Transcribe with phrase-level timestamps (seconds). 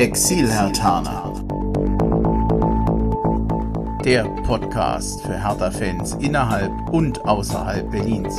[0.00, 1.44] Exil-Hertaner.
[4.02, 8.34] Der Podcast für Hertha-Fans innerhalb und außerhalb Berlins.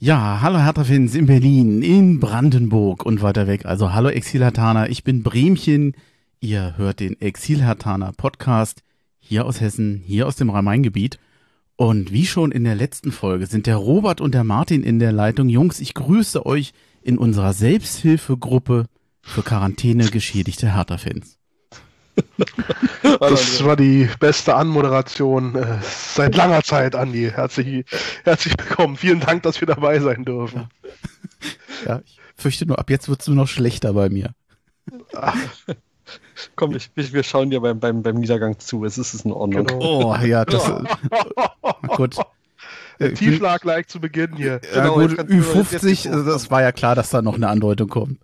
[0.00, 3.64] Ja, hallo Hertha-Fans in Berlin, in Brandenburg und weiter weg.
[3.64, 5.94] Also hallo Exil-Hertaner, ich bin Bremchen.
[6.40, 8.82] Ihr hört den Exil-Hertaner Podcast
[9.20, 11.20] hier aus Hessen, hier aus dem Rhein-Main-Gebiet.
[11.78, 15.12] Und wie schon in der letzten Folge sind der Robert und der Martin in der
[15.12, 15.48] Leitung.
[15.48, 18.86] Jungs, ich grüße euch in unserer Selbsthilfegruppe
[19.22, 21.38] für Quarantäne geschädigte Hertha-Fans.
[23.20, 27.30] Das war die beste Anmoderation äh, seit langer Zeit, Andi.
[27.32, 27.84] Herzlich,
[28.24, 28.96] herzlich willkommen.
[28.96, 30.68] Vielen Dank, dass wir dabei sein dürfen.
[31.84, 34.34] Ja, ja ich fürchte nur, ab jetzt wird es nur noch schlechter bei mir.
[35.14, 35.36] Ach.
[36.56, 38.84] Komm, ich, wir schauen dir beim, beim, beim Niedergang zu.
[38.84, 39.66] Es ist, in Ordnung.
[39.66, 40.12] Genau.
[40.12, 40.70] Oh, ja, das.
[41.96, 42.16] gut.
[43.00, 44.60] Der Tiefschlag gleich zu Beginn hier.
[44.74, 48.18] Ja, genau, gut, Ü50, also das war ja klar, dass da noch eine Andeutung kommt.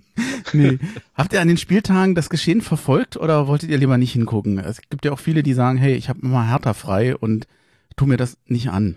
[0.52, 0.78] nee.
[1.14, 4.58] Habt ihr an den Spieltagen das Geschehen verfolgt oder wolltet ihr lieber nicht hingucken?
[4.58, 7.46] Es gibt ja auch viele, die sagen, hey, ich habe immer härter frei und
[7.96, 8.96] tu mir das nicht an.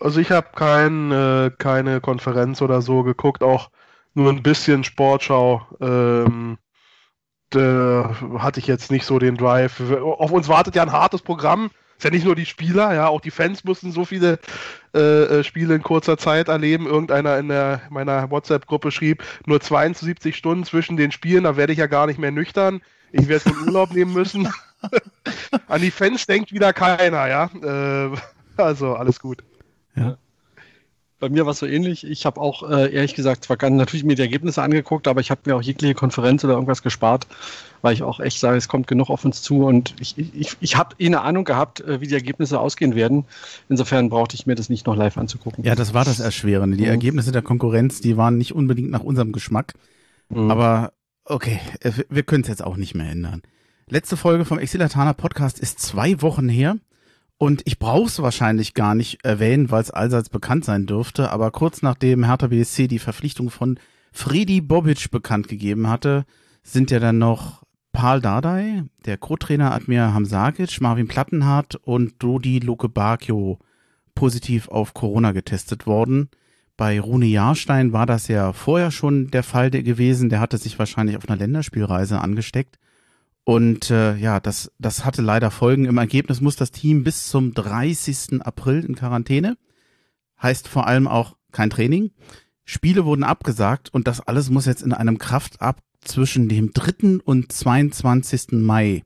[0.00, 3.70] Also ich habe kein, äh, keine Konferenz oder so geguckt, auch
[4.12, 5.66] nur ein bisschen Sportschau.
[5.80, 6.58] Ähm,
[7.54, 8.04] äh,
[8.38, 9.80] hatte ich jetzt nicht so den Drive.
[9.80, 11.70] Auf uns wartet ja ein hartes Programm.
[11.96, 14.40] Ist ja nicht nur die Spieler, ja, auch die Fans mussten so viele
[14.94, 16.86] äh, äh Spiele in kurzer Zeit erleben.
[16.86, 21.78] Irgendeiner in der, meiner WhatsApp-Gruppe schrieb, nur 72 Stunden zwischen den Spielen, da werde ich
[21.78, 22.80] ja gar nicht mehr nüchtern.
[23.12, 24.48] Ich werde wohl Urlaub nehmen müssen.
[25.68, 27.50] An die Fans denkt wieder keiner, ja.
[27.62, 28.16] Äh,
[28.56, 29.44] also alles gut.
[29.94, 30.16] Ja
[31.24, 32.04] bei mir war es so ähnlich.
[32.04, 35.40] Ich habe auch äh, ehrlich gesagt zwar natürlich mir die Ergebnisse angeguckt, aber ich habe
[35.46, 37.26] mir auch jegliche Konferenz oder irgendwas gespart,
[37.80, 40.76] weil ich auch echt sage, es kommt genug auf uns zu und ich, ich, ich
[40.76, 43.24] habe eh eine Ahnung gehabt, äh, wie die Ergebnisse ausgehen werden.
[43.70, 45.64] Insofern brauchte ich mir das nicht noch live anzugucken.
[45.64, 46.76] Ja, das war das Erschwerende.
[46.76, 46.90] Die mhm.
[46.90, 49.72] Ergebnisse der Konkurrenz, die waren nicht unbedingt nach unserem Geschmack.
[50.28, 50.50] Mhm.
[50.50, 50.92] Aber
[51.24, 53.40] okay, äh, wir können es jetzt auch nicht mehr ändern.
[53.88, 56.76] Letzte Folge vom Exilatana Podcast ist zwei Wochen her.
[57.38, 61.50] Und ich brauche es wahrscheinlich gar nicht erwähnen, weil es allseits bekannt sein dürfte, aber
[61.50, 63.78] kurz nachdem Hertha BSC die Verpflichtung von
[64.12, 66.24] Fredi Bobic bekannt gegeben hatte,
[66.62, 67.62] sind ja dann noch
[67.92, 73.58] Paul Dardai, der Co-Trainer Admir Hamzagic, Marvin Plattenhardt und Dodi Luke Bakio
[74.14, 76.28] positiv auf Corona getestet worden.
[76.76, 80.28] Bei Rune Jahrstein war das ja vorher schon der Fall gewesen.
[80.28, 82.78] Der hatte sich wahrscheinlich auf einer Länderspielreise angesteckt.
[83.44, 85.84] Und äh, ja, das, das hatte leider Folgen.
[85.84, 88.40] Im Ergebnis muss das Team bis zum 30.
[88.40, 89.58] April in Quarantäne.
[90.42, 92.10] Heißt vor allem auch kein Training.
[92.64, 97.18] Spiele wurden abgesagt und das alles muss jetzt in einem Kraftab zwischen dem 3.
[97.22, 98.52] und 22.
[98.52, 99.04] Mai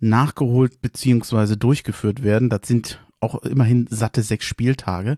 [0.00, 2.50] nachgeholt beziehungsweise durchgeführt werden.
[2.50, 5.16] Das sind auch immerhin satte sechs Spieltage.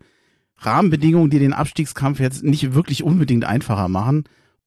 [0.59, 4.25] Rahmenbedingungen, die den Abstiegskampf jetzt nicht wirklich unbedingt einfacher machen.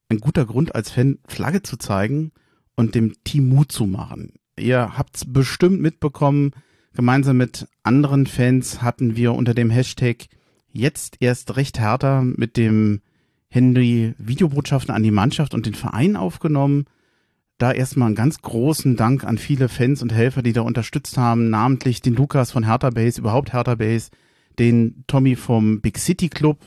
[0.09, 2.31] Ein guter Grund als Fan, Flagge zu zeigen–
[2.77, 4.33] und dem Team Mut zu machen.
[4.57, 6.51] Ihr habt's bestimmt mitbekommen,
[6.93, 10.27] gemeinsam mit anderen Fans hatten wir unter dem Hashtag
[10.71, 13.01] jetzt erst recht härter mit dem
[13.49, 16.85] Henry Videobotschaften an die Mannschaft und den Verein aufgenommen.
[17.57, 21.49] Da erstmal einen ganz großen Dank an viele Fans und Helfer, die da unterstützt haben,
[21.49, 24.11] namentlich den Lukas von Hertha Base, überhaupt Hertha Base,
[24.59, 26.59] den Tommy vom Big City Club,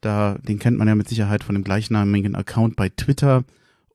[0.00, 3.44] da, den kennt man ja mit Sicherheit von dem gleichnamigen Account bei Twitter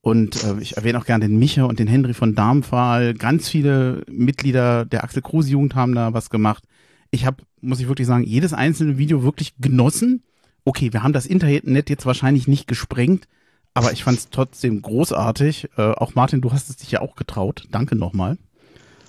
[0.01, 3.13] und äh, ich erwähne auch gerne den Micha und den Henry von Darmpfahl.
[3.13, 6.63] Ganz viele Mitglieder der Axel Kruse Jugend haben da was gemacht.
[7.12, 10.23] Ich habe, muss ich wirklich sagen, jedes einzelne Video wirklich genossen.
[10.66, 13.28] Okay, wir haben das Internet jetzt wahrscheinlich nicht gesprengt,
[13.75, 15.69] aber ich fand es trotzdem großartig.
[15.78, 17.67] Äh, auch Martin, du hast es dich ja auch getraut.
[17.72, 18.38] Danke nochmal.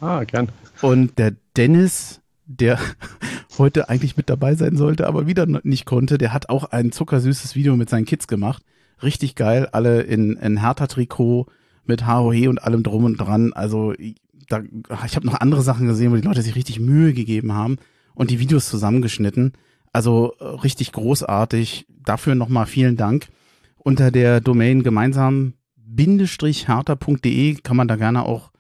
[0.01, 0.51] Ah, gern.
[0.83, 2.79] Und der Dennis, der
[3.59, 7.55] heute eigentlich mit dabei sein sollte, aber wieder nicht konnte, der hat auch ein zuckersüßes
[7.55, 8.63] Video mit seinen Kids gemacht
[9.03, 11.47] richtig geil, alle in, in Hertha-Trikot
[11.85, 13.53] mit HOE und allem drum und dran.
[13.53, 13.93] Also
[14.49, 14.63] da,
[15.07, 17.77] ich habe noch andere Sachen gesehen, wo die Leute sich richtig Mühe gegeben haben
[18.15, 19.53] und die Videos zusammengeschnitten.
[19.93, 21.87] Also äh, richtig großartig.
[22.05, 23.29] Dafür nochmal vielen Dank.
[23.77, 25.55] Unter der Domain gemeinsam
[25.97, 28.51] hertha.de kann man da gerne auch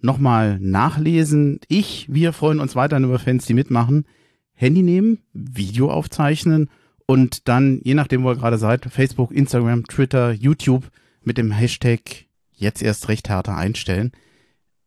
[0.00, 1.60] nochmal nachlesen.
[1.68, 4.06] Ich, wir freuen uns weiterhin über Fans, die mitmachen.
[4.54, 6.68] Handy nehmen, Video aufzeichnen
[7.10, 10.92] und dann, je nachdem, wo ihr gerade seid, Facebook, Instagram, Twitter, YouTube
[11.24, 14.12] mit dem Hashtag jetzt erst recht härter einstellen.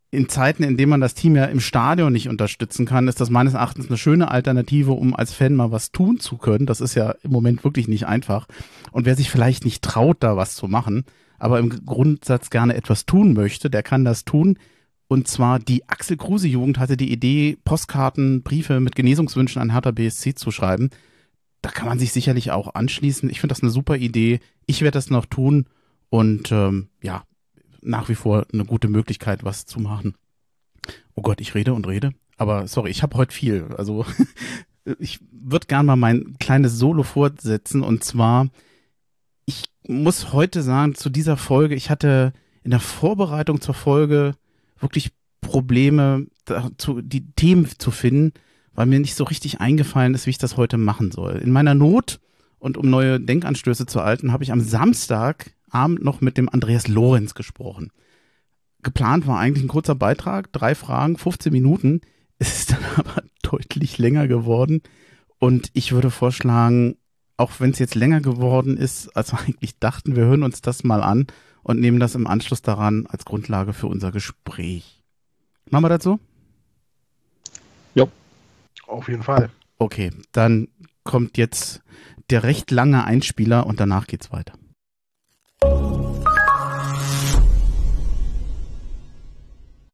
[0.10, 3.30] In Zeiten, in denen man das Team ja im Stadion nicht unterstützen kann, ist das
[3.30, 6.66] meines Erachtens eine schöne Alternative, um als Fan mal was tun zu können.
[6.66, 8.48] Das ist ja im Moment wirklich nicht einfach.
[8.94, 11.04] Und wer sich vielleicht nicht traut, da was zu machen,
[11.40, 14.58] aber im Grundsatz gerne etwas tun möchte, der kann das tun.
[15.10, 19.92] Und zwar die Axel Kruse Jugend hatte die Idee, Postkarten, Briefe mit Genesungswünschen an Hertha
[19.92, 20.90] BSC zu schreiben
[21.64, 23.30] da kann man sich sicherlich auch anschließen.
[23.30, 24.42] Ich finde das eine super Idee.
[24.66, 25.66] Ich werde das noch tun
[26.10, 27.24] und ähm, ja,
[27.82, 30.16] nach wie vor eine gute Möglichkeit, was zu machen.
[31.16, 32.12] Oh Gott, ich rede und rede.
[32.38, 33.70] Aber sorry, ich habe heute viel.
[33.78, 34.06] Also
[35.00, 37.82] ich würde gern mal mein kleines Solo fortsetzen.
[37.82, 38.50] Und zwar,
[39.46, 42.34] ich muss heute sagen, zu dieser Folge, ich hatte
[42.64, 44.36] in der Vorbereitung zur Folge
[44.80, 48.34] wirklich Probleme, dazu, die Themen zu finden,
[48.76, 51.38] weil mir nicht so richtig eingefallen ist, wie ich das heute machen soll.
[51.38, 52.20] In meiner Not
[52.60, 57.34] und um neue Denkanstöße zu erhalten, habe ich am Samstagabend noch mit dem Andreas Lorenz
[57.34, 57.92] gesprochen.
[58.84, 62.02] Geplant war eigentlich ein kurzer Beitrag, drei Fragen, 15 Minuten.
[62.40, 64.82] Es ist dann aber deutlich länger geworden.
[65.40, 66.98] Und ich würde vorschlagen,
[67.38, 70.84] auch wenn es jetzt länger geworden ist, als wir eigentlich dachten, wir hören uns das
[70.84, 71.28] mal an
[71.62, 75.04] und nehmen das im Anschluss daran als Grundlage für unser Gespräch.
[75.70, 76.20] Machen wir das so?
[78.94, 79.50] Auf jeden Fall.
[79.80, 80.68] Okay, dann
[81.04, 81.82] kommt jetzt
[82.30, 84.54] der recht lange Einspieler und danach geht's weiter.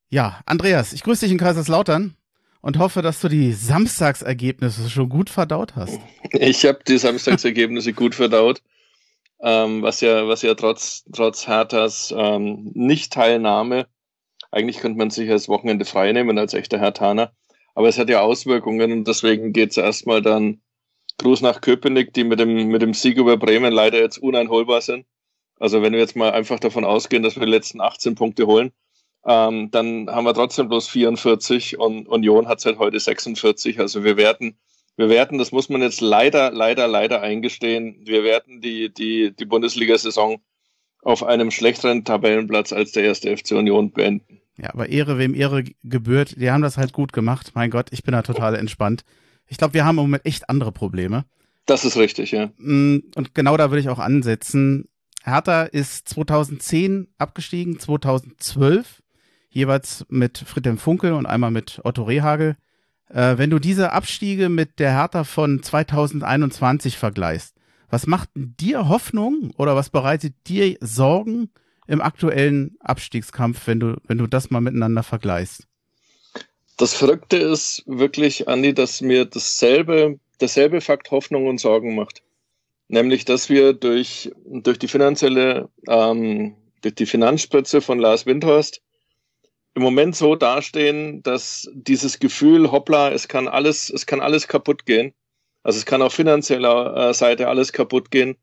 [0.10, 2.18] Ja, Andreas, ich grüße dich in Kaiserslautern
[2.60, 6.00] und hoffe, dass du die Samstagsergebnisse schon gut verdaut hast.
[6.34, 8.62] Ich habe die Samstagsergebnisse gut verdaut,
[9.42, 13.88] ähm, was ja, was ja trotz, trotz Herthas ähm, Nicht-Teilnahme,
[14.52, 17.32] eigentlich könnte man sich als Wochenende frei nehmen als echter Hertaner,
[17.80, 20.60] aber es hat ja Auswirkungen und deswegen geht es erstmal dann
[21.18, 25.06] Gruß nach Köpenick, die mit dem, mit dem Sieg über Bremen leider jetzt uneinholbar sind.
[25.62, 28.74] Also wenn wir jetzt mal einfach davon ausgehen, dass wir die letzten 18 Punkte holen,
[29.26, 33.80] ähm, dann haben wir trotzdem bloß 44 und Union hat seit heute 46.
[33.80, 34.60] Also wir werden,
[34.98, 39.46] wir werden, das muss man jetzt leider, leider, leider eingestehen, wir werden die, die, die
[39.46, 40.42] Bundesliga-Saison
[41.02, 44.39] auf einem schlechteren Tabellenplatz als der erste FC Union beenden.
[44.62, 47.52] Ja, aber Ehre, wem Ehre gebührt, die haben das halt gut gemacht.
[47.54, 49.04] Mein Gott, ich bin da total entspannt.
[49.48, 51.26] Ich glaube, wir haben im Moment echt andere Probleme.
[51.66, 52.52] Das ist richtig, ja.
[52.58, 54.90] Mm, und genau da würde ich auch ansetzen.
[55.24, 59.02] Hertha ist 2010 abgestiegen, 2012
[59.50, 62.56] jeweils mit Friedhelm Funkel und einmal mit Otto Rehagel.
[63.10, 67.56] Äh, wenn du diese Abstiege mit der Hertha von 2021 vergleichst,
[67.90, 71.50] was macht dir Hoffnung oder was bereitet dir Sorgen
[71.90, 75.68] im aktuellen Abstiegskampf, wenn du, wenn du das mal miteinander vergleichst?
[76.78, 82.22] Das Verrückte ist wirklich, Andi, dass mir dasselbe, dasselbe Fakt Hoffnung und Sorgen macht.
[82.88, 88.82] Nämlich, dass wir durch, durch die finanzielle, ähm, durch die Finanzspritze von Lars Windhorst
[89.76, 94.86] im Moment so dastehen, dass dieses Gefühl, hoppla, es kann alles, es kann alles kaputt
[94.86, 95.14] gehen.
[95.64, 98.38] Also es kann auf finanzieller äh, Seite alles kaputt gehen,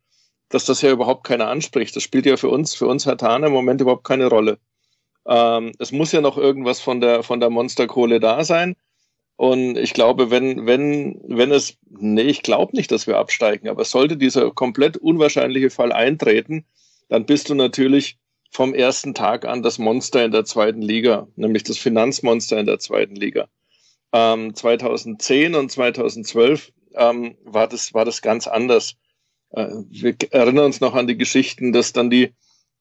[0.48, 1.96] dass das ja überhaupt keiner anspricht.
[1.96, 4.58] Das spielt ja für uns, für uns Herr Tane im Moment überhaupt keine Rolle.
[5.26, 8.76] Ähm, es muss ja noch irgendwas von der, von der Monsterkohle da sein.
[9.36, 13.84] Und ich glaube, wenn, wenn, wenn es, nee, ich glaube nicht, dass wir absteigen, aber
[13.84, 16.64] sollte dieser komplett unwahrscheinliche Fall eintreten,
[17.08, 18.18] dann bist du natürlich
[18.50, 22.78] vom ersten Tag an das Monster in der zweiten Liga, nämlich das Finanzmonster in der
[22.78, 23.48] zweiten Liga.
[24.12, 28.96] Ähm, 2010 und 2012 ähm, war, das, war das ganz anders.
[29.56, 32.32] Äh, wir erinnern uns noch an die Geschichten, dass dann die,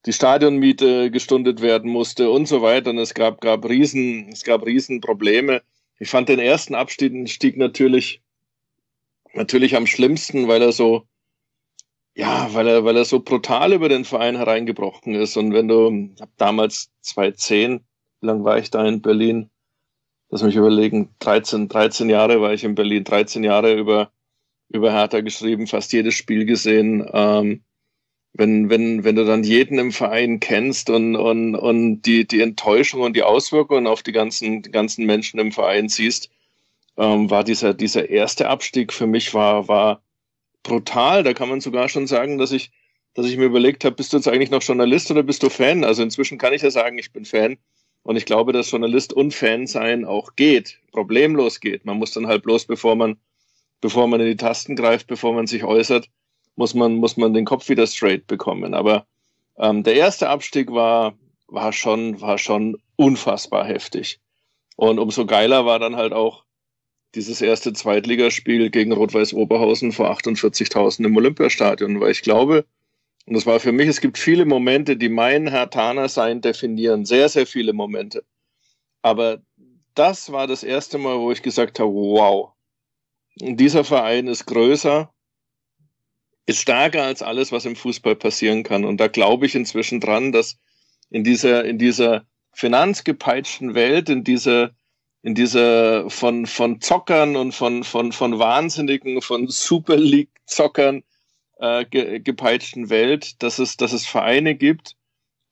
[0.04, 2.90] die Stadionmiete gestundet werden musste und so weiter.
[2.90, 5.62] Und es gab, gab riesen, es gab riesen Probleme.
[5.98, 8.22] Ich fand den ersten Abstieg natürlich,
[9.32, 11.06] natürlich am schlimmsten, weil er so,
[12.14, 15.36] ja, weil er, weil er so brutal über den Verein hereingebrochen ist.
[15.36, 17.80] Und wenn du, hab damals 2010,
[18.20, 19.50] wie lang war ich da in Berlin?
[20.28, 24.10] Lass mich überlegen, 13, 13 Jahre war ich in Berlin, 13 Jahre über,
[24.68, 27.08] über Hertha geschrieben, fast jedes Spiel gesehen.
[27.12, 27.62] Ähm,
[28.32, 33.00] wenn, wenn, wenn du dann jeden im Verein kennst und, und, und die, die Enttäuschung
[33.00, 36.30] und die Auswirkungen auf die ganzen, die ganzen Menschen im Verein siehst,
[36.98, 40.02] ähm, war dieser, dieser erste Abstieg für mich war, war,
[40.62, 41.22] brutal.
[41.22, 42.70] Da kann man sogar schon sagen, dass ich,
[43.14, 45.84] dass ich mir überlegt habe, bist du jetzt eigentlich noch Journalist oder bist du Fan?
[45.84, 47.56] Also inzwischen kann ich ja sagen, ich bin Fan.
[48.02, 51.84] Und ich glaube, dass Journalist und Fan sein auch geht, problemlos geht.
[51.84, 53.16] Man muss dann halt bloß, bevor man,
[53.86, 56.08] bevor man in die Tasten greift, bevor man sich äußert,
[56.56, 58.74] muss man, muss man den Kopf wieder straight bekommen.
[58.74, 59.06] Aber
[59.58, 61.14] ähm, der erste Abstieg war,
[61.46, 64.18] war schon, war schon unfassbar heftig.
[64.74, 66.42] Und umso geiler war dann halt auch
[67.14, 72.66] dieses erste Zweitligaspiel gegen Rot-Weiß Oberhausen vor 48.000 im Olympiastadion, weil ich glaube,
[73.26, 77.28] und das war für mich, es gibt viele Momente, die mein Hertaner sein definieren, sehr,
[77.28, 78.24] sehr viele Momente.
[79.02, 79.42] Aber
[79.94, 82.55] das war das erste Mal, wo ich gesagt habe, wow,
[83.36, 85.12] dieser Verein ist größer,
[86.46, 88.84] ist stärker als alles, was im Fußball passieren kann.
[88.84, 90.58] Und da glaube ich inzwischen dran, dass
[91.10, 94.74] in dieser, in dieser finanzgepeitschten Welt, in dieser
[95.26, 101.02] in dieser von, von Zockern und von, von, von Wahnsinnigen, von Super League-Zockern
[101.58, 104.94] äh, ge, gepeitschten Welt, dass es, dass es Vereine gibt,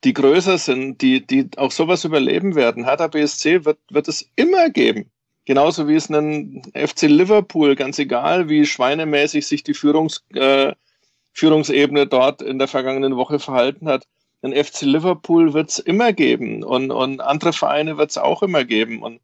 [0.04, 2.84] die größer sind, die, die auch sowas überleben werden.
[2.84, 5.10] Hertha BSC wird, wird es immer geben.
[5.46, 10.72] Genauso wie es einen FC Liverpool, ganz egal, wie schweinemäßig sich die Führungs, äh,
[11.32, 14.06] Führungsebene dort in der vergangenen Woche verhalten hat.
[14.42, 18.64] Ein FC Liverpool wird es immer geben und, und andere Vereine wird es auch immer
[18.64, 19.02] geben.
[19.02, 19.20] Und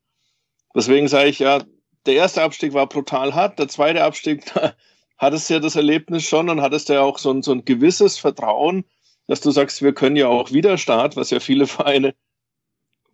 [0.74, 1.62] deswegen sage ich ja,
[2.06, 4.74] der erste Abstieg war brutal hart, der zweite Abstieg, da
[5.16, 8.18] hattest du ja das Erlebnis schon und hattest ja auch so ein, so ein gewisses
[8.18, 8.84] Vertrauen,
[9.26, 12.14] dass du sagst, wir können ja auch wieder Start, was ja viele Vereine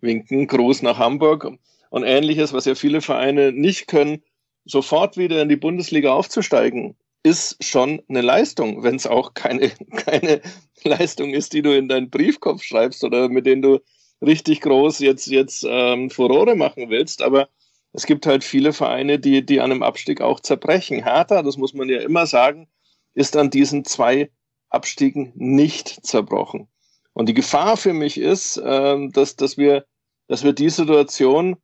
[0.00, 1.52] winken, groß nach Hamburg
[1.90, 4.22] und ähnliches, was ja viele Vereine nicht können,
[4.64, 10.40] sofort wieder in die Bundesliga aufzusteigen ist schon eine Leistung, wenn es auch keine, keine
[10.84, 13.80] Leistung ist, die du in deinen Briefkopf schreibst oder mit denen du
[14.22, 17.22] richtig groß jetzt, jetzt ähm, Furore machen willst.
[17.22, 17.48] Aber
[17.92, 21.02] es gibt halt viele Vereine, die, die an einem Abstieg auch zerbrechen.
[21.02, 22.68] Hertha, das muss man ja immer sagen,
[23.14, 24.30] ist an diesen zwei
[24.68, 26.68] Abstiegen nicht zerbrochen.
[27.12, 29.84] Und die Gefahr für mich ist, ähm, dass, dass, wir,
[30.28, 31.56] dass wir die Situation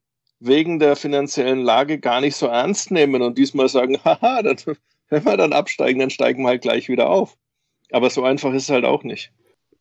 [0.45, 4.57] wegen der finanziellen Lage gar nicht so ernst nehmen und diesmal sagen, haha, dann
[5.13, 7.37] wenn wir dann absteigen, dann steigen wir halt gleich wieder auf.
[7.91, 9.31] Aber so einfach ist es halt auch nicht.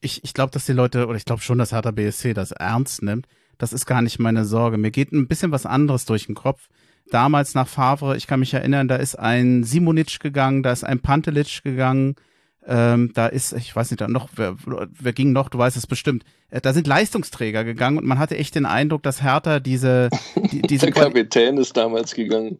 [0.02, 3.02] Ich, ich glaube, dass die Leute, oder ich glaube schon, dass Hertha BSC das ernst
[3.02, 3.28] nimmt.
[3.58, 4.78] Das ist gar nicht meine Sorge.
[4.78, 6.68] Mir geht ein bisschen was anderes durch den Kopf.
[7.12, 11.00] Damals nach Favre, ich kann mich erinnern, da ist ein Simonic gegangen, da ist ein
[11.00, 12.16] Pantelic gegangen,
[12.66, 15.88] ähm, da ist, ich weiß nicht, da noch, wer, wer ging noch, du weißt es
[15.88, 16.24] bestimmt.
[16.50, 20.10] Äh, da sind Leistungsträger gegangen und man hatte echt den Eindruck, dass Hertha diese.
[20.52, 22.60] Die, diese Der Kapitän ist damals gegangen.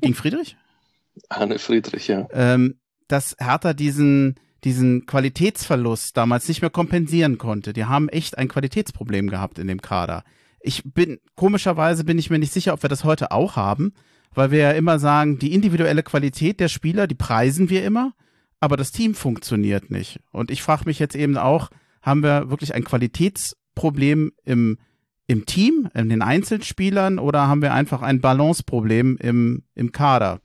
[0.00, 0.56] Ging Friedrich?
[1.28, 2.26] Arne Friedrich, ja.
[2.32, 2.76] Ähm,
[3.08, 7.72] dass Hertha diesen, diesen Qualitätsverlust damals nicht mehr kompensieren konnte.
[7.72, 10.24] Die haben echt ein Qualitätsproblem gehabt in dem Kader.
[10.60, 13.92] Ich bin, komischerweise bin ich mir nicht sicher, ob wir das heute auch haben,
[14.34, 18.14] weil wir ja immer sagen, die individuelle Qualität der Spieler, die preisen wir immer,
[18.60, 20.20] aber das Team funktioniert nicht.
[20.32, 21.70] Und ich frage mich jetzt eben auch,
[22.02, 24.78] haben wir wirklich ein Qualitätsproblem im,
[25.26, 30.40] im Team, in den Einzelspielern, oder haben wir einfach ein Balanceproblem im, im Kader?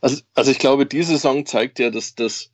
[0.00, 2.50] Also, also ich glaube, diese Saison zeigt ja, dass, dass,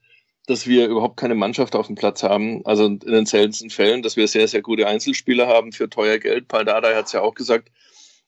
[0.47, 2.65] dass wir überhaupt keine Mannschaft auf dem Platz haben.
[2.65, 6.49] Also in den seltensten Fällen, dass wir sehr, sehr gute Einzelspieler haben für teuer Geld.
[6.49, 7.71] Paul Dardai hat es ja auch gesagt,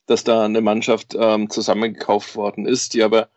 [0.05, 3.29] dass da eine Mannschaft ähm, zusammengekauft worden ist, die aber,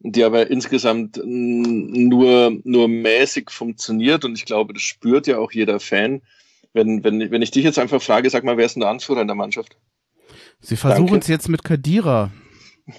[0.00, 4.24] die aber insgesamt nur, nur mäßig funktioniert.
[4.24, 6.22] Und ich glaube, das spürt ja auch jeder Fan.
[6.72, 9.20] Wenn, wenn, wenn ich dich jetzt einfach frage, sag mal, wer ist denn der Anführer
[9.20, 9.76] in der Mannschaft?
[10.60, 12.30] Sie versuchen es jetzt mit Kadira.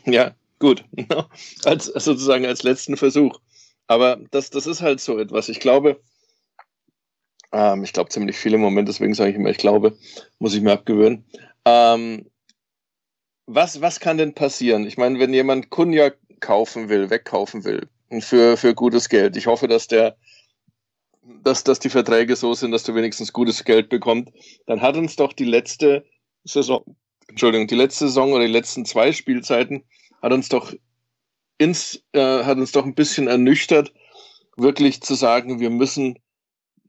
[0.06, 0.86] Ja, Gut,
[1.66, 3.40] als, sozusagen als letzten Versuch.
[3.88, 5.50] Aber das, das ist halt so etwas.
[5.50, 6.00] Ich glaube,
[7.52, 9.98] ähm, ich glaube ziemlich viele Momente, deswegen sage ich immer, ich glaube,
[10.38, 11.26] muss ich mir abgewöhnen.
[11.66, 12.28] Ähm,
[13.48, 14.86] was, was kann denn passieren?
[14.86, 17.88] Ich meine, wenn jemand Kunja kaufen will, wegkaufen will,
[18.20, 20.18] für, für gutes Geld, ich hoffe, dass der,
[21.44, 24.34] dass, dass die Verträge so sind, dass du wenigstens gutes Geld bekommst,
[24.66, 26.04] dann hat uns doch die letzte
[26.44, 26.84] Saison,
[27.28, 29.84] Entschuldigung, die letzte Saison oder die letzten zwei Spielzeiten
[30.22, 30.74] hat uns doch
[31.58, 33.94] ins, äh, hat uns doch ein bisschen ernüchtert,
[34.58, 36.20] wirklich zu sagen, wir müssen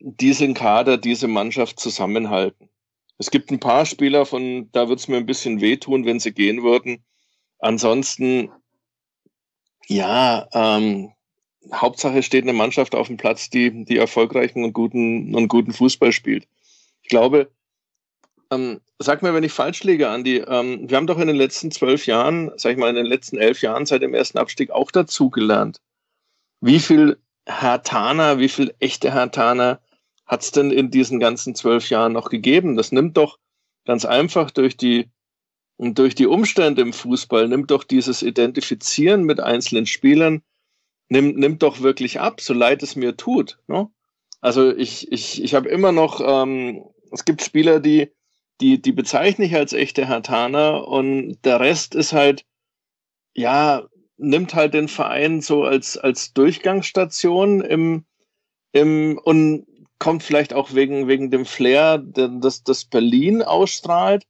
[0.01, 2.69] diesen Kader, diese Mannschaft zusammenhalten.
[3.19, 6.33] Es gibt ein paar Spieler, von da wird es mir ein bisschen wehtun, wenn sie
[6.33, 7.05] gehen würden.
[7.59, 8.51] Ansonsten,
[9.93, 11.13] ja, ähm,
[11.73, 16.13] Hauptsache steht eine Mannschaft auf dem Platz, die, die erfolgreichen und guten, und guten Fußball
[16.13, 16.49] spielt.
[17.03, 17.51] Ich glaube,
[18.51, 20.39] ähm, sag mir, wenn ich falsch liege, Andi.
[20.39, 23.39] Ähm, wir haben doch in den letzten zwölf Jahren, sag ich mal, in den letzten
[23.39, 25.81] elf Jahren seit dem ersten Abstieg auch dazugelernt.
[26.61, 29.81] Wie viel Hertaner, wie viel echte Hertaner
[30.27, 32.77] hat es denn in diesen ganzen zwölf Jahren noch gegeben?
[32.77, 33.39] Das nimmt doch
[33.85, 35.09] ganz einfach durch die,
[35.83, 40.43] durch die Umstände im Fußball, nimmt doch dieses Identifizieren mit einzelnen Spielern,
[41.09, 43.59] nimmt, nimmt doch wirklich ab, so leid es mir tut.
[43.67, 43.89] Ne?
[44.41, 48.13] Also ich, ich, ich habe immer noch, ähm, es gibt Spieler, die,
[48.61, 52.45] die, die bezeichne ich als echte Hartaner und der Rest ist halt,
[53.35, 58.05] ja, nimmt halt den Verein so als, als Durchgangsstation im,
[58.73, 59.67] im, und
[59.99, 64.25] kommt vielleicht auch wegen, wegen dem Flair, das, das Berlin ausstrahlt.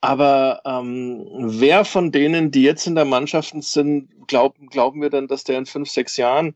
[0.00, 5.26] Aber ähm, wer von denen, die jetzt in der Mannschaft sind, glauben, glauben wir dann,
[5.26, 6.54] dass der in fünf, sechs Jahren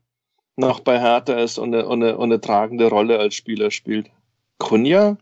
[0.57, 4.11] noch bei Hertha ist und eine, und eine, und eine tragende Rolle als Spieler spielt?
[4.59, 5.17] Kunja?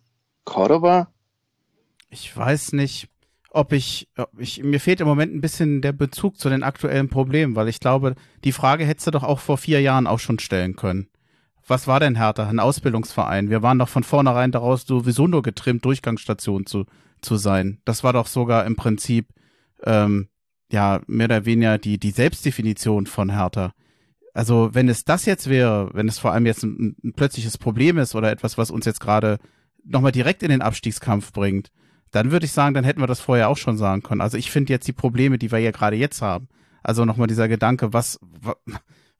[0.44, 1.08] Cordova?
[2.10, 3.08] ich weiß nicht,
[3.50, 7.08] ob ich, ob ich, mir fehlt im Moment ein bisschen der Bezug zu den aktuellen
[7.08, 10.38] Problemen, weil ich glaube, die Frage hättest du doch auch vor vier Jahren auch schon
[10.38, 11.08] stellen können.
[11.66, 12.48] was war denn Hertha?
[12.48, 13.48] Ein Ausbildungsverein.
[13.48, 16.84] Wir waren doch von vornherein daraus sowieso nur getrimmt, Durchgangsstation zu,
[17.22, 17.80] zu sein.
[17.84, 19.28] Das war doch sogar im Prinzip,
[19.84, 20.28] ähm,
[20.70, 23.72] ja, mehr oder weniger die, die Selbstdefinition von Hertha.
[24.32, 27.98] Also, wenn es das jetzt wäre, wenn es vor allem jetzt ein, ein plötzliches Problem
[27.98, 29.38] ist oder etwas, was uns jetzt gerade
[29.84, 31.70] nochmal direkt in den Abstiegskampf bringt,
[32.10, 34.20] dann würde ich sagen, dann hätten wir das vorher auch schon sagen können.
[34.20, 36.48] Also ich finde jetzt die Probleme, die wir ja gerade jetzt haben,
[36.82, 38.18] also nochmal dieser Gedanke, was,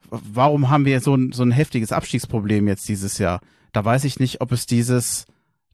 [0.09, 3.41] warum haben wir so ein, so ein heftiges Abstiegsproblem jetzt dieses Jahr?
[3.73, 5.27] Da weiß ich nicht, ob es dieses,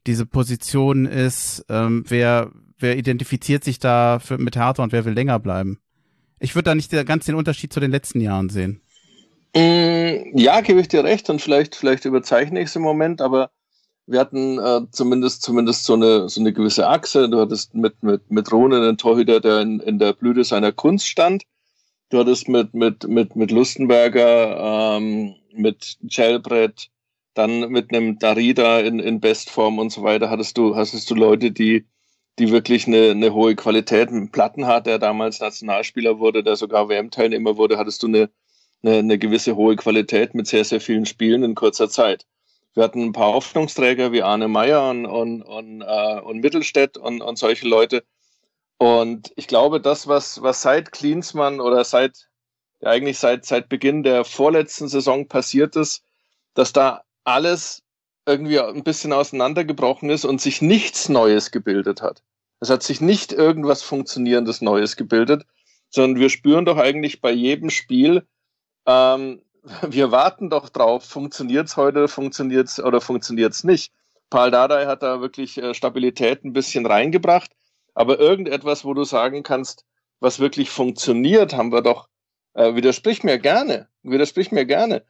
[0.07, 5.13] diese Position ist, ähm, wer, wer identifiziert sich da für, mit Hertha und wer will
[5.13, 5.79] länger bleiben.
[6.39, 8.81] Ich würde da nicht ganz den Unterschied zu den letzten Jahren sehen.
[9.55, 13.49] Mm, ja, gebe ich dir recht und vielleicht, vielleicht überzeichne ich es im Moment, aber
[14.05, 17.29] wir hatten äh, zumindest, zumindest so eine, so eine gewisse Achse.
[17.29, 21.07] Du hattest mit, mit, mit Rone einen Torhüter, der in, in der Blüte seiner Kunst
[21.07, 21.43] stand.
[22.09, 26.89] Du hattest mit, mit, mit, mit Lustenberger, ähm, mit Gelbrett,
[27.37, 31.51] dann mit einem Darida in, in Bestform und so weiter, hattest du, hattest du Leute,
[31.51, 31.85] die,
[32.39, 37.57] die wirklich eine, eine hohe Qualität mit Plattenhardt, der damals Nationalspieler wurde, der sogar WM-Teilnehmer
[37.57, 38.29] wurde, hattest du eine,
[38.83, 42.25] eine, eine gewisse hohe Qualität mit sehr, sehr vielen Spielen in kurzer Zeit.
[42.73, 47.21] Wir hatten ein paar Hoffnungsträger wie Arne Meyer und, und, und, äh, und Mittelstädt und,
[47.21, 48.03] und solche Leute.
[48.77, 52.29] Und ich glaube, das, was, was seit Klinsmann oder seit,
[52.79, 56.03] ja eigentlich seit, seit Beginn der vorletzten Saison passiert ist,
[56.53, 57.83] dass da alles
[58.25, 62.23] irgendwie ein bisschen auseinandergebrochen ist und sich nichts Neues gebildet hat.
[62.59, 65.45] Es hat sich nicht irgendwas Funktionierendes Neues gebildet,
[65.89, 68.25] sondern wir spüren doch eigentlich bei jedem Spiel,
[68.85, 69.41] ähm,
[69.81, 73.91] wir warten doch drauf, funktioniert es heute, funktioniert es oder funktioniert es nicht.
[74.29, 77.51] Paul Dardai hat da wirklich äh, Stabilität ein bisschen reingebracht,
[77.93, 79.85] aber irgendetwas, wo du sagen kannst,
[80.19, 82.07] was wirklich funktioniert, haben wir doch,
[82.53, 85.03] äh, widersprich mir gerne, widersprich mir gerne.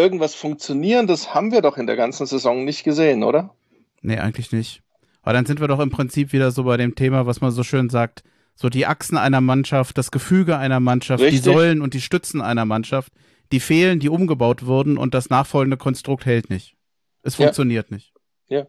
[0.00, 3.54] Irgendwas Funktionierendes haben wir doch in der ganzen Saison nicht gesehen, oder?
[4.02, 4.82] Nee, eigentlich nicht.
[5.22, 7.62] Aber dann sind wir doch im Prinzip wieder so bei dem Thema, was man so
[7.62, 8.22] schön sagt,
[8.54, 11.40] so die Achsen einer Mannschaft, das Gefüge einer Mannschaft, Richtig.
[11.40, 13.12] die Säulen und die Stützen einer Mannschaft
[13.52, 16.76] die fehlen, die umgebaut wurden und das nachfolgende Konstrukt hält nicht.
[17.22, 17.96] Es funktioniert ja.
[17.96, 18.14] nicht.
[18.48, 18.66] Ja.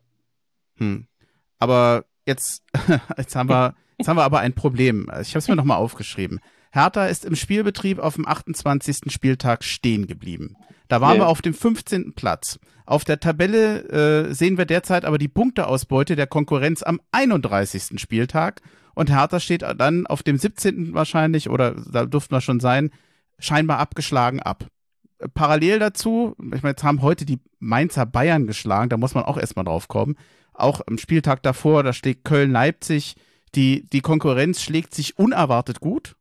[0.77, 1.07] Hm.
[1.59, 2.63] Aber jetzt,
[3.17, 5.03] jetzt haben wir, jetzt haben wir aber ein Problem.
[5.21, 6.39] Ich habe es mir nochmal aufgeschrieben.
[6.71, 9.11] Hertha ist im Spielbetrieb auf dem 28.
[9.11, 10.55] Spieltag stehen geblieben.
[10.91, 11.23] Da waren ja.
[11.23, 12.11] wir auf dem 15.
[12.15, 12.59] Platz.
[12.85, 17.97] Auf der Tabelle äh, sehen wir derzeit aber die Punkteausbeute der Konkurrenz am 31.
[17.97, 18.61] Spieltag.
[18.93, 20.93] Und Hertha steht dann auf dem 17.
[20.93, 22.91] wahrscheinlich, oder da durften wir schon sein,
[23.39, 24.65] scheinbar abgeschlagen ab.
[25.33, 29.37] Parallel dazu, ich meine, jetzt haben heute die Mainzer Bayern geschlagen, da muss man auch
[29.37, 30.17] erstmal drauf kommen.
[30.51, 33.15] Auch am Spieltag davor, da schlägt Köln-Leipzig.
[33.55, 36.17] Die, die Konkurrenz schlägt sich unerwartet gut.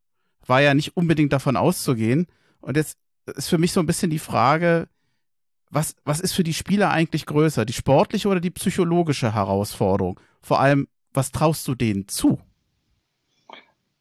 [0.47, 2.29] War ja nicht unbedingt davon auszugehen.
[2.61, 2.99] Und jetzt
[3.37, 4.89] ist für mich so ein bisschen die Frage,
[5.71, 7.65] was, was ist für die Spieler eigentlich größer?
[7.65, 10.19] Die sportliche oder die psychologische Herausforderung?
[10.41, 12.39] Vor allem, was traust du denen zu?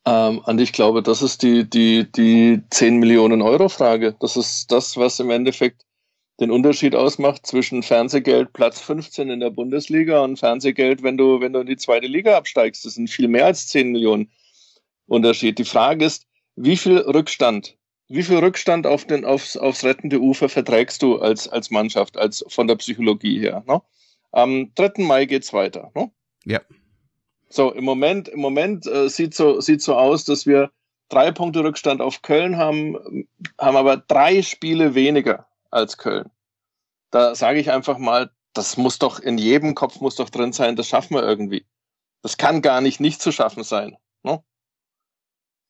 [0.06, 4.16] Ähm, und ich glaube, das ist die, die, die 10 Millionen Euro Frage.
[4.20, 5.86] Das ist das, was im Endeffekt
[6.40, 11.54] den Unterschied ausmacht zwischen Fernsehgeld Platz 15 in der Bundesliga und Fernsehgeld, wenn du, wenn
[11.54, 12.86] du in die zweite Liga absteigst.
[12.86, 14.32] Das sind viel mehr als 10 Millionen
[15.08, 15.60] Unterschied.
[15.60, 17.78] Die Frage ist, wie viel Rückstand,
[18.10, 22.44] wie viel Rückstand auf den, aufs, aufs rettende Ufer verträgst du als, als Mannschaft, als
[22.48, 23.64] von der Psychologie her?
[23.68, 23.82] Ne?
[24.32, 25.04] Am 3.
[25.04, 25.92] Mai geht's weiter.
[25.96, 26.12] Ne?
[26.44, 26.60] Ja.
[27.50, 30.72] So, im Moment, im Moment äh, sieht so, sieht so aus, dass wir
[31.10, 33.28] drei Punkte Rückstand auf Köln haben,
[33.60, 36.30] haben aber drei Spiele weniger als Köln.
[37.12, 40.76] Da sage ich einfach mal, das muss doch in jedem Kopf muss doch drin sein,
[40.76, 41.66] das schaffen wir irgendwie.
[42.22, 43.98] Das kann gar nicht nicht zu schaffen sein.
[44.24, 44.44] Ne?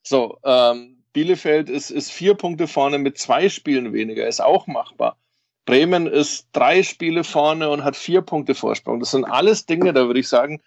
[0.03, 5.17] So, ähm, Bielefeld ist, ist vier Punkte vorne mit zwei Spielen weniger, ist auch machbar.
[5.65, 8.99] Bremen ist drei Spiele vorne und hat vier Punkte Vorsprung.
[8.99, 10.61] Das sind alles Dinge, da würde ich sagen,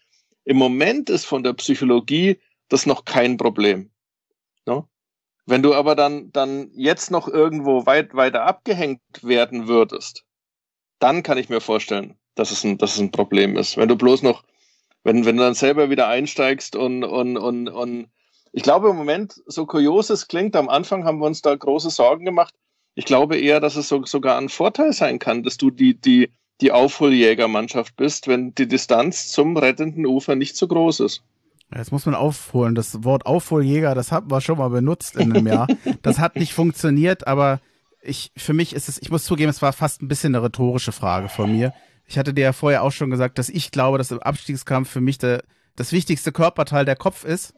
[0.44, 3.90] im Moment ist von der Psychologie das noch kein Problem.
[4.66, 4.84] Ne?
[5.46, 10.24] Wenn du aber dann, dann jetzt noch irgendwo weit weiter abgehängt werden würdest,
[10.98, 13.76] dann kann ich mir vorstellen, dass es ein, dass es ein Problem ist.
[13.76, 14.44] Wenn du bloß noch,
[15.02, 18.08] wenn, wenn du dann selber wieder einsteigst und, und, und, und
[18.52, 21.90] ich glaube im Moment, so kurios es klingt, am Anfang haben wir uns da große
[21.90, 22.54] Sorgen gemacht.
[22.94, 26.30] Ich glaube eher, dass es so, sogar ein Vorteil sein kann, dass du die, die,
[26.60, 31.22] die Aufholjägermannschaft bist, wenn die Distanz zum rettenden Ufer nicht so groß ist.
[31.74, 32.74] Jetzt muss man aufholen.
[32.74, 35.66] Das Wort Aufholjäger, das haben wir schon mal benutzt in einem Jahr.
[36.02, 37.60] Das hat nicht funktioniert, aber
[38.02, 40.92] ich, für mich ist es, ich muss zugeben, es war fast ein bisschen eine rhetorische
[40.92, 41.72] Frage von mir.
[42.06, 45.00] Ich hatte dir ja vorher auch schon gesagt, dass ich glaube, dass im Abstiegskampf für
[45.00, 45.44] mich der,
[45.76, 47.54] das wichtigste Körperteil der Kopf ist,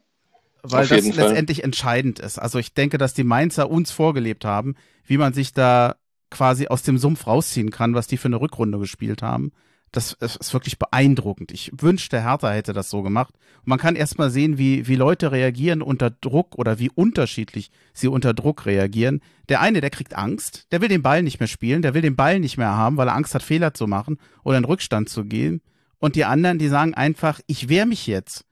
[0.64, 1.27] weil das Fall.
[1.27, 2.38] letztendlich entscheidend ist.
[2.38, 4.74] Also ich denke, dass die Mainzer uns vorgelebt haben,
[5.05, 5.96] wie man sich da
[6.31, 9.53] quasi aus dem Sumpf rausziehen kann, was die für eine Rückrunde gespielt haben.
[9.92, 11.53] Das ist wirklich beeindruckend.
[11.53, 13.35] Ich wünschte, Hertha hätte das so gemacht.
[13.59, 18.09] Und man kann erstmal sehen, wie, wie Leute reagieren unter Druck oder wie unterschiedlich sie
[18.09, 19.20] unter Druck reagieren.
[19.48, 22.16] Der eine, der kriegt Angst, der will den Ball nicht mehr spielen, der will den
[22.16, 25.27] Ball nicht mehr haben, weil er Angst hat, Fehler zu machen oder in Rückstand zu
[25.27, 25.61] gehen.
[25.98, 28.44] Und die anderen, die sagen einfach, ich wehr mich jetzt.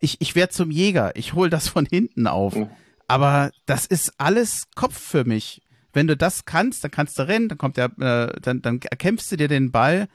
[0.00, 2.54] Ich, ich werde zum Jäger, ich hol das von hinten auf.
[3.08, 5.62] Aber das ist alles Kopf für mich.
[5.92, 9.32] Wenn du das kannst, dann kannst du rennen, dann kommt der, äh, dann, dann erkämpfst
[9.32, 10.08] du dir den Ball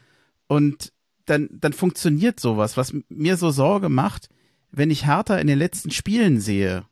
[0.48, 0.94] und
[1.26, 4.30] dann, dann funktioniert sowas, was mir so Sorge macht,
[4.72, 6.86] wenn ich Hertha in den letzten Spielen sehe.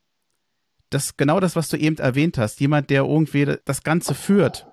[0.90, 2.60] Das genau das, was du eben erwähnt hast.
[2.60, 4.68] Jemand, der irgendwie das Ganze führt.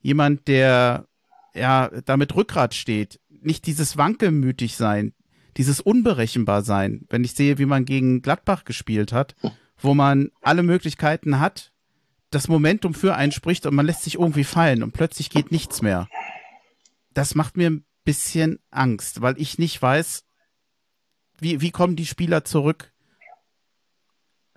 [0.00, 1.06] Jemand, der
[1.54, 3.20] ja da mit Rückgrat steht.
[3.28, 5.14] Nicht dieses wankelmütig sein,
[5.58, 7.04] dieses unberechenbar sein.
[7.10, 9.34] Wenn ich sehe, wie man gegen Gladbach gespielt hat,
[9.76, 11.72] wo man alle Möglichkeiten hat,
[12.30, 15.82] das Momentum für einen spricht und man lässt sich irgendwie fallen und plötzlich geht nichts
[15.82, 16.08] mehr.
[17.12, 20.24] Das macht mir ein bisschen Angst, weil ich nicht weiß,
[21.40, 22.92] wie, wie kommen die Spieler zurück?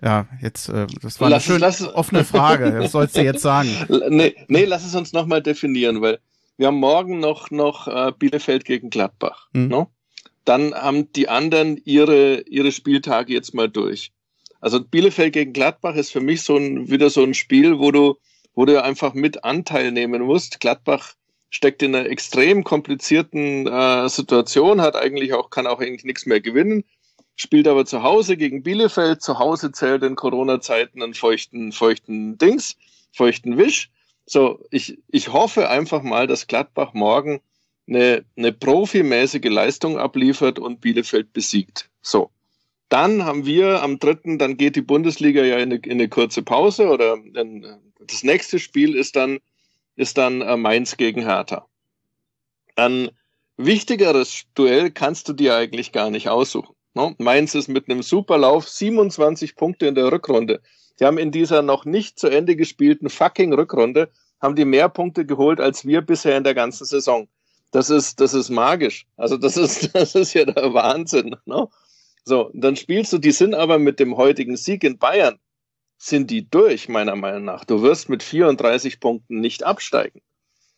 [0.00, 2.80] Ja, jetzt, äh, das war lass eine schön es, offene Frage.
[2.80, 3.70] Was sollst du jetzt sagen?
[4.08, 6.18] Nee, nee lass es uns nochmal definieren, weil
[6.56, 9.48] wir haben morgen noch, noch äh, Bielefeld gegen Gladbach.
[9.54, 9.68] Hm.
[9.68, 9.92] No?
[10.44, 14.12] Dann haben die anderen ihre, ihre Spieltage jetzt mal durch.
[14.60, 18.16] Also Bielefeld gegen Gladbach ist für mich so ein, wieder so ein Spiel, wo du,
[18.54, 20.60] wo du einfach mit Anteil nehmen musst.
[20.60, 21.14] Gladbach
[21.50, 26.40] steckt in einer extrem komplizierten äh, Situation, hat eigentlich auch, kann auch eigentlich nichts mehr
[26.40, 26.84] gewinnen,
[27.36, 29.20] spielt aber zu Hause gegen Bielefeld.
[29.20, 32.76] Zu Hause zählt in Corona-Zeiten einen feuchten, feuchten Dings,
[33.12, 33.90] feuchten Wisch.
[34.26, 37.40] So, ich, ich hoffe einfach mal, dass Gladbach morgen
[37.88, 41.90] eine, eine profimäßige Leistung abliefert und Bielefeld besiegt.
[42.00, 42.30] So.
[42.88, 46.42] Dann haben wir am dritten, dann geht die Bundesliga ja in eine, in eine kurze
[46.42, 47.66] Pause oder in,
[48.06, 49.38] das nächste Spiel ist dann
[49.96, 51.66] ist dann äh, Mainz gegen Hertha.
[52.76, 53.10] Ein
[53.56, 56.74] wichtigeres Duell kannst du dir eigentlich gar nicht aussuchen.
[56.94, 57.14] Ne?
[57.18, 60.62] Mainz ist mit einem Superlauf 27 Punkte in der Rückrunde.
[60.98, 65.24] Die haben in dieser noch nicht zu Ende gespielten fucking Rückrunde haben die mehr Punkte
[65.24, 67.28] geholt als wir bisher in der ganzen Saison.
[67.72, 69.06] Das ist, das ist magisch.
[69.16, 71.36] Also das ist, das ist ja der Wahnsinn.
[71.44, 71.68] Ne?
[72.24, 75.38] So, dann spielst du, die sind aber mit dem heutigen Sieg in Bayern
[75.98, 77.64] sind die durch, meiner Meinung nach.
[77.64, 80.20] Du wirst mit 34 Punkten nicht absteigen.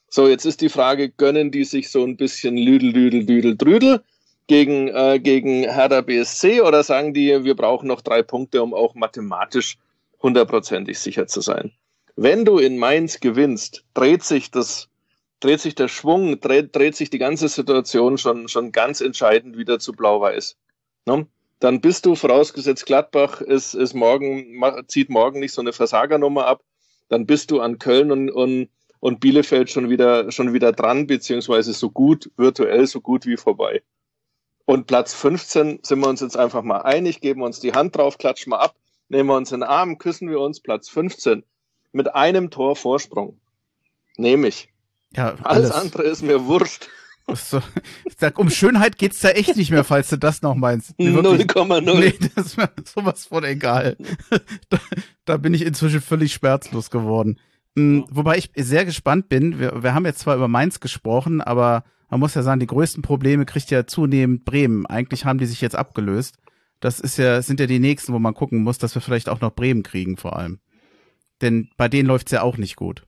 [0.08, 4.02] So, jetzt ist die Frage, gönnen die sich so ein bisschen Lüdel, Lüdel, Lüdel, Drüdel
[4.46, 8.94] gegen, äh, gegen Hertha BSC oder sagen die, wir brauchen noch drei Punkte, um auch
[8.94, 9.78] mathematisch
[10.22, 11.72] hundertprozentig sicher zu sein?
[12.16, 14.88] Wenn du in Mainz gewinnst, dreht sich das,
[15.44, 19.78] dreht sich der Schwung, dreht, dreht sich die ganze Situation schon, schon ganz entscheidend wieder
[19.78, 20.56] zu Blau-Weiß.
[21.06, 21.26] Ne?
[21.64, 26.62] dann bist du, vorausgesetzt Gladbach ist, ist morgen, zieht morgen nicht so eine Versagernummer ab,
[27.08, 28.68] dann bist du an Köln und, und,
[29.00, 33.82] und Bielefeld schon wieder, schon wieder dran, beziehungsweise so gut, virtuell so gut wie vorbei.
[34.66, 38.18] Und Platz 15 sind wir uns jetzt einfach mal einig, geben uns die Hand drauf,
[38.18, 38.74] klatschen mal ab,
[39.08, 41.44] nehmen wir uns in den Arm, küssen wir uns, Platz 15.
[41.92, 43.40] Mit einem Tor Vorsprung.
[44.18, 44.68] Nehme ich.
[45.16, 45.70] Ja, alles.
[45.70, 46.88] alles andere ist mir wurscht.
[47.32, 47.62] So,
[48.04, 50.90] ich sag, um Schönheit geht's da echt nicht mehr, falls du das noch meinst.
[50.98, 51.98] 0,0.
[51.98, 53.96] Nee, das ist mir sowas von egal.
[54.68, 54.78] Da,
[55.24, 57.40] da, bin ich inzwischen völlig schmerzlos geworden.
[57.74, 59.58] Mhm, wobei ich sehr gespannt bin.
[59.58, 63.02] Wir, wir haben jetzt zwar über Mainz gesprochen, aber man muss ja sagen, die größten
[63.02, 64.84] Probleme kriegt ja zunehmend Bremen.
[64.84, 66.36] Eigentlich haben die sich jetzt abgelöst.
[66.80, 69.40] Das ist ja, sind ja die nächsten, wo man gucken muss, dass wir vielleicht auch
[69.40, 70.60] noch Bremen kriegen, vor allem.
[71.40, 73.06] Denn bei denen läuft's ja auch nicht gut.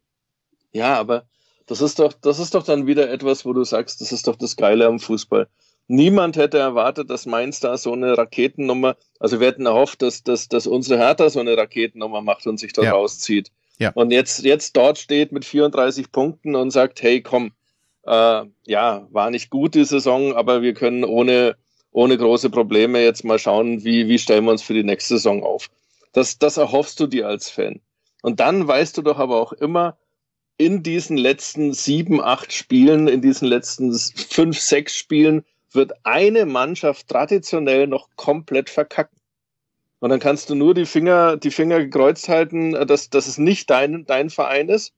[0.72, 1.26] Ja, aber
[1.66, 4.36] das ist doch, das ist doch dann wieder etwas, wo du sagst, das ist doch
[4.36, 5.48] das Geile am Fußball.
[5.88, 10.48] Niemand hätte erwartet, dass Mainz da so eine Raketennummer, also wir hätten erhofft, dass, dass,
[10.48, 12.92] dass unsere Hertha so eine Raketennummer macht und sich dort ja.
[12.92, 13.52] rauszieht.
[13.78, 13.92] Ja.
[13.94, 17.52] Und jetzt, jetzt dort steht mit 34 Punkten und sagt, hey, komm,
[18.04, 21.56] äh, ja, war nicht gut die Saison, aber wir können ohne,
[21.92, 25.42] ohne große Probleme jetzt mal schauen, wie, wie stellen wir uns für die nächste Saison
[25.42, 25.68] auf.
[26.12, 27.80] Das, das erhoffst du dir als Fan.
[28.22, 29.96] Und dann weißt du doch aber auch immer,
[30.58, 37.08] in diesen letzten sieben, acht Spielen, in diesen letzten fünf, sechs Spielen wird eine Mannschaft
[37.08, 39.18] traditionell noch komplett verkacken.
[39.98, 43.70] Und dann kannst du nur die Finger, die Finger gekreuzt halten, dass, dass es nicht
[43.70, 44.92] dein, dein Verein ist.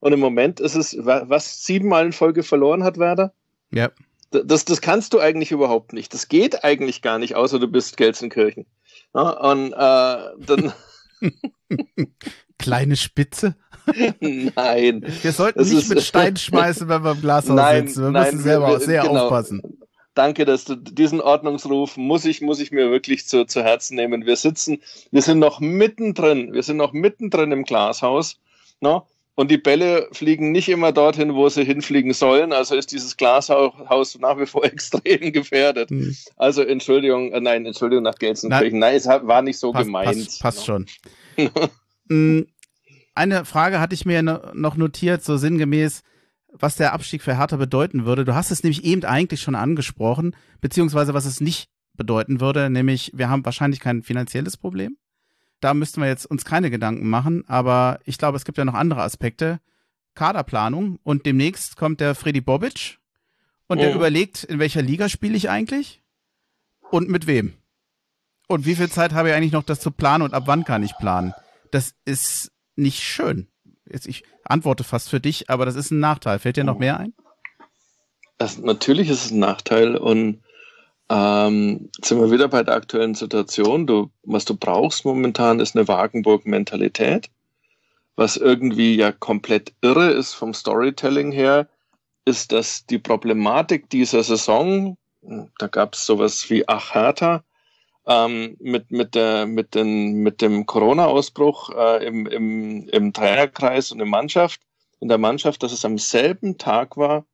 [0.00, 3.32] Und im Moment ist es, was siebenmal in Folge verloren hat, Werder?
[3.70, 3.90] Ja.
[4.30, 6.12] Das, das kannst du eigentlich überhaupt nicht.
[6.14, 8.66] Das geht eigentlich gar nicht, außer du bist Gelsenkirchen.
[9.14, 10.72] Ja, und äh, dann.
[12.62, 13.56] Kleine Spitze?
[14.20, 15.04] Nein.
[15.22, 18.04] Wir sollten nicht mit Stein schmeißen, wenn wir im Glashaus nein, sitzen.
[18.04, 19.24] Wir nein, müssen selber wir, sehr genau.
[19.24, 19.62] aufpassen.
[20.14, 24.26] Danke, dass du diesen Ordnungsruf muss ich, muss ich mir wirklich zu, zu Herzen nehmen.
[24.26, 24.78] Wir sitzen,
[25.10, 28.38] wir sind noch mittendrin, wir sind noch mittendrin im Glashaus.
[28.80, 29.06] No?
[29.34, 32.52] und die Bälle fliegen nicht immer dorthin, wo sie hinfliegen sollen.
[32.52, 35.90] Also ist dieses Glashaus nach wie vor extrem gefährdet.
[35.90, 36.14] Hm.
[36.36, 38.78] Also Entschuldigung, äh, nein, Entschuldigung nach Gelsenkirchen.
[38.78, 40.16] Nein, es war nicht so passt, gemeint.
[40.16, 40.86] Passt, passt schon.
[43.14, 46.02] Eine Frage hatte ich mir noch notiert, so sinngemäß,
[46.52, 48.24] was der Abstieg für Hertha bedeuten würde.
[48.24, 53.12] Du hast es nämlich eben eigentlich schon angesprochen, beziehungsweise was es nicht bedeuten würde, nämlich
[53.14, 54.96] wir haben wahrscheinlich kein finanzielles Problem
[55.62, 58.74] da müssten wir jetzt uns keine Gedanken machen, aber ich glaube, es gibt ja noch
[58.74, 59.60] andere Aspekte.
[60.14, 62.98] Kaderplanung und demnächst kommt der Freddy Bobic
[63.68, 63.80] und oh.
[63.80, 66.02] der überlegt, in welcher Liga spiele ich eigentlich
[66.90, 67.54] und mit wem.
[68.48, 70.82] Und wie viel Zeit habe ich eigentlich noch, das zu planen und ab wann kann
[70.82, 71.32] ich planen?
[71.70, 73.48] Das ist nicht schön.
[73.90, 76.38] Jetzt, ich antworte fast für dich, aber das ist ein Nachteil.
[76.38, 77.14] Fällt dir noch mehr ein?
[78.38, 80.42] Das, natürlich ist es ein Nachteil und
[81.08, 83.86] ähm, sind wir wieder bei der aktuellen Situation.
[83.86, 87.28] Du, was du brauchst momentan ist eine Wagenburg-Mentalität,
[88.16, 91.68] was irgendwie ja komplett irre ist vom Storytelling her,
[92.24, 94.96] ist, dass die Problematik dieser Saison,
[95.58, 97.44] da gab es sowas wie Ach Hertha,
[98.06, 104.00] ähm, mit, mit, der, mit, den, mit dem Corona-Ausbruch äh, im, im, im Trainerkreis und
[104.00, 104.60] in, Mannschaft,
[105.00, 107.26] in der Mannschaft, dass es am selben Tag war,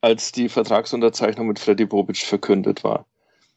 [0.00, 3.06] als die Vertragsunterzeichnung mit Freddy Bobic verkündet war.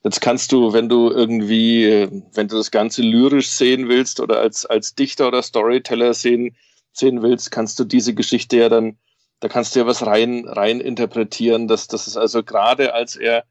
[0.03, 4.65] Jetzt kannst du, wenn du irgendwie, wenn du das Ganze lyrisch sehen willst oder als,
[4.65, 6.55] als Dichter oder Storyteller sehen,
[6.93, 8.97] sehen willst, kannst du diese Geschichte ja dann,
[9.39, 13.45] da kannst du ja was rein, rein interpretieren, dass das ist also gerade als er,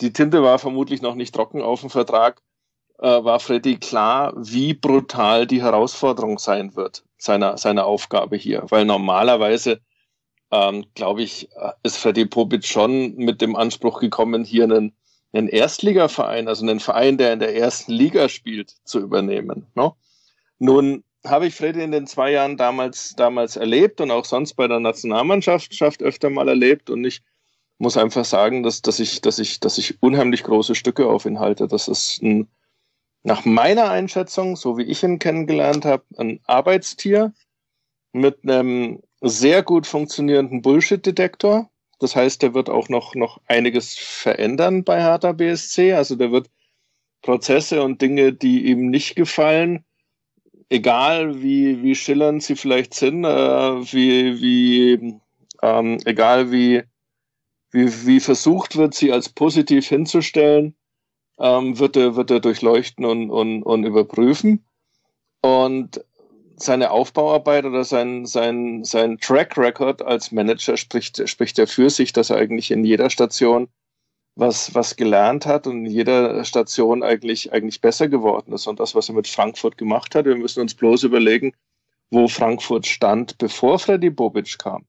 [0.00, 2.42] die Tinte war vermutlich noch nicht trocken auf dem Vertrag,
[2.98, 8.64] äh, war Freddy klar, wie brutal die Herausforderung sein wird, seiner, seiner Aufgabe hier.
[8.68, 9.80] Weil normalerweise,
[10.50, 14.92] ähm, glaube ich, äh, ist Freddy Pobic schon mit dem Anspruch gekommen, hier einen
[15.32, 19.66] einen Erstligaverein, also einen Verein, der in der ersten Liga spielt, zu übernehmen.
[19.74, 19.92] Ne?
[20.58, 24.68] Nun habe ich Freddy in den zwei Jahren damals, damals erlebt und auch sonst bei
[24.68, 27.22] der Nationalmannschaft öfter mal erlebt und ich
[27.78, 31.38] muss einfach sagen, dass, dass, ich, dass, ich, dass ich unheimlich große Stücke auf ihn
[31.38, 31.68] halte.
[31.68, 32.48] Das ist ein,
[33.22, 37.32] nach meiner Einschätzung, so wie ich ihn kennengelernt habe, ein Arbeitstier
[38.12, 44.84] mit einem sehr gut funktionierenden Bullshit-Detektor, das heißt, der wird auch noch, noch einiges verändern
[44.84, 45.94] bei Hertha BSC.
[45.94, 46.48] Also der wird
[47.22, 49.84] Prozesse und Dinge, die ihm nicht gefallen,
[50.68, 55.20] egal wie, wie schillernd sie vielleicht sind, äh, wie, wie
[55.62, 56.82] ähm, egal wie,
[57.70, 60.74] wie, wie versucht wird, sie als positiv hinzustellen,
[61.38, 64.64] ähm, wird, er, wird er durchleuchten und, und, und überprüfen.
[65.40, 66.04] Und
[66.56, 72.12] seine Aufbauarbeit oder sein, sein, sein Track Record als Manager spricht, spricht er für sich,
[72.12, 73.68] dass er eigentlich in jeder Station
[74.38, 78.68] was, was gelernt hat und in jeder Station eigentlich, eigentlich besser geworden ist.
[78.68, 81.52] Und das, was er mit Frankfurt gemacht hat, wir müssen uns bloß überlegen,
[82.10, 84.86] wo Frankfurt stand, bevor Freddy Bobic kam.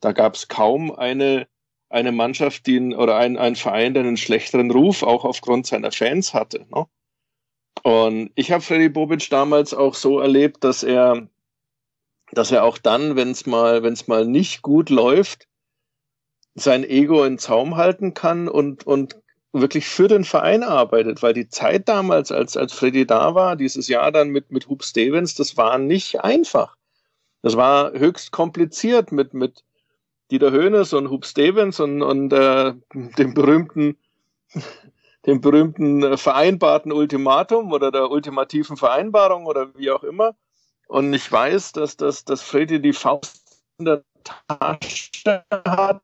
[0.00, 1.46] Da gab es kaum eine,
[1.90, 6.32] eine Mannschaft, die oder ein, ein Verein, der einen schlechteren Ruf auch aufgrund seiner Fans
[6.32, 6.66] hatte.
[6.70, 6.86] Ne?
[7.82, 11.28] Und ich habe Freddy Bobic damals auch so erlebt, dass er,
[12.32, 15.48] dass er auch dann, wenn es mal, wenn es mal nicht gut läuft,
[16.54, 19.16] sein Ego in Zaum halten kann und, und
[19.52, 23.88] wirklich für den Verein arbeitet, weil die Zeit damals, als, als Freddy da war, dieses
[23.88, 26.76] Jahr dann mit, mit Hub Stevens, das war nicht einfach.
[27.42, 29.64] Das war höchst kompliziert mit, mit
[30.30, 33.96] Dieter Höhnes und Hub Stevens und, und äh, dem berühmten
[35.26, 40.34] dem berühmten vereinbarten Ultimatum oder der ultimativen Vereinbarung oder wie auch immer.
[40.88, 46.02] Und ich weiß, dass, dass, dass Freddy die Faust in der Tasche hat,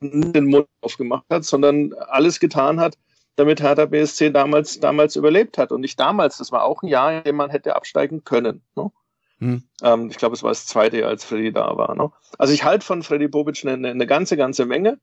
[0.00, 2.96] den Mund aufgemacht hat, sondern alles getan hat,
[3.34, 5.72] damit Hertha BSC damals, damals überlebt hat.
[5.72, 8.62] Und nicht damals, das war auch ein Jahr, in dem man hätte absteigen können.
[8.76, 8.90] Ne?
[9.38, 9.62] Hm.
[9.82, 11.94] Ähm, ich glaube, es war das zweite Jahr, als Freddy da war.
[11.94, 12.10] Ne?
[12.38, 14.98] Also ich halte von Freddy Bobic eine, eine ganze, ganze Menge.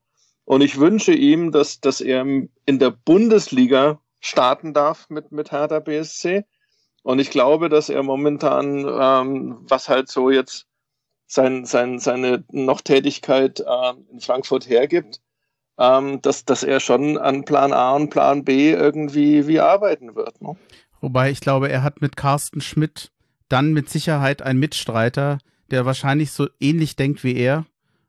[0.46, 5.80] Und ich wünsche ihm, dass, dass er in der Bundesliga starten darf mit, mit Hertha
[5.80, 6.46] BSC.
[7.04, 10.68] Und ich glaube, dass er momentan, ähm, was halt so jetzt
[11.28, 15.22] sein, sein, seine Noch-Tätigkeit äh, in Frankfurt hergibt,
[15.78, 20.42] ähm, dass, dass er schon an Plan A und Plan B irgendwie wie arbeiten wird.
[20.42, 20.56] Ne?
[21.02, 23.12] Wobei ich glaube, er hat mit Carsten Schmidt
[23.54, 25.38] dann mit Sicherheit einen Mitstreiter,
[25.70, 27.66] der wahrscheinlich so ähnlich denkt wie er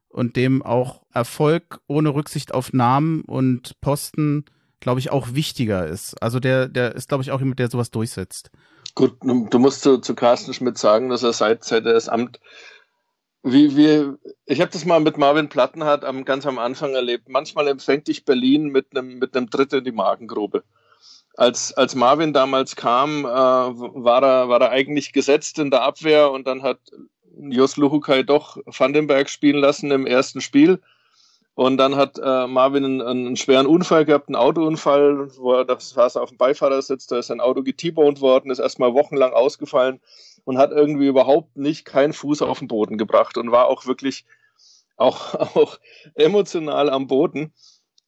[0.08, 4.46] und dem auch Erfolg ohne Rücksicht auf Namen und Posten,
[4.80, 6.20] glaube ich, auch wichtiger ist.
[6.22, 8.50] Also der, der ist, glaube ich, auch jemand, der sowas durchsetzt.
[8.94, 12.40] Gut, du musst zu, zu Carsten Schmidt sagen, dass er seit, seit er das Amt
[13.46, 17.28] wie wir, ich habe das mal mit Marvin Plattenhardt am, ganz am Anfang erlebt.
[17.28, 20.64] Manchmal empfängt dich Berlin mit einem mit einem Tritt in die Magengrube.
[21.36, 26.30] Als, als Marvin damals kam, äh, war, er, war er eigentlich gesetzt in der Abwehr
[26.30, 26.78] und dann hat
[27.36, 30.80] Jos Luhukai doch Vandenberg spielen lassen im ersten Spiel.
[31.56, 35.90] Und dann hat äh, Marvin einen, einen, schweren Unfall gehabt, einen Autounfall, wo er das
[35.90, 40.00] saß auf dem Beifahrersitz, da ist sein Auto geteaboned worden, ist erstmal wochenlang ausgefallen
[40.44, 44.24] und hat irgendwie überhaupt nicht keinen Fuß auf den Boden gebracht und war auch wirklich
[44.96, 45.78] auch, auch
[46.14, 47.52] emotional am Boden.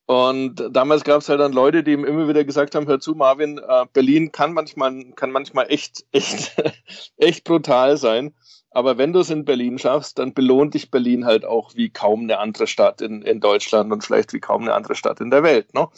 [0.06, 3.14] Und damals gab es halt dann Leute, die ihm immer wieder gesagt haben, hör zu,
[3.16, 6.56] Marvin, äh, Berlin kann manchmal, kann manchmal echt, echt,
[7.16, 8.32] echt brutal sein.
[8.70, 12.22] Aber wenn du es in Berlin schaffst, dann belohnt dich Berlin halt auch wie kaum
[12.22, 15.42] eine andere Stadt in, in Deutschland und vielleicht wie kaum eine andere Stadt in der
[15.42, 15.74] Welt.
[15.74, 15.88] Ne?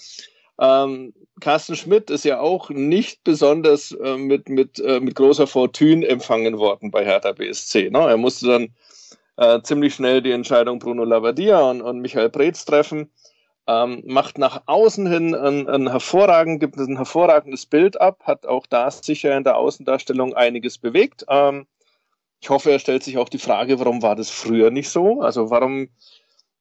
[0.61, 6.07] Ähm, Carsten Schmidt ist ja auch nicht besonders äh, mit, mit, äh, mit großer Fortune
[6.07, 7.91] empfangen worden bei Hertha BSC.
[7.91, 7.99] Ne?
[7.99, 8.69] Er musste dann
[9.37, 13.11] äh, ziemlich schnell die Entscheidung Bruno Labbadia und, und Michael Preetz treffen.
[13.69, 18.67] Ähm, macht nach außen hin ein, ein, hervorragend, gibt ein hervorragendes Bild ab, hat auch
[18.67, 21.27] da sicher in der Außendarstellung einiges bewegt.
[21.29, 21.67] Ähm,
[22.41, 25.21] ich hoffe, er stellt sich auch die Frage, warum war das früher nicht so?
[25.21, 25.91] Also warum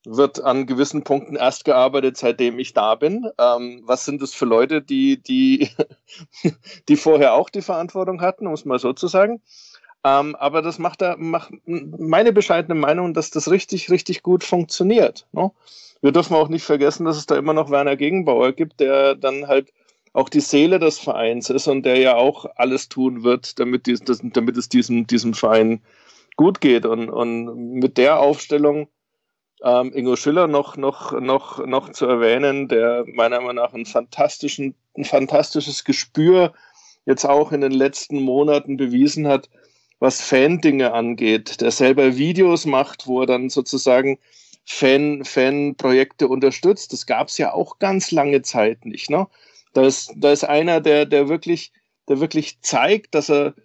[0.05, 3.29] wird an gewissen Punkten erst gearbeitet, seitdem ich da bin?
[3.39, 5.69] Ähm, was sind das für Leute, die, die,
[6.89, 9.41] die vorher auch die Verantwortung hatten, um es mal so zu sagen?
[10.03, 15.27] Ähm, aber das macht da, macht meine bescheidene Meinung, dass das richtig, richtig gut funktioniert.
[15.31, 15.51] Ne?
[16.01, 19.47] Wir dürfen auch nicht vergessen, dass es da immer noch Werner Gegenbauer gibt, der dann
[19.47, 19.73] halt
[20.13, 23.99] auch die Seele des Vereins ist und der ja auch alles tun wird, damit, dies,
[24.01, 25.81] das, damit es diesem, diesem Verein
[26.35, 26.85] gut geht.
[26.85, 28.87] Und, und mit der Aufstellung
[29.63, 34.75] ähm, Ingo Schiller noch, noch, noch, noch zu erwähnen, der meiner Meinung nach ein, fantastischen,
[34.95, 36.53] ein fantastisches Gespür
[37.05, 39.49] jetzt auch in den letzten Monaten bewiesen hat,
[39.99, 44.19] was Fan-Dinge angeht, der selber Videos macht, wo er dann sozusagen
[44.65, 46.93] Fan, Fan-Projekte unterstützt.
[46.93, 49.09] Das gab es ja auch ganz lange Zeit nicht.
[49.09, 49.27] Ne?
[49.73, 51.71] Da ist, da ist einer, der, der wirklich,
[52.07, 53.55] der wirklich zeigt, dass er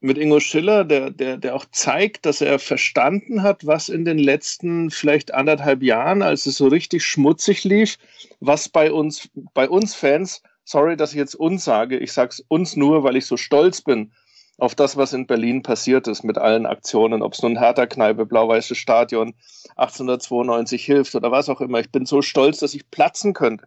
[0.00, 4.18] mit Ingo Schiller, der, der, der auch zeigt, dass er verstanden hat, was in den
[4.18, 7.98] letzten vielleicht anderthalb Jahren, als es so richtig schmutzig lief,
[8.40, 12.40] was bei uns, bei uns Fans, sorry, dass ich jetzt uns sage, ich sage es
[12.48, 14.12] uns nur, weil ich so stolz bin
[14.62, 18.78] auf das, was in Berlin passiert ist mit allen Aktionen, ob es nun Hertha-Kneipe, Blau-Weißes
[18.78, 19.34] Stadion,
[19.76, 21.80] 1892 hilft oder was auch immer.
[21.80, 23.66] Ich bin so stolz, dass ich platzen könnte.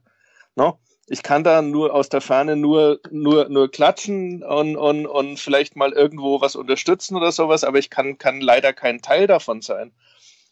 [0.55, 0.79] No?
[1.07, 5.75] ich kann da nur aus der Ferne nur, nur, nur klatschen und, und, und vielleicht
[5.75, 9.91] mal irgendwo was unterstützen oder sowas, aber ich kann, kann leider kein Teil davon sein.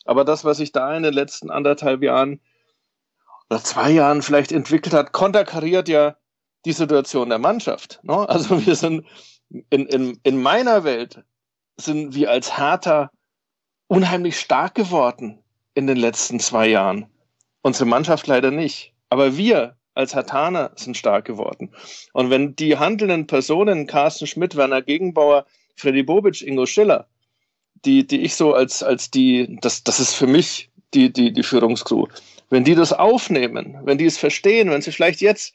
[0.06, 2.39] Aber das, was sich da in den letzten anderthalb Jahren
[3.49, 6.17] oder zwei Jahren vielleicht entwickelt hat, konterkariert ja
[6.65, 7.99] die Situation der Mannschaft.
[8.03, 8.27] Ne?
[8.29, 9.06] Also wir sind
[9.70, 11.24] in, in, in meiner Welt
[11.78, 13.12] sind wir als Hertha
[13.88, 15.39] unheimlich stark geworden
[15.74, 17.08] in den letzten zwei Jahren.
[17.62, 18.94] Unsere Mannschaft leider nicht.
[19.10, 21.72] Aber wir als Hatana sind stark geworden.
[22.13, 27.08] Und wenn die handelnden Personen, Carsten Schmidt, Werner Gegenbauer, Freddy Bobic, Ingo Schiller,
[27.86, 31.44] die, die ich so als, als die, das, das ist für mich die, die, die
[31.44, 32.08] Führungskrew,
[32.50, 35.54] wenn die das aufnehmen, wenn die es verstehen, wenn sie vielleicht jetzt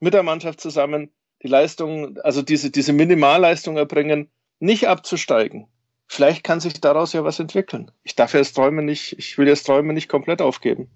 [0.00, 1.10] mit der Mannschaft zusammen
[1.44, 4.28] die Leistung, also diese, diese Minimalleistung erbringen,
[4.58, 5.68] nicht abzusteigen,
[6.08, 7.92] vielleicht kann sich daraus ja was entwickeln.
[8.02, 10.88] Ich darf jetzt Träume nicht, ich will jetzt Träume nicht komplett aufgeben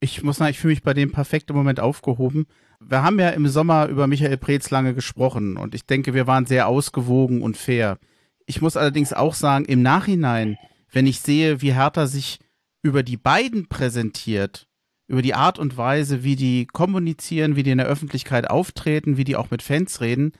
[0.00, 2.46] ich muss sagen, ich fühle mich bei dem perfekt im Moment aufgehoben.
[2.80, 6.46] Wir haben ja im Sommer über Michael Preetz lange gesprochen und ich denke, wir waren
[6.46, 7.98] sehr ausgewogen und fair.
[8.46, 10.56] Ich muss allerdings auch sagen, im Nachhinein,
[10.92, 12.38] wenn ich sehe, wie Hertha sich
[12.82, 14.68] über die beiden präsentiert,
[15.08, 19.24] über die Art und Weise, wie die kommunizieren, wie die in der Öffentlichkeit auftreten, wie
[19.24, 20.32] die auch mit Fans reden,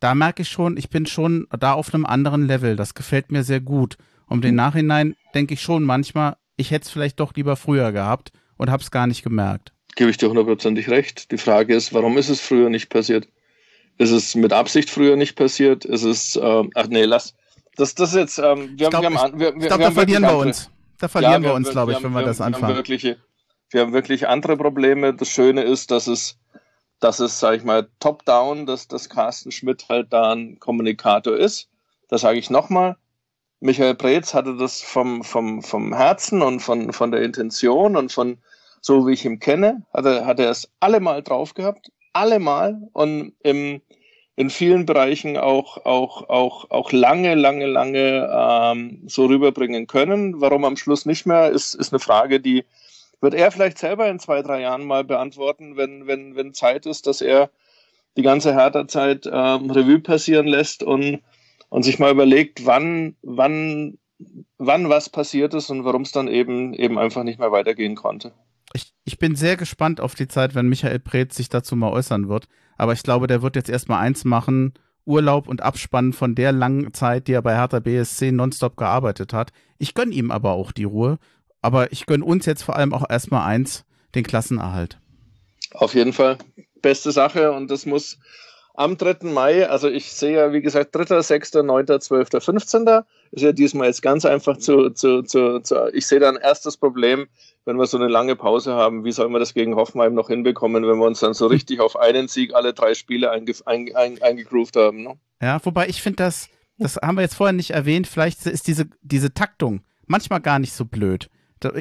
[0.00, 2.76] da merke ich schon, ich bin schon da auf einem anderen Level.
[2.76, 3.96] Das gefällt mir sehr gut.
[4.28, 8.32] Um den Nachhinein denke ich schon manchmal, ich hätte es vielleicht doch lieber früher gehabt
[8.56, 9.72] und habe es gar nicht gemerkt.
[9.96, 11.32] Gebe ich dir hundertprozentig recht.
[11.32, 13.28] Die Frage ist, warum ist es früher nicht passiert?
[13.96, 15.84] Ist es mit Absicht früher nicht passiert?
[15.84, 17.34] Ist es, äh, ach nee, lass.
[17.76, 20.36] Das, das jetzt, ähm, wir, glaub, haben, wir, haben, wir, ich glaube, da verlieren wir
[20.36, 20.70] uns.
[20.98, 22.62] Da verlieren ja, wir, uns, glaube ich, wenn wir, das anfangen.
[22.62, 23.16] Wir haben, wirklich,
[23.70, 25.14] wir haben wirklich andere Probleme.
[25.14, 26.38] Das Schöne ist, dass es,
[27.00, 31.68] dass es, sag ich mal, top-down, dass, dass Carsten Schmidt halt da ein Kommunikator ist.
[32.08, 32.96] Das sage ich nochmal.
[33.60, 38.38] Michael Preetz hatte das vom, vom, vom Herzen und von, von der Intention und von,
[38.80, 43.32] so wie ich ihn kenne, hat er, hat er es allemal drauf gehabt, allemal und
[43.42, 43.82] im,
[44.36, 50.40] in vielen Bereichen auch, auch, auch, auch lange, lange, lange ähm, so rüberbringen können.
[50.40, 52.64] Warum am Schluss nicht mehr, ist, ist eine Frage, die
[53.20, 57.06] wird er vielleicht selber in zwei, drei Jahren mal beantworten, wenn, wenn, wenn Zeit ist,
[57.06, 57.50] dass er
[58.16, 61.20] die ganze Hertha-Zeit ähm, Revue passieren lässt und,
[61.68, 63.98] und sich mal überlegt, wann, wann,
[64.58, 68.32] wann was passiert ist und warum es dann eben, eben einfach nicht mehr weitergehen konnte
[68.74, 72.28] ich, ich bin sehr gespannt auf die Zeit, wenn Michael Preetz sich dazu mal äußern
[72.28, 72.48] wird.
[72.76, 76.92] Aber ich glaube, der wird jetzt erstmal eins machen, Urlaub und Abspannen von der langen
[76.92, 79.52] Zeit, die er bei Hertha BSC nonstop gearbeitet hat.
[79.78, 81.18] Ich gönne ihm aber auch die Ruhe.
[81.60, 83.84] Aber ich gönne uns jetzt vor allem auch erstmal eins,
[84.14, 84.98] den Klassenerhalt.
[85.72, 86.38] Auf jeden Fall.
[86.80, 88.18] Beste Sache und das muss
[88.78, 89.28] am 3.
[89.28, 92.86] Mai, also ich sehe ja, wie gesagt, 3., 6., 9., 12., 15.
[93.32, 97.26] Ist ja diesmal jetzt ganz einfach zu, zu, zu, zu ich sehe dann erstes Problem,
[97.64, 100.86] wenn wir so eine lange Pause haben, wie sollen wir das gegen Hoffenheim noch hinbekommen,
[100.86, 104.22] wenn wir uns dann so richtig auf einen Sieg alle drei Spiele einge, ein, ein,
[104.22, 105.02] eingegroovt haben.
[105.02, 105.18] Ne?
[105.42, 106.48] Ja, wobei ich finde, das,
[106.78, 110.72] das haben wir jetzt vorher nicht erwähnt, vielleicht ist diese, diese Taktung manchmal gar nicht
[110.72, 111.28] so blöd.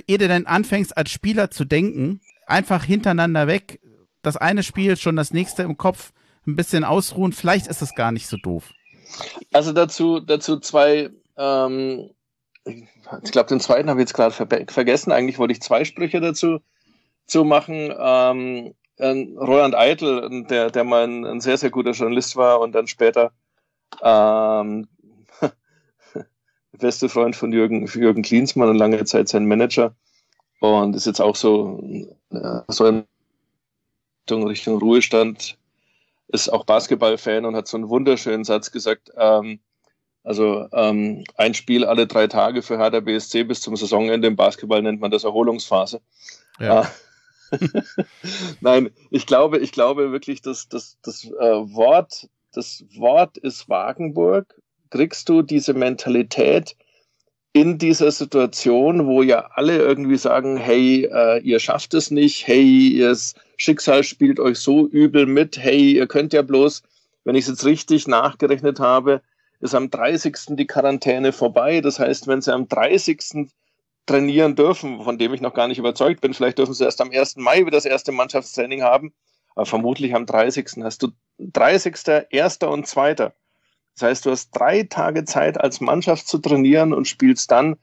[0.07, 3.79] Ehe du dann anfängst, als Spieler zu denken, einfach hintereinander weg,
[4.21, 6.11] das eine Spiel schon das nächste im Kopf,
[6.45, 8.71] ein bisschen ausruhen, vielleicht ist es gar nicht so doof.
[9.53, 12.09] Also dazu, dazu zwei, ähm,
[12.65, 15.11] ich glaube, den zweiten habe ich jetzt gerade ver vergessen.
[15.11, 16.59] Eigentlich wollte ich zwei Sprüche dazu
[17.25, 17.93] zu machen.
[17.97, 22.87] Ähm, Roland Eitel, der, der mal ein, ein, sehr, sehr guter Journalist war und dann
[22.87, 23.31] später
[24.01, 24.87] ähm,
[26.77, 29.95] beste Freund von Jürgen, Jürgen Klinsmann und lange Zeit sein Manager
[30.59, 31.81] und ist jetzt auch so,
[32.31, 33.03] äh, so in
[34.29, 35.57] Richtung Ruhestand
[36.27, 39.11] ist auch Basketballfan und hat so einen wunderschönen Satz gesagt.
[39.15, 39.59] Ähm,
[40.23, 44.81] also ähm, ein Spiel alle drei Tage für Hertha BSC bis zum Saisonende im Basketball
[44.81, 46.01] nennt man das Erholungsphase.
[46.59, 46.81] Ja.
[46.81, 46.85] Äh,
[48.59, 54.61] Nein, ich glaube, ich glaube wirklich, dass das, das äh, Wort, das Wort ist Wagenburg.
[54.89, 56.75] Kriegst du diese Mentalität
[57.53, 62.89] in dieser Situation, wo ja alle irgendwie sagen, hey, äh, ihr schafft es nicht, hey,
[62.89, 63.17] ihr
[63.57, 66.83] Schicksal spielt euch so übel mit, hey, ihr könnt ja bloß,
[67.23, 69.21] wenn ich es jetzt richtig nachgerechnet habe,
[69.59, 70.55] ist am 30.
[70.55, 71.81] die Quarantäne vorbei.
[71.81, 73.49] Das heißt, wenn sie am 30.
[74.05, 77.11] trainieren dürfen, von dem ich noch gar nicht überzeugt bin, vielleicht dürfen sie erst am
[77.11, 77.37] 1.
[77.37, 79.13] Mai wieder das erste Mannschaftstraining haben,
[79.55, 80.83] aber vermutlich am 30.
[80.83, 81.09] hast du
[81.39, 81.95] 30.,
[82.31, 82.57] 1.
[82.59, 83.31] und 2.
[83.97, 87.77] Das heißt, du hast drei Tage Zeit als Mannschaft zu trainieren und spielst dann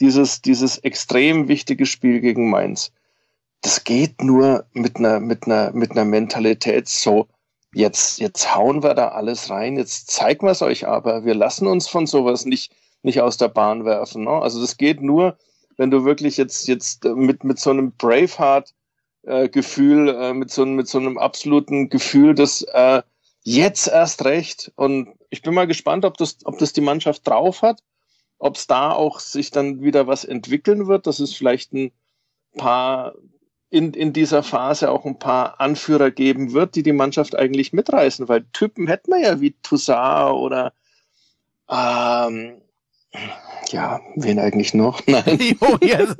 [0.00, 2.92] dieses, dieses extrem wichtige Spiel gegen Mainz
[3.66, 7.26] das geht nur mit einer, mit einer, mit einer Mentalität so,
[7.74, 11.66] jetzt, jetzt hauen wir da alles rein, jetzt zeigen wir es euch aber, wir lassen
[11.66, 14.22] uns von sowas nicht, nicht aus der Bahn werfen.
[14.22, 14.30] Ne?
[14.30, 15.36] Also das geht nur,
[15.76, 18.72] wenn du wirklich jetzt, jetzt mit, mit so einem Braveheart
[19.26, 23.02] äh, äh, mit, so, mit so einem absoluten Gefühl, dass äh,
[23.46, 24.72] jetzt erst recht.
[24.74, 27.80] Und ich bin mal gespannt, ob das, ob das die Mannschaft drauf hat,
[28.38, 31.92] ob es da auch sich dann wieder was entwickeln wird, dass es vielleicht ein
[32.56, 33.14] paar
[33.70, 38.28] in, in dieser Phase auch ein paar Anführer geben wird, die die Mannschaft eigentlich mitreißen,
[38.28, 40.72] weil Typen hätten wir ja wie Toussaint oder
[41.70, 42.60] ähm,
[43.70, 45.00] ja, wen eigentlich noch?
[45.06, 45.38] Nein.
[45.38, 46.16] Jo, jetzt,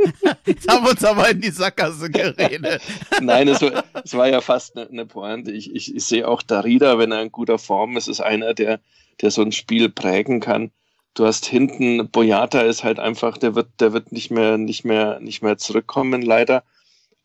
[0.47, 2.81] jetzt haben wir uns aber in die Sackgasse geredet.
[3.21, 5.53] Nein, es war, es war ja fast eine, eine Pointe.
[5.53, 8.81] Ich, ich, ich sehe auch Darida, wenn er in guter Form ist, ist einer, der,
[9.21, 10.71] der so ein Spiel prägen kann.
[11.15, 15.21] Du hast hinten, Boyata ist halt einfach, der wird, der wird nicht mehr, nicht mehr,
[15.21, 16.63] nicht mehr zurückkommen, leider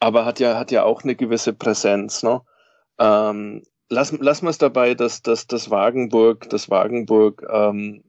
[0.01, 2.24] aber hat ja, hat ja auch eine gewisse Präsenz.
[2.24, 2.41] Ne?
[2.99, 8.03] Ähm, lass, lass wir es dabei, dass, dass das Wagenburg, das Wagenburg, ähm,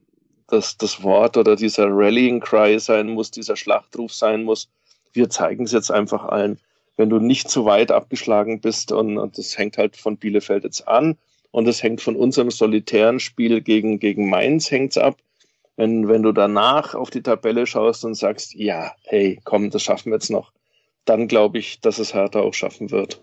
[0.49, 4.69] dass das Wort oder dieser Rallying Cry sein muss, dieser Schlachtruf sein muss.
[5.13, 6.59] Wir zeigen es jetzt einfach allen.
[6.97, 10.87] Wenn du nicht zu weit abgeschlagen bist und, und das hängt halt von Bielefeld jetzt
[10.87, 11.17] an
[11.51, 15.17] und das hängt von unserem solitären Spiel gegen, gegen Mainz hängt's ab.
[15.77, 20.11] Wenn, wenn du danach auf die Tabelle schaust und sagst, ja, hey, komm, das schaffen
[20.11, 20.53] wir jetzt noch,
[21.07, 23.23] dann glaube ich, dass es Hertha auch schaffen wird.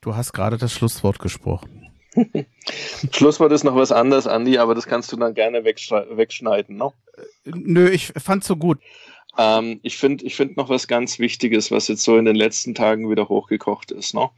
[0.00, 1.85] Du hast gerade das Schlusswort gesprochen.
[3.12, 6.76] Schlusswort ist noch was anderes, Andi, aber das kannst du dann gerne wegschneiden.
[6.76, 6.92] Ne?
[7.44, 8.78] Nö, ich fand's so gut.
[9.38, 12.74] Ähm, ich finde ich find noch was ganz Wichtiges, was jetzt so in den letzten
[12.74, 14.14] Tagen wieder hochgekocht ist.
[14.14, 14.30] Ne?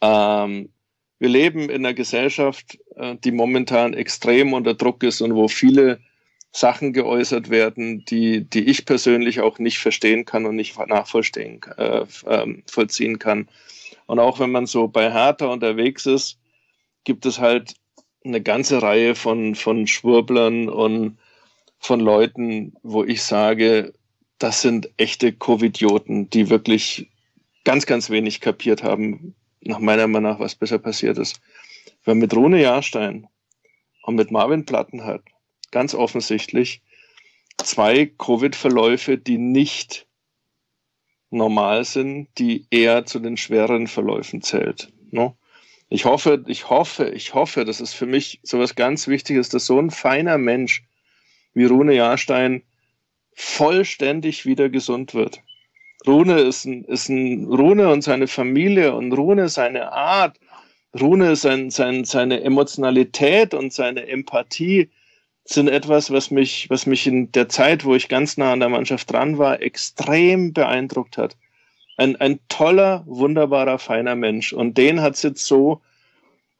[0.00, 0.70] Ähm,
[1.18, 6.00] wir leben in einer Gesellschaft, äh, die momentan extrem unter Druck ist und wo viele
[6.52, 12.04] Sachen geäußert werden, die, die ich persönlich auch nicht verstehen kann und nicht nachvollziehen äh,
[12.26, 13.48] äh, vollziehen kann.
[14.06, 16.39] Und auch wenn man so bei Hertha unterwegs ist,
[17.04, 17.74] gibt es halt
[18.24, 21.18] eine ganze Reihe von, von Schwurblern und
[21.78, 23.94] von Leuten, wo ich sage,
[24.38, 27.08] das sind echte Covidioten, die wirklich
[27.64, 31.40] ganz, ganz wenig kapiert haben, nach meiner Meinung nach, was besser passiert ist.
[32.04, 33.26] Wer mit Rune Jahrstein
[34.02, 35.24] und mit Marvin Plattenhardt
[35.70, 36.82] ganz offensichtlich
[37.58, 40.06] zwei Covid-Verläufe, die nicht
[41.30, 44.92] normal sind, die eher zu den schweren Verläufen zählt.
[45.10, 45.34] Ne?
[45.90, 49.66] Ich hoffe, ich hoffe, ich hoffe, das ist für mich so was ganz Wichtiges, dass
[49.66, 50.84] so ein feiner Mensch
[51.52, 52.62] wie Rune Jahrstein
[53.34, 55.42] vollständig wieder gesund wird.
[56.06, 60.38] Rune ist ein, ist ein Rune und seine Familie und Rune seine Art
[60.98, 64.90] Rune, sein, sein, seine Emotionalität und seine Empathie
[65.44, 68.68] sind etwas, was mich, was mich in der Zeit, wo ich ganz nah an der
[68.68, 71.36] Mannschaft dran war, extrem beeindruckt hat.
[72.00, 74.54] Ein, ein toller, wunderbarer, feiner Mensch.
[74.54, 75.82] Und den hat es jetzt so,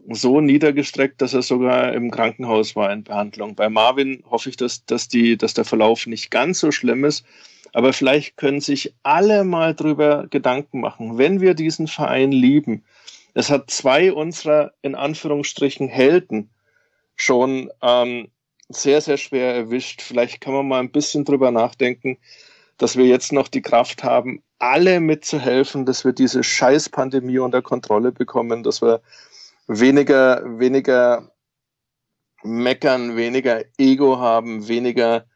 [0.07, 3.55] so niedergestreckt, dass er sogar im Krankenhaus war in Behandlung.
[3.55, 7.25] Bei Marvin hoffe ich, dass, dass, die, dass der Verlauf nicht ganz so schlimm ist.
[7.73, 12.85] Aber vielleicht können sich alle mal drüber Gedanken machen, wenn wir diesen Verein lieben.
[13.33, 16.51] Es hat zwei unserer, in Anführungsstrichen, Helden
[17.17, 18.29] schon ähm,
[18.69, 20.03] sehr, sehr schwer erwischt.
[20.03, 22.19] Vielleicht kann man mal ein bisschen drüber nachdenken,
[22.81, 28.11] dass wir jetzt noch die Kraft haben, alle mitzuhelfen, dass wir diese Scheißpandemie unter Kontrolle
[28.11, 29.03] bekommen, dass wir
[29.67, 31.31] weniger, weniger
[32.43, 35.27] meckern, weniger Ego haben, weniger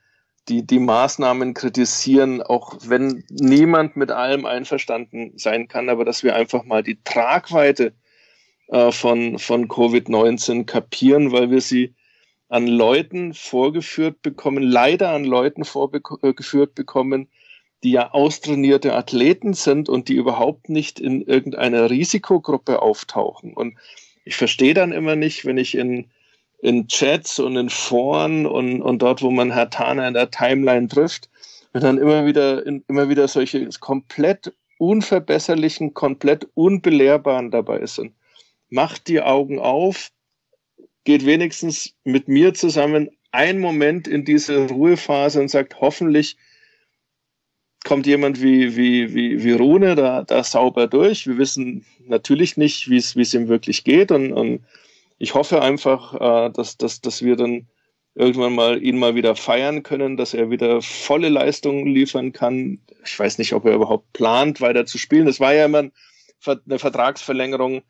[0.49, 6.34] die, die Maßnahmen kritisieren, auch wenn niemand mit allem einverstanden sein kann, aber dass wir
[6.34, 7.92] einfach mal die Tragweite
[8.68, 11.95] äh, von, von Covid-19 kapieren, weil wir sie
[12.49, 17.28] an Leuten vorgeführt bekommen, leider an Leuten vorgeführt bekommen,
[17.82, 23.53] die ja austrainierte Athleten sind und die überhaupt nicht in irgendeiner Risikogruppe auftauchen.
[23.55, 23.76] Und
[24.24, 26.11] ich verstehe dann immer nicht, wenn ich in
[26.64, 30.88] in Chats und in Foren und, und dort, wo man Herr Tana in der Timeline
[30.88, 31.28] trifft,
[31.74, 38.14] wenn dann immer wieder, in, immer wieder solche komplett unverbesserlichen, komplett unbelehrbaren dabei sind.
[38.70, 40.11] Macht die Augen auf,
[41.05, 46.36] geht wenigstens mit mir zusammen einen Moment in diese Ruhephase und sagt, hoffentlich
[47.84, 51.26] kommt jemand wie, wie, wie, wie Rune da, da sauber durch.
[51.26, 54.64] Wir wissen natürlich nicht, wie es, wie es ihm wirklich geht und, und
[55.18, 57.66] ich hoffe einfach, äh, dass, dass, dass wir dann
[58.14, 62.78] irgendwann mal ihn mal wieder feiern können, dass er wieder volle Leistungen liefern kann.
[63.05, 65.26] Ich weiß nicht, ob er überhaupt plant, weiter zu spielen.
[65.26, 65.90] Das war ja immer
[66.46, 67.82] eine Vertragsverlängerung,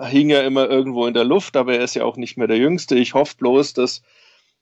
[0.00, 2.58] hing ja immer irgendwo in der Luft, aber er ist ja auch nicht mehr der
[2.58, 2.96] Jüngste.
[2.96, 4.02] Ich hoffe bloß, dass,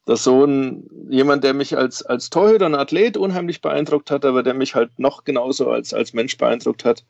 [0.05, 4.43] dass so ein jemand, der mich als, als Torhüter und Athlet unheimlich beeindruckt hat, aber
[4.43, 7.05] der mich halt noch genauso als, als Mensch beeindruckt hat,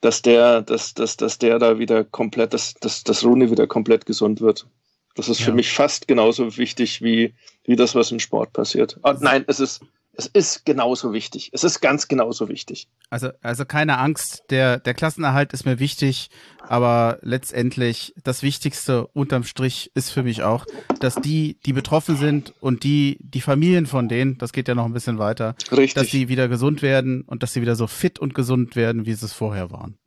[0.00, 4.06] dass der, dass, dass, dass der da wieder komplett, dass, dass, dass Rooney wieder komplett
[4.06, 4.66] gesund wird.
[5.14, 5.46] Das ist ja.
[5.46, 7.34] für mich fast genauso wichtig wie,
[7.64, 8.98] wie das, was im Sport passiert.
[9.02, 9.82] Und nein, es ist,
[10.16, 11.50] es ist genauso wichtig.
[11.52, 12.88] Es ist ganz genauso wichtig.
[13.10, 19.44] Also, also keine Angst, der, der Klassenerhalt ist mir wichtig, aber letztendlich das Wichtigste unterm
[19.44, 20.66] Strich ist für mich auch,
[21.00, 24.86] dass die, die betroffen sind und die, die Familien von denen, das geht ja noch
[24.86, 25.94] ein bisschen weiter, Richtig.
[25.94, 29.14] dass sie wieder gesund werden und dass sie wieder so fit und gesund werden, wie
[29.14, 29.98] sie es vorher waren.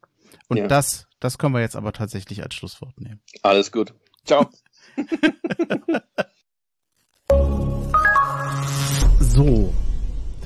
[0.48, 0.68] Und ja.
[0.68, 3.22] das, das können wir jetzt aber tatsächlich als Schlusswort nehmen.
[3.42, 3.94] Alles gut.
[4.26, 4.50] Ciao.
[9.20, 9.74] so.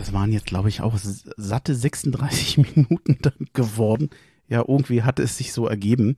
[0.02, 3.20] Das waren jetzt, glaube ich, auch satte 36 Minuten
[3.54, 4.10] geworden.
[4.48, 6.18] Ja, irgendwie hatte es sich so ergeben.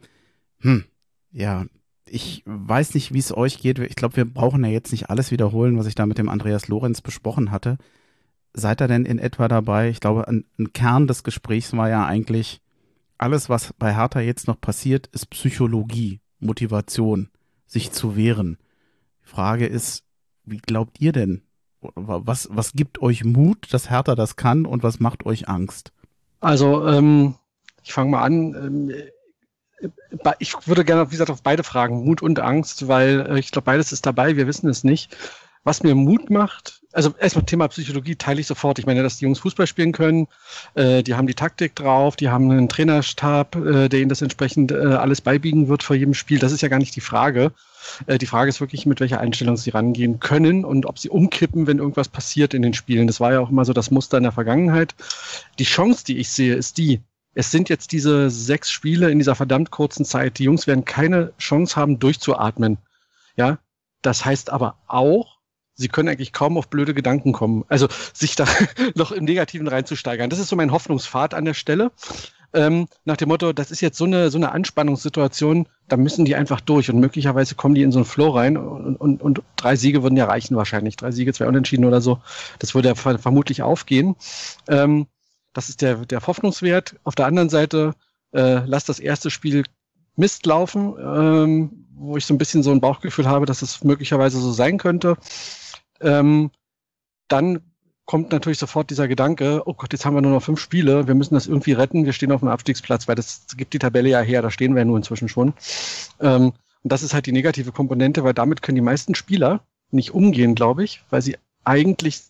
[0.60, 0.86] Hm,
[1.34, 1.66] ja,
[2.06, 3.80] ich weiß nicht, wie es euch geht.
[3.80, 6.70] Ich glaube, wir brauchen ja jetzt nicht alles wiederholen, was ich da mit dem Andreas
[6.70, 7.78] Lorenz besprochen hatte.
[8.54, 9.90] Seid ihr denn in etwa dabei?
[9.90, 12.62] Ich glaube, ein, ein Kern des Gesprächs war ja eigentlich,
[13.18, 17.32] alles, was bei Hertha jetzt noch passiert, ist Psychologie, Motivation,
[17.66, 18.58] sich zu wehren.
[19.26, 20.06] Die Frage ist,
[20.46, 21.42] wie glaubt ihr denn?
[21.96, 25.92] Was, was gibt euch Mut, dass Hertha das kann und was macht euch Angst?
[26.40, 27.36] Also, ähm,
[27.84, 28.56] ich fange mal an.
[28.56, 28.94] Ähm,
[30.40, 33.66] ich würde gerne, wie gesagt, auf beide Fragen, Mut und Angst, weil äh, ich glaube,
[33.66, 35.16] beides ist dabei, wir wissen es nicht.
[35.64, 38.80] Was mir Mut macht, also erstmal Thema Psychologie teile ich sofort.
[38.80, 40.28] Ich meine, dass die Jungs Fußball spielen können,
[40.76, 44.72] äh, die haben die Taktik drauf, die haben einen Trainerstab, äh, der ihnen das entsprechend
[44.72, 46.39] äh, alles beibiegen wird vor jedem Spiel.
[46.39, 47.52] Das ist ja gar nicht die Frage.
[48.06, 51.68] Äh, die Frage ist wirklich, mit welcher Einstellung sie rangehen können und ob sie umkippen,
[51.68, 53.08] wenn irgendwas passiert in den Spielen.
[53.08, 54.96] Das war ja auch immer so das Muster in der Vergangenheit.
[55.60, 57.02] Die Chance, die ich sehe, ist die,
[57.34, 60.38] es sind jetzt diese sechs Spiele in dieser verdammt kurzen Zeit.
[60.38, 62.78] Die Jungs werden keine Chance haben, durchzuatmen.
[63.36, 63.58] Ja,
[64.04, 65.33] das heißt aber auch,
[65.76, 67.66] sie können eigentlich kaum auf blöde Gedanken kommen.
[67.68, 68.46] Also sich da
[68.96, 70.30] noch im Negativen reinzusteigern.
[70.30, 71.92] Das ist so mein Hoffnungspfad an der Stelle.
[72.54, 76.36] Ähm, nach dem Motto, das ist jetzt so eine, so eine Anspannungssituation, da müssen die
[76.36, 79.76] einfach durch und möglicherweise kommen die in so einen Flow rein und, und, und drei
[79.76, 80.96] Siege würden ja reichen wahrscheinlich.
[80.96, 82.22] Drei Siege, zwei Unentschieden oder so.
[82.60, 84.16] Das würde ja vermutlich aufgehen.
[84.68, 85.08] Ähm,
[85.54, 86.96] das ist der, der Hoffnungswert.
[87.04, 87.96] Auf der anderen Seite,
[88.34, 89.64] äh, lass das erste Spiel
[90.16, 94.40] Mist laufen, ähm, wo ich so ein bisschen so ein Bauchgefühl habe, dass es möglicherweise
[94.40, 95.18] so sein könnte
[96.04, 96.51] ähm,
[97.28, 97.62] dann
[98.06, 101.16] kommt natürlich sofort dieser Gedanke, oh Gott, jetzt haben wir nur noch fünf Spiele, wir
[101.16, 104.20] müssen das irgendwie retten, wir stehen auf dem Abstiegsplatz, weil das gibt die Tabelle ja
[104.20, 105.54] her, da stehen wir ja nur inzwischen schon.
[106.20, 110.14] Ähm, und das ist halt die negative Komponente, weil damit können die meisten Spieler nicht
[110.14, 112.24] umgehen, glaube ich, weil sie eigentlich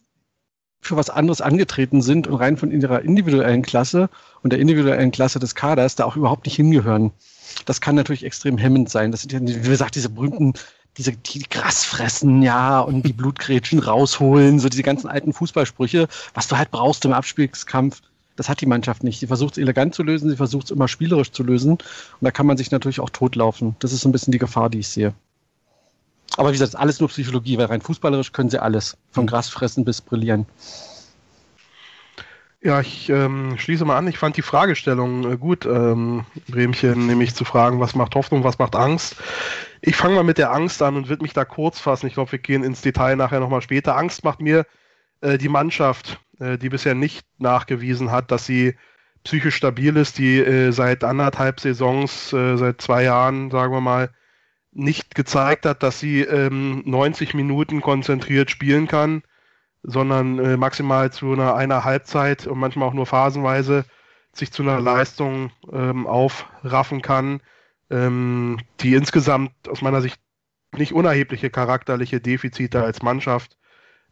[0.79, 4.09] für was anderes angetreten sind und rein von ihrer individuellen Klasse
[4.43, 7.11] und der individuellen Klasse des Kaders da auch überhaupt nicht hingehören.
[7.65, 9.11] Das kann natürlich extrem hemmend sein.
[9.11, 10.53] Das sind ja, wie gesagt, diese berühmten,
[10.97, 16.47] diese, die Gras fressen, ja, und die Blutgrätschen rausholen, so diese ganzen alten Fußballsprüche, was
[16.47, 18.01] du halt brauchst im Abspielskampf.
[18.35, 19.19] Das hat die Mannschaft nicht.
[19.19, 21.73] Sie versucht es elegant zu lösen, sie versucht es immer spielerisch zu lösen.
[21.73, 21.81] Und
[22.21, 23.75] da kann man sich natürlich auch totlaufen.
[23.79, 25.13] Das ist so ein bisschen die Gefahr, die ich sehe.
[26.35, 28.97] Aber wie gesagt, alles nur Psychologie, weil rein fußballerisch können sie alles.
[29.11, 30.47] Vom Gras fressen bis brillieren.
[32.65, 34.07] Ja, ich ähm, schließe mal an.
[34.07, 38.57] Ich fand die Fragestellung äh, gut, ähm, Bremchen, nämlich zu fragen, was macht Hoffnung, was
[38.57, 39.17] macht Angst.
[39.81, 42.07] Ich fange mal mit der Angst an und würde mich da kurz fassen.
[42.07, 43.97] Ich glaube, wir gehen ins Detail nachher nochmal später.
[43.97, 44.65] Angst macht mir
[45.19, 48.75] äh, die Mannschaft, äh, die bisher nicht nachgewiesen hat, dass sie
[49.25, 54.09] psychisch stabil ist, die äh, seit anderthalb Saisons, äh, seit zwei Jahren, sagen wir mal,
[54.71, 59.21] nicht gezeigt hat, dass sie ähm, 90 Minuten konzentriert spielen kann
[59.83, 63.85] sondern äh, maximal zu einer, einer Halbzeit und manchmal auch nur phasenweise
[64.31, 67.41] sich zu einer Leistung ähm, aufraffen kann,
[67.89, 70.19] ähm, die insgesamt aus meiner Sicht
[70.75, 73.57] nicht unerhebliche charakterliche Defizite als Mannschaft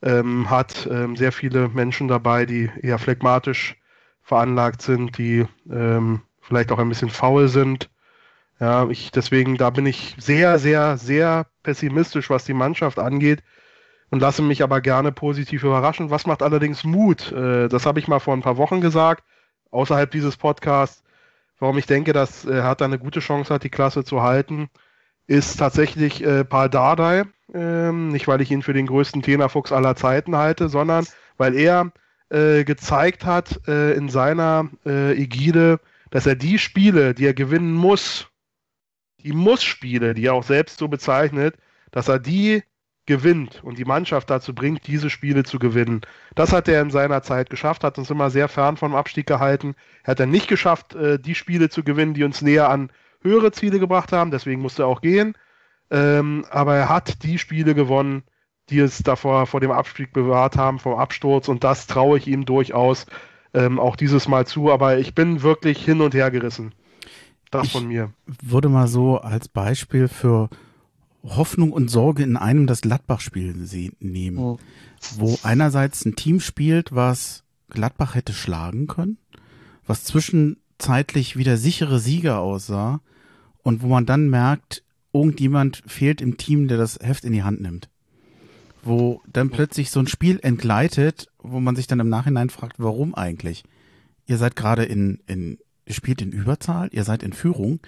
[0.03, 0.87] ähm, hat.
[0.91, 3.77] Ähm, sehr viele Menschen dabei, die eher phlegmatisch
[4.21, 7.89] veranlagt sind, die ähm, vielleicht auch ein bisschen faul sind.
[8.59, 13.41] Ja, ich deswegen, da bin ich sehr, sehr, sehr pessimistisch, was die Mannschaft angeht
[14.11, 16.11] und lasse mich aber gerne positiv überraschen.
[16.11, 17.31] Was macht allerdings Mut?
[17.31, 19.23] Äh, das habe ich mal vor ein paar Wochen gesagt,
[19.71, 21.03] außerhalb dieses Podcasts.
[21.59, 24.69] Warum ich denke, dass äh, Hertha eine gute Chance hat, die Klasse zu halten,
[25.27, 27.23] ist tatsächlich äh, Paul Dardai.
[27.53, 31.07] Ähm, nicht, weil ich ihn für den größten Tenerfuchs aller Zeiten halte, sondern
[31.37, 31.91] weil er
[32.33, 35.81] gezeigt hat in seiner Ägide,
[36.11, 38.29] dass er die Spiele, die er gewinnen muss,
[39.21, 41.57] die Muss-Spiele, die er auch selbst so bezeichnet,
[41.91, 42.63] dass er die
[43.11, 45.99] gewinnt und die Mannschaft dazu bringt, diese Spiele zu gewinnen.
[46.33, 49.75] Das hat er in seiner Zeit geschafft, hat uns immer sehr fern vom Abstieg gehalten.
[50.03, 52.89] Er hat dann nicht geschafft, äh, die Spiele zu gewinnen, die uns näher an
[53.21, 55.35] höhere Ziele gebracht haben, deswegen musste er auch gehen.
[55.89, 58.23] Ähm, aber er hat die Spiele gewonnen,
[58.69, 62.45] die es davor vor dem Abstieg bewahrt haben, vom Absturz und das traue ich ihm
[62.45, 63.07] durchaus
[63.53, 66.73] ähm, auch dieses Mal zu, aber ich bin wirklich hin und her gerissen.
[67.51, 68.13] Das ich von mir.
[68.41, 70.49] Würde mal so als Beispiel für
[71.23, 73.55] Hoffnung und Sorge in einem das Gladbach-Spiel
[73.99, 74.59] nehmen, oh.
[75.17, 79.17] wo einerseits ein Team spielt, was Gladbach hätte schlagen können,
[79.85, 83.01] was zwischenzeitlich wieder sichere Sieger aussah
[83.63, 87.61] und wo man dann merkt, irgendjemand fehlt im Team, der das Heft in die Hand
[87.61, 87.89] nimmt.
[88.83, 93.13] Wo dann plötzlich so ein Spiel entgleitet, wo man sich dann im Nachhinein fragt, warum
[93.13, 93.63] eigentlich?
[94.25, 97.79] Ihr seid gerade in, in, ihr spielt in Überzahl, ihr seid in Führung.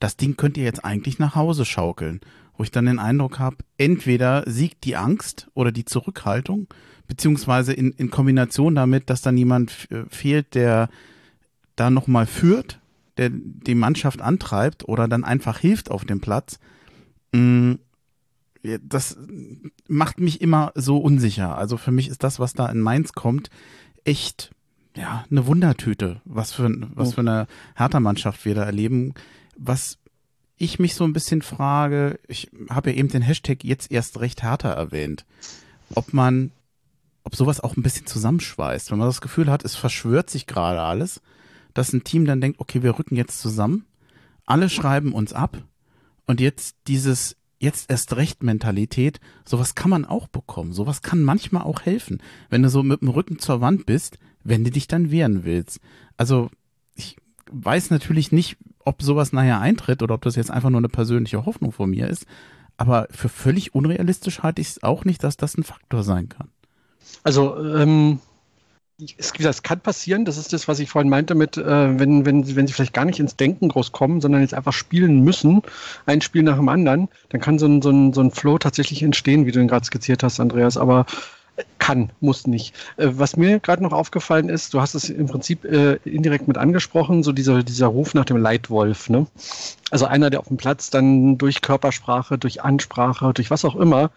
[0.00, 2.20] Das Ding könnt ihr jetzt eigentlich nach Hause schaukeln
[2.60, 6.66] wo ich dann den Eindruck habe, entweder siegt die Angst oder die Zurückhaltung,
[7.06, 10.90] beziehungsweise in, in Kombination damit, dass dann jemand äh, fehlt, der
[11.74, 12.78] da nochmal führt,
[13.16, 16.58] der die Mannschaft antreibt oder dann einfach hilft auf dem Platz.
[17.32, 17.76] Mm,
[18.82, 19.16] das
[19.88, 21.56] macht mich immer so unsicher.
[21.56, 23.48] Also für mich ist das, was da in Mainz kommt,
[24.04, 24.50] echt
[24.94, 27.12] ja eine Wundertüte, was für was oh.
[27.12, 27.46] für eine
[27.76, 29.14] Hertha-Mannschaft wir da erleben,
[29.56, 29.96] was
[30.60, 34.42] ich mich so ein bisschen frage, ich habe ja eben den Hashtag jetzt erst recht
[34.42, 35.24] härter erwähnt,
[35.94, 36.52] ob man,
[37.24, 40.82] ob sowas auch ein bisschen zusammenschweißt, wenn man das Gefühl hat, es verschwört sich gerade
[40.82, 41.22] alles,
[41.72, 43.86] dass ein Team dann denkt, okay, wir rücken jetzt zusammen,
[44.44, 45.56] alle schreiben uns ab
[46.26, 51.62] und jetzt dieses jetzt erst recht Mentalität, sowas kann man auch bekommen, sowas kann manchmal
[51.62, 55.10] auch helfen, wenn du so mit dem Rücken zur Wand bist, wenn du dich dann
[55.10, 55.80] wehren willst.
[56.18, 56.50] Also
[56.94, 57.16] ich
[57.50, 61.44] weiß natürlich nicht, ob sowas nachher eintritt oder ob das jetzt einfach nur eine persönliche
[61.46, 62.26] Hoffnung von mir ist.
[62.76, 66.48] Aber für völlig unrealistisch halte ich es auch nicht, dass das ein Faktor sein kann.
[67.22, 68.20] Also, ähm,
[69.18, 72.56] es, das kann passieren, das ist das, was ich vorhin meinte mit, äh, wenn, wenn,
[72.56, 75.62] wenn sie vielleicht gar nicht ins Denken groß kommen, sondern jetzt einfach spielen müssen,
[76.06, 79.02] ein Spiel nach dem anderen, dann kann so ein, so ein, so ein Flow tatsächlich
[79.02, 80.76] entstehen, wie du ihn gerade skizziert hast, Andreas.
[80.76, 81.06] Aber
[81.80, 82.74] kann, muss nicht.
[82.96, 86.58] Äh, was mir gerade noch aufgefallen ist, du hast es im Prinzip äh, indirekt mit
[86.58, 89.10] angesprochen, so dieser, dieser Ruf nach dem Leitwolf.
[89.10, 89.26] Ne?
[89.90, 94.12] Also einer, der auf dem Platz dann durch Körpersprache, durch Ansprache, durch was auch immer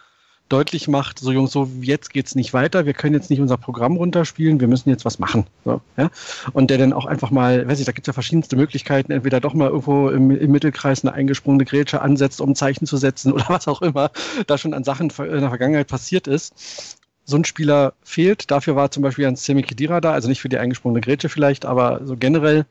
[0.50, 3.96] deutlich macht, so Jungs, so jetzt geht's nicht weiter, wir können jetzt nicht unser Programm
[3.96, 5.46] runterspielen, wir müssen jetzt was machen.
[5.64, 6.12] So, ja?
[6.52, 9.40] Und der dann auch einfach mal, weiß ich, da gibt es ja verschiedenste Möglichkeiten, entweder
[9.40, 13.46] doch mal irgendwo im, im Mittelkreis eine eingesprungene Grätsche ansetzt, um Zeichen zu setzen oder
[13.48, 14.12] was auch immer
[14.46, 18.52] da schon an Sachen in der Vergangenheit passiert ist so ein Spieler fehlt.
[18.52, 21.66] Dafür war zum Beispiel ein Semi Khedira da, also nicht für die eingesprungene Grätsche vielleicht,
[21.66, 22.66] aber so generell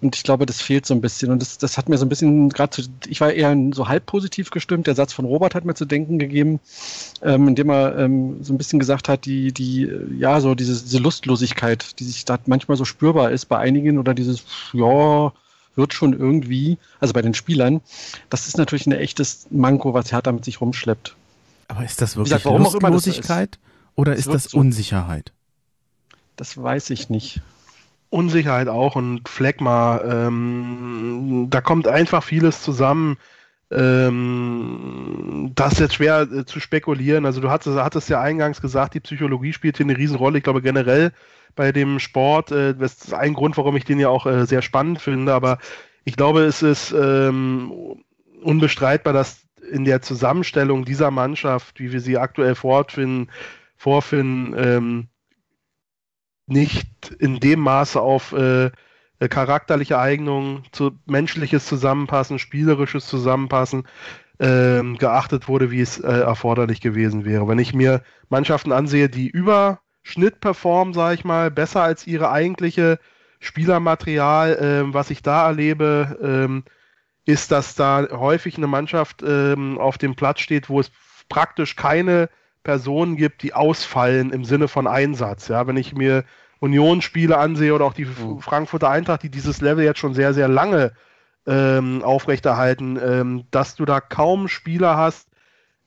[0.00, 1.30] Und ich glaube, das fehlt so ein bisschen.
[1.30, 4.50] Und das, das hat mir so ein bisschen gerade, ich war eher so halb positiv
[4.50, 4.86] gestimmt.
[4.86, 6.60] Der Satz von Robert hat mir zu denken gegeben,
[7.22, 10.98] ähm, indem er ähm, so ein bisschen gesagt hat, die, die, ja, so diese, diese
[10.98, 15.32] Lustlosigkeit, die sich da manchmal so spürbar ist bei einigen oder dieses, ja,
[15.74, 17.80] wird schon irgendwie, also bei den Spielern,
[18.30, 21.16] das ist natürlich ein echtes Manko, was Hertha mit sich rumschleppt.
[21.68, 23.58] Aber ist das wirklich gesagt, Lustlosigkeit
[23.94, 25.32] oder ist das, Unsicherheit?
[26.36, 27.40] Das weiß ich nicht.
[28.10, 33.16] Unsicherheit auch und Phlegma, ähm, da kommt einfach vieles zusammen.
[33.70, 37.24] Ähm, das ist jetzt schwer äh, zu spekulieren.
[37.24, 40.38] Also du hattest, hattest ja eingangs gesagt, die Psychologie spielt hier eine Riesenrolle.
[40.38, 41.12] Ich glaube generell
[41.54, 42.52] bei dem Sport.
[42.52, 45.32] Äh, das ist ein Grund, warum ich den ja auch äh, sehr spannend finde.
[45.32, 45.58] Aber
[46.04, 47.72] ich glaube, es ist ähm,
[48.42, 53.30] unbestreitbar, dass in der Zusammenstellung dieser Mannschaft, wie wir sie aktuell vorfinden,
[53.82, 55.08] vorfinden ähm,
[56.46, 58.70] nicht in dem Maße auf äh,
[59.28, 63.88] charakterliche Eignungen, zu, menschliches Zusammenpassen, spielerisches Zusammenpassen
[64.38, 67.48] ähm, geachtet wurde, wie es äh, erforderlich gewesen wäre.
[67.48, 72.30] Wenn ich mir Mannschaften ansehe, die über Schnitt performen, sage ich mal, besser als ihre
[72.30, 73.00] eigentliche
[73.40, 74.58] Spielermaterial.
[74.60, 76.64] Ähm, was ich da erlebe, ähm,
[77.24, 80.90] ist, dass da häufig eine Mannschaft ähm, auf dem Platz steht, wo es
[81.28, 82.28] praktisch keine
[82.62, 85.48] Personen gibt, die ausfallen im Sinne von Einsatz.
[85.48, 86.24] Ja, wenn ich mir
[86.60, 88.40] Union-Spiele ansehe oder auch die mhm.
[88.40, 90.92] Frankfurter Eintracht, die dieses Level jetzt schon sehr, sehr lange
[91.46, 95.28] ähm, aufrechterhalten, ähm, dass du da kaum Spieler hast,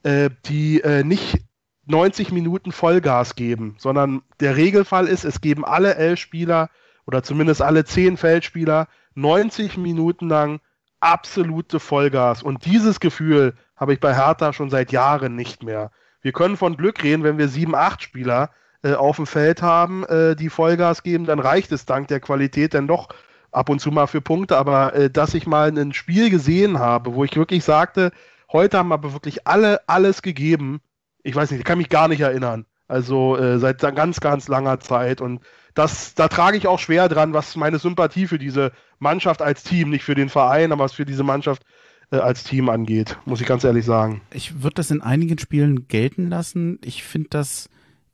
[0.02, 1.38] äh, die äh, nicht
[1.86, 6.68] 90 Minuten Vollgas geben, sondern der Regelfall ist, es geben alle elf Spieler
[7.06, 10.60] oder zumindest alle zehn Feldspieler 90 Minuten lang
[11.00, 12.42] absolute Vollgas.
[12.42, 15.90] Und dieses Gefühl habe ich bei Hertha schon seit Jahren nicht mehr.
[16.26, 18.50] Wir können von Glück reden, wenn wir sieben, acht Spieler
[18.82, 22.74] äh, auf dem Feld haben, äh, die Vollgas geben, dann reicht es dank der Qualität
[22.74, 23.10] dann doch
[23.52, 24.56] ab und zu mal für Punkte.
[24.56, 28.10] Aber äh, dass ich mal ein Spiel gesehen habe, wo ich wirklich sagte,
[28.50, 30.80] heute haben aber wirklich alle alles gegeben,
[31.22, 32.66] ich weiß nicht, ich kann mich gar nicht erinnern.
[32.88, 35.20] Also äh, seit ganz, ganz langer Zeit.
[35.20, 39.62] Und das, da trage ich auch schwer dran, was meine Sympathie für diese Mannschaft als
[39.62, 41.62] Team, nicht für den Verein, aber was für diese Mannschaft
[42.10, 44.20] äh, als Team angeht, muss ich ganz ehrlich sagen.
[44.32, 46.78] Ich würde das in einigen Spielen gelten lassen.
[46.84, 47.68] Ich finde das,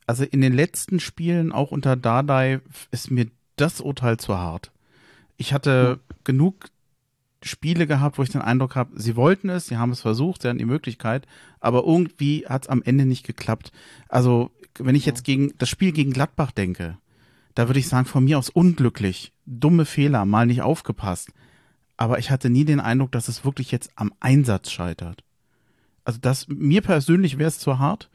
[0.07, 4.71] also in den letzten Spielen, auch unter Dardai, ist mir das Urteil zu hart.
[5.37, 6.15] Ich hatte hm.
[6.23, 6.69] genug
[7.45, 10.47] Spiele gehabt, wo ich den Eindruck habe, sie wollten es, sie haben es versucht, sie
[10.47, 11.27] hatten die Möglichkeit,
[11.59, 13.71] aber irgendwie hat es am Ende nicht geklappt.
[14.07, 16.97] Also, wenn ich jetzt gegen das Spiel gegen Gladbach denke,
[17.55, 21.31] da würde ich sagen, von mir aus unglücklich, dumme Fehler, mal nicht aufgepasst.
[21.97, 25.23] Aber ich hatte nie den Eindruck, dass es wirklich jetzt am Einsatz scheitert.
[26.05, 28.09] Also das, mir persönlich wäre es zu hart,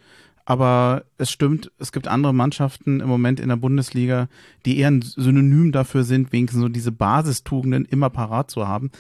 [0.45, 4.29] aber es stimmt, es gibt andere Mannschaften im Moment in der Bundesliga,
[4.65, 8.91] die eher ein Synonym dafür sind, wenigstens so diese Basistugenden immer parat zu haben.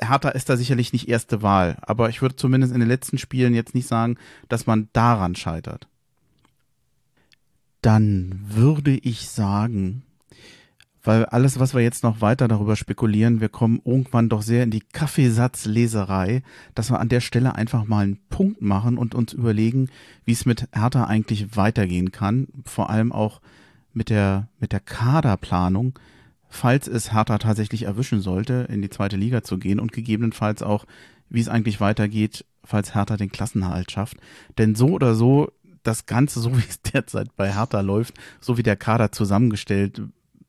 [0.00, 3.54] Hertha ist da sicherlich nicht erste Wahl, aber ich würde zumindest in den letzten Spielen
[3.54, 4.16] jetzt nicht sagen,
[4.48, 5.88] dass man daran scheitert.
[7.82, 10.02] Dann würde ich sagen,
[11.04, 14.70] weil alles, was wir jetzt noch weiter darüber spekulieren, wir kommen irgendwann doch sehr in
[14.70, 16.42] die Kaffeesatzleserei,
[16.74, 19.90] dass wir an der Stelle einfach mal einen Punkt machen und uns überlegen,
[20.24, 23.42] wie es mit Hertha eigentlich weitergehen kann, vor allem auch
[23.92, 25.98] mit der, mit der Kaderplanung,
[26.48, 30.86] falls es Hertha tatsächlich erwischen sollte, in die zweite Liga zu gehen und gegebenenfalls auch,
[31.28, 34.16] wie es eigentlich weitergeht, falls Hertha den Klassenhalt schafft.
[34.56, 35.52] Denn so oder so,
[35.82, 40.00] das Ganze, so wie es derzeit bei Hertha läuft, so wie der Kader zusammengestellt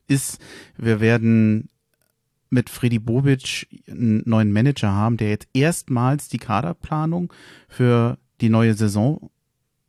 [0.07, 0.39] ist,
[0.77, 1.69] wir werden
[2.49, 7.33] mit Freddy Bobic einen neuen Manager haben, der jetzt erstmals die Kaderplanung
[7.67, 9.29] für die neue Saison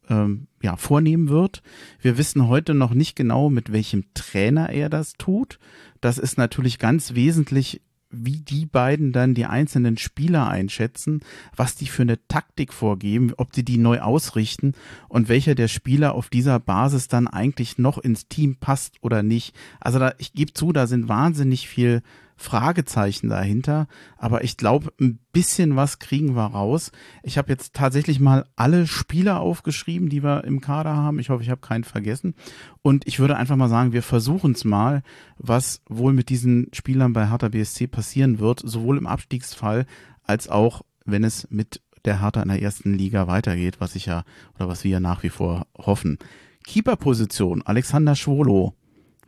[0.09, 1.63] ähm, ja, vornehmen wird.
[2.01, 5.59] Wir wissen heute noch nicht genau, mit welchem Trainer er das tut.
[6.01, 7.83] Das ist natürlich ganz wesentlich
[8.19, 11.21] wie die beiden dann die einzelnen Spieler einschätzen,
[11.55, 14.73] was die für eine Taktik vorgeben, ob die die neu ausrichten
[15.09, 19.55] und welcher der Spieler auf dieser Basis dann eigentlich noch ins Team passt oder nicht.
[19.81, 22.03] Also da, ich gebe zu, da sind wahnsinnig viel
[22.37, 26.93] Fragezeichen dahinter, aber ich glaube, ein bisschen was kriegen wir raus.
[27.23, 31.19] Ich habe jetzt tatsächlich mal alle Spieler aufgeschrieben, die wir im Kader haben.
[31.19, 32.35] Ich hoffe, ich habe keinen vergessen.
[32.83, 35.03] Und ich würde einfach mal sagen, wir versuchen es mal,
[35.39, 39.87] was wohl mit diesen Spielern bei Hertha BSC passieren wird, sowohl im Abstiegsfall
[40.23, 44.25] als auch, wenn es mit der Hertha in der ersten Liga weitergeht, was ich ja
[44.57, 46.19] oder was wir ja nach wie vor hoffen.
[46.67, 48.75] Keeper-Position, Alexander Schwolo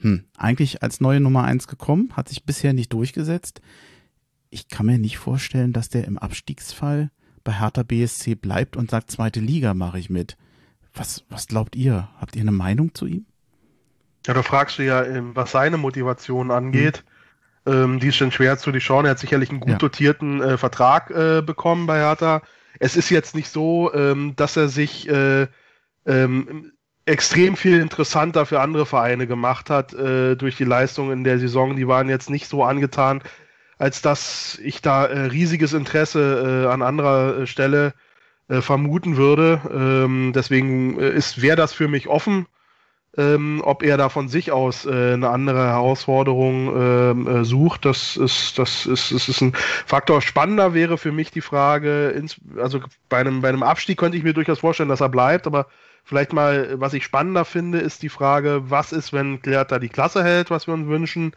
[0.01, 3.61] hm, eigentlich als neue Nummer eins gekommen, hat sich bisher nicht durchgesetzt.
[4.51, 7.11] Ich kann mir nicht vorstellen, dass der im Abstiegsfall
[7.44, 10.36] bei Hertha BSC bleibt und sagt, zweite Liga mache ich mit.
[10.94, 12.09] Was, was glaubt ihr?
[12.20, 13.26] Habt ihr eine Meinung zu ihm?
[14.26, 17.05] Ja, da fragst du ja, ähm, was seine Motivation angeht.
[17.66, 19.05] Ähm, die ist schon schwer zu durchschauen.
[19.05, 19.78] Er hat sicherlich einen gut ja.
[19.78, 22.42] dotierten äh, Vertrag äh, bekommen bei Hertha.
[22.78, 25.49] Es ist jetzt nicht so, ähm, dass er sich äh,
[26.07, 26.72] ähm,
[27.09, 31.74] extrem viel interessanter für andere Vereine gemacht hat äh, durch die Leistung in der Saison.
[31.74, 33.22] Die waren jetzt nicht so angetan,
[33.78, 37.94] als dass ich da äh, riesiges Interesse äh, an anderer äh, Stelle
[38.48, 39.61] äh, vermuten würde.
[39.72, 42.46] Ähm, deswegen äh, ist wäre das für mich offen,
[43.16, 47.86] ähm, ob er da von sich aus eine andere Herausforderung ähm, sucht.
[47.86, 49.54] Das ist das ist, das ist ein
[49.86, 50.20] Faktor.
[50.20, 54.24] Spannender wäre für mich die Frage, ins, also bei einem bei einem Abstieg könnte ich
[54.24, 55.66] mir durchaus vorstellen, dass er bleibt, aber
[56.05, 60.24] Vielleicht mal, was ich spannender finde, ist die Frage, was ist, wenn Kleata die Klasse
[60.24, 61.32] hält, was wir uns wünschen,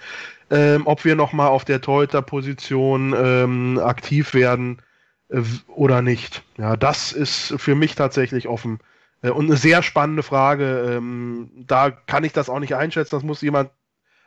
[0.49, 4.81] ähm, ob wir nochmal auf der Torhüter-Position ähm, aktiv werden
[5.29, 6.43] äh, oder nicht.
[6.57, 8.79] Ja, das ist für mich tatsächlich offen.
[9.21, 10.95] Äh, und eine sehr spannende Frage.
[10.97, 13.15] Ähm, da kann ich das auch nicht einschätzen.
[13.15, 13.71] Das muss jemand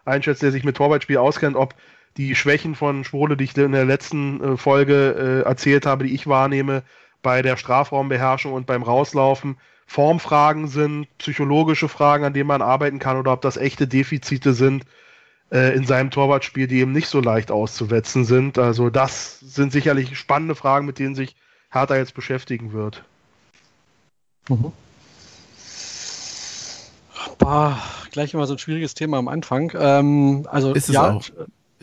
[0.05, 1.74] einschätzen, der sich mit Torwartspiel auskennt, ob
[2.16, 6.14] die Schwächen von Schwole, die ich in der letzten äh, Folge äh, erzählt habe, die
[6.14, 6.85] ich wahrnehme,
[7.22, 9.57] bei der Strafraumbeherrschung und beim Rauslaufen,
[9.87, 14.85] Formfragen sind, psychologische Fragen, an denen man arbeiten kann, oder ob das echte Defizite sind
[15.51, 18.59] äh, in seinem Torwartspiel, die eben nicht so leicht auszuwetzen sind.
[18.59, 21.37] Also das sind sicherlich spannende Fragen, mit denen sich
[21.70, 23.05] Hertha jetzt beschäftigen wird.
[24.49, 24.72] Mhm.
[27.39, 27.78] Boah,
[28.11, 29.72] gleich immer so ein schwieriges Thema am Anfang.
[29.74, 31.22] Ähm, also ist es ja, auch.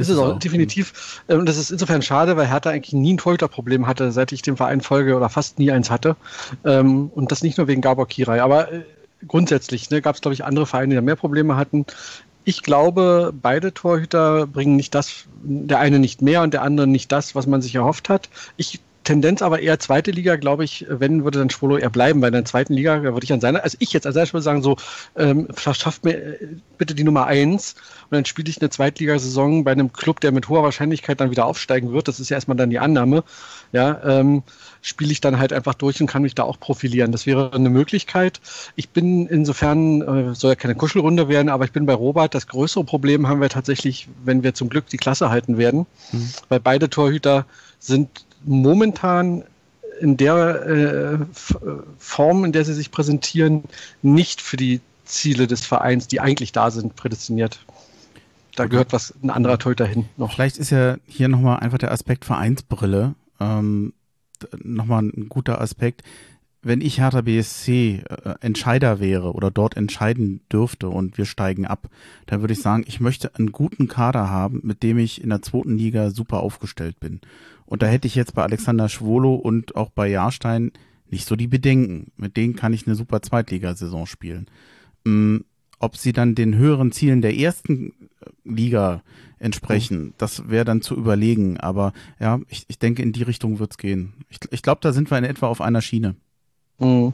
[0.02, 1.22] Ist es auch, definitiv.
[1.28, 4.58] Und das ist insofern schade, weil Hertha eigentlich nie ein Torhüterproblem hatte, seit ich den
[4.58, 6.16] Verein folge oder fast nie eins hatte.
[6.66, 8.84] Ähm, und das nicht nur wegen Gabor Kirai, aber äh,
[9.28, 11.86] grundsätzlich ne, gab es, glaube ich, andere Vereine, die da mehr Probleme hatten.
[12.44, 17.12] Ich glaube, beide Torhüter bringen nicht das, der eine nicht mehr und der andere nicht
[17.12, 18.30] das, was man sich erhofft hat.
[18.58, 22.28] Ich Tendenz aber eher zweite Liga, glaube ich, wenn würde dann Schwolo eher bleiben, weil
[22.28, 24.62] in der zweiten Liga würde ich an seiner, also ich jetzt an seiner Stelle sagen,
[24.62, 24.78] so,
[25.16, 26.48] ähm, verschafft mir äh,
[26.78, 27.76] bitte die Nummer eins
[28.10, 31.46] und dann spiele ich eine Zweitligasaison bei einem Club, der mit hoher Wahrscheinlichkeit dann wieder
[31.46, 32.08] aufsteigen wird.
[32.08, 33.24] Das ist ja erstmal dann die Annahme.
[33.72, 34.44] Ja, ähm,
[34.82, 37.12] spiele ich dann halt einfach durch und kann mich da auch profilieren.
[37.12, 38.42] Das wäre eine Möglichkeit.
[38.76, 42.36] Ich bin insofern, äh, soll ja keine Kuschelrunde werden, aber ich bin bei Robert.
[42.36, 46.30] Das größere Problem haben wir tatsächlich, wenn wir zum Glück die Klasse halten werden, mhm.
[46.50, 47.46] weil beide Torhüter
[47.80, 48.10] sind
[48.46, 49.44] momentan
[50.00, 51.18] in der äh,
[51.98, 53.64] Form, in der sie sich präsentieren,
[54.02, 57.60] nicht für die Ziele des Vereins, die eigentlich da sind, prädestiniert.
[58.56, 60.34] Da gehört was ein anderer Torhüter hin noch.
[60.34, 63.94] Vielleicht ist ja hier nochmal einfach der Aspekt Vereinsbrille ähm,
[64.64, 66.04] nochmal ein guter Aspekt.
[66.64, 71.90] Wenn ich Hertha BSC äh, Entscheider wäre oder dort entscheiden dürfte und wir steigen ab,
[72.28, 75.42] dann würde ich sagen, ich möchte einen guten Kader haben, mit dem ich in der
[75.42, 77.20] zweiten Liga super aufgestellt bin.
[77.72, 80.74] Und da hätte ich jetzt bei Alexander Schwolo und auch bei Jahrstein
[81.10, 82.12] nicht so die Bedenken.
[82.18, 84.48] Mit denen kann ich eine super Zweitligasaison spielen.
[85.06, 85.46] Ähm,
[85.80, 89.04] ob sie dann den höheren Zielen der ersten äh, Liga
[89.40, 90.14] entsprechen, mhm.
[90.18, 91.62] das wäre dann zu überlegen.
[91.62, 94.16] Aber ja, ich, ich denke, in die Richtung wird's gehen.
[94.28, 96.16] Ich, ich glaube, da sind wir in etwa auf einer Schiene.
[96.78, 97.14] Mhm.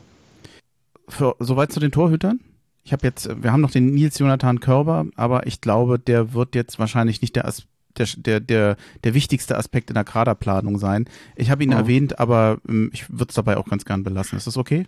[1.08, 2.40] Für, soweit zu den Torhütern.
[2.84, 6.56] Ich habe jetzt, wir haben noch den Nils Jonathan Körber, aber ich glaube, der wird
[6.56, 11.06] jetzt wahrscheinlich nicht der Aspekt der, der, der, der wichtigste Aspekt in der Kaderplanung sein.
[11.36, 11.78] Ich habe ihn oh.
[11.78, 14.38] erwähnt, aber ähm, ich würde es dabei auch ganz gern belassen.
[14.38, 14.86] Ist das okay?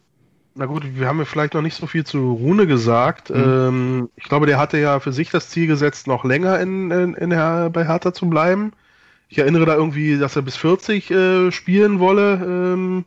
[0.56, 3.30] Na gut, wir haben ja vielleicht noch nicht so viel zu Rune gesagt.
[3.30, 3.36] Mhm.
[3.36, 7.14] Ähm, ich glaube, der hatte ja für sich das Ziel gesetzt, noch länger in, in,
[7.14, 8.74] in der, bei Hertha zu bleiben.
[9.30, 12.42] Ich erinnere da irgendwie, dass er bis 40 äh, spielen wolle.
[12.44, 13.06] Ähm,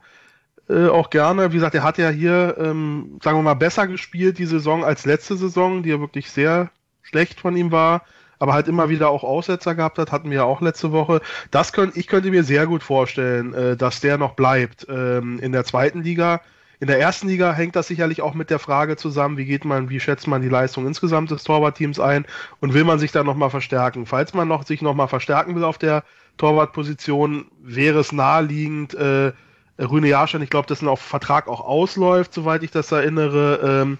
[0.68, 1.50] äh, auch gerne.
[1.50, 5.05] Wie gesagt, er hat ja hier, ähm, sagen wir mal, besser gespielt die Saison als
[5.05, 6.70] letzte Saison, die ja wirklich sehr
[7.03, 8.03] schlecht von ihm war
[8.43, 11.20] aber halt immer wieder auch Aussetzer gehabt hat, hatten wir ja auch letzte Woche.
[11.53, 15.53] Das könnte ich könnte mir sehr gut vorstellen, äh, dass der noch bleibt ähm, in
[15.53, 16.40] der zweiten Liga.
[16.80, 19.90] In der ersten Liga hängt das sicherlich auch mit der Frage zusammen, wie geht man,
[19.90, 22.26] wie schätzt man die Leistung insgesamt des Torwartteams ein
[22.59, 24.07] und will man sich da nochmal verstärken?
[24.07, 26.03] Falls man noch, sich nochmal verstärken will auf der
[26.36, 29.30] Torwartposition, wäre es naheliegend, äh,
[29.78, 33.99] Rüne Jahrstein, ich glaube, dessen auf Vertrag auch ausläuft, soweit ich das erinnere, ähm,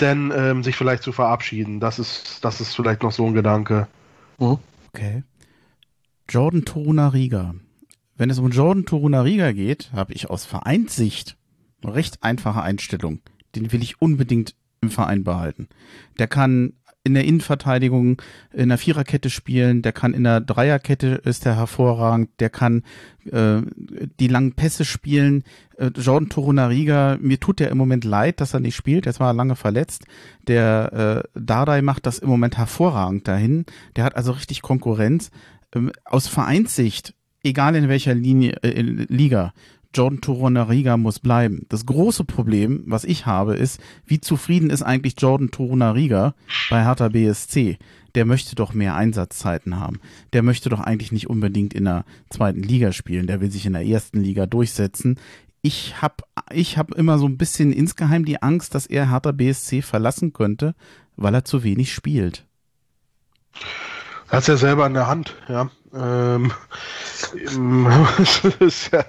[0.00, 1.80] denn ähm, sich vielleicht zu verabschieden.
[1.80, 3.86] Das ist, das ist vielleicht noch so ein Gedanke.
[4.38, 4.58] Mhm.
[4.92, 5.22] Okay.
[6.28, 7.54] Jordan Torunariga.
[8.16, 11.36] Wenn es um Jordan Torunariga geht, habe ich aus Vereinssicht
[11.82, 13.20] eine recht einfache Einstellung.
[13.54, 15.68] Den will ich unbedingt im Verein behalten.
[16.18, 16.74] Der kann
[17.04, 18.22] in der Innenverteidigung
[18.52, 22.84] in der Viererkette spielen, der kann in der Dreierkette ist der hervorragend, der kann
[23.30, 23.60] äh,
[24.20, 25.42] die langen Pässe spielen.
[25.76, 29.34] Äh, Jordan Torunariga, mir tut der im Moment leid, dass er nicht spielt, er war
[29.34, 30.04] lange verletzt.
[30.46, 33.66] Der äh, Dardai macht das im Moment hervorragend dahin.
[33.96, 35.30] Der hat also richtig Konkurrenz.
[35.74, 39.52] Ähm, aus Vereinssicht, egal in welcher Linie, äh, Liga,
[39.94, 41.66] Jordan Torunariga muss bleiben.
[41.68, 46.34] Das große Problem, was ich habe, ist, wie zufrieden ist eigentlich Jordan Torunariga
[46.70, 47.78] bei Hertha BSC?
[48.14, 50.00] Der möchte doch mehr Einsatzzeiten haben.
[50.32, 53.26] Der möchte doch eigentlich nicht unbedingt in der zweiten Liga spielen.
[53.26, 55.18] Der will sich in der ersten Liga durchsetzen.
[55.62, 56.16] Ich habe
[56.50, 60.74] ich hab immer so ein bisschen insgeheim die Angst, dass er Hertha BSC verlassen könnte,
[61.16, 62.44] weil er zu wenig spielt.
[64.28, 65.70] Er hat es ja selber in der Hand, ja.
[65.94, 66.52] Ähm,
[68.92, 69.04] ja,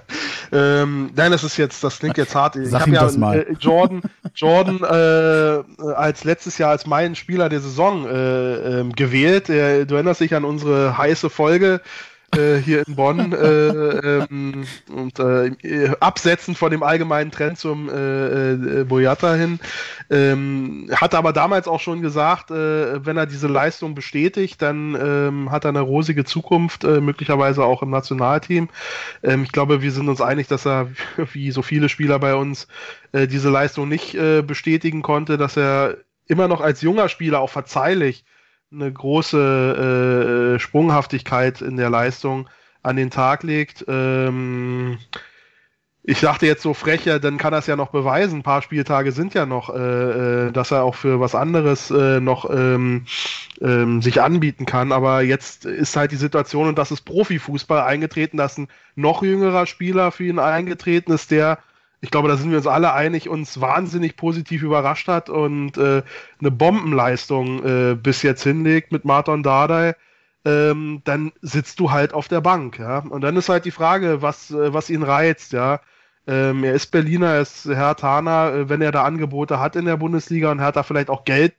[0.52, 2.56] ähm, nein, das ist jetzt, das klingt jetzt hart.
[2.56, 4.02] Ich habe ja äh, Jordan,
[4.34, 9.48] Jordan äh, als letztes Jahr als meinen Spieler der Saison äh, ähm, gewählt.
[9.48, 9.52] du
[9.94, 11.80] erinnerst dich an unsere heiße Folge
[12.36, 18.52] äh, hier in Bonn äh, ähm, und äh, absetzen von dem allgemeinen Trend zum äh,
[18.52, 19.60] äh, Boyata hin.
[20.10, 25.50] Ähm, hat aber damals auch schon gesagt, äh, wenn er diese Leistung bestätigt, dann ähm,
[25.50, 28.68] hat er eine rosige Zukunft, äh, möglicherweise auch im Nationalteam.
[29.22, 30.88] Ähm, ich glaube, wir sind uns einig, dass er,
[31.32, 32.68] wie so viele Spieler bei uns,
[33.12, 37.50] äh, diese Leistung nicht äh, bestätigen konnte, dass er immer noch als junger Spieler auch
[37.50, 38.24] verzeihlich
[38.72, 42.48] eine große äh, Sprunghaftigkeit in der Leistung
[42.82, 43.84] an den Tag legt.
[43.88, 44.98] Ähm,
[46.06, 48.40] ich dachte jetzt so frecher, dann kann er es ja noch beweisen.
[48.40, 52.20] Ein paar Spieltage sind ja noch, äh, äh, dass er auch für was anderes äh,
[52.20, 53.06] noch ähm,
[53.62, 54.92] ähm, sich anbieten kann.
[54.92, 59.64] Aber jetzt ist halt die Situation, und das ist Profifußball eingetreten, dass ein noch jüngerer
[59.64, 61.58] Spieler für ihn eingetreten ist, der
[62.04, 66.02] ich glaube, da sind wir uns alle einig, uns wahnsinnig positiv überrascht hat und äh,
[66.38, 69.96] eine Bombenleistung äh, bis jetzt hinlegt mit Martin Dardai,
[70.44, 72.98] ähm, dann sitzt du halt auf der Bank, ja.
[72.98, 75.80] Und dann ist halt die Frage, was, äh, was ihn reizt, ja.
[76.26, 79.86] Ähm, er ist Berliner, er ist Herr Tana, äh, wenn er da Angebote hat in
[79.86, 81.54] der Bundesliga und hat da vielleicht auch Geld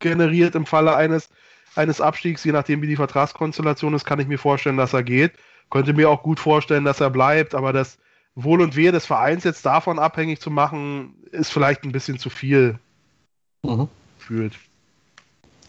[0.00, 1.30] generiert im Falle eines,
[1.76, 5.34] eines Abstiegs, je nachdem wie die Vertragskonstellation ist, kann ich mir vorstellen, dass er geht.
[5.70, 7.98] Könnte mir auch gut vorstellen, dass er bleibt, aber das
[8.44, 12.30] Wohl und Wehe des Vereins jetzt davon abhängig zu machen, ist vielleicht ein bisschen zu
[12.30, 12.78] viel
[13.64, 13.88] mhm.
[14.18, 14.52] fühlt.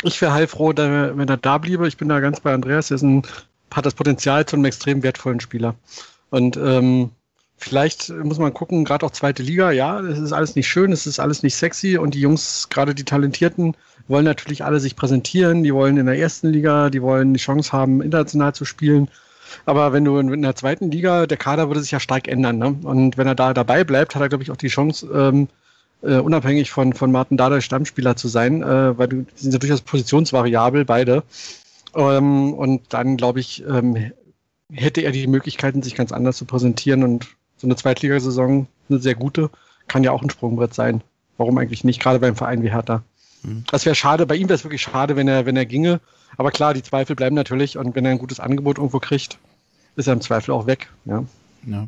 [0.03, 1.87] Ich wäre heilfroh, wenn er da bliebe.
[1.87, 2.91] Ich bin da ganz bei Andreas.
[2.91, 3.23] Er ist ein,
[3.73, 5.75] hat das Potenzial zu einem extrem wertvollen Spieler.
[6.29, 7.09] Und ähm,
[7.57, 11.07] vielleicht muss man gucken, gerade auch zweite Liga, ja, es ist alles nicht schön, es
[11.07, 13.75] ist alles nicht sexy und die Jungs, gerade die Talentierten,
[14.07, 17.71] wollen natürlich alle sich präsentieren, die wollen in der ersten Liga, die wollen die Chance
[17.71, 19.09] haben, international zu spielen.
[19.65, 22.57] Aber wenn du in der zweiten Liga, der Kader würde sich ja stark ändern.
[22.57, 22.75] Ne?
[22.83, 25.47] Und wenn er da dabei bleibt, hat er, glaube ich, auch die Chance, ähm,
[26.01, 29.59] äh, unabhängig von, von Martin Dada Stammspieler zu sein, äh, weil du, die sind ja
[29.59, 31.23] durchaus positionsvariabel, beide.
[31.95, 34.11] Ähm, und dann, glaube ich, ähm,
[34.71, 37.03] hätte er die Möglichkeiten, sich ganz anders zu präsentieren.
[37.03, 37.27] Und
[37.57, 39.49] so eine Zweitligasaison, eine sehr gute,
[39.87, 41.01] kann ja auch ein Sprungbrett sein.
[41.37, 42.01] Warum eigentlich nicht?
[42.01, 43.03] Gerade beim Verein wie Hertha.
[43.43, 43.63] Mhm.
[43.71, 44.25] Das wäre schade.
[44.25, 45.99] Bei ihm wäre es wirklich schade, wenn er, wenn er ginge.
[46.37, 47.77] Aber klar, die Zweifel bleiben natürlich.
[47.77, 49.37] Und wenn er ein gutes Angebot irgendwo kriegt,
[49.95, 50.91] ist er im Zweifel auch weg.
[51.05, 51.23] Ja.
[51.65, 51.87] ja.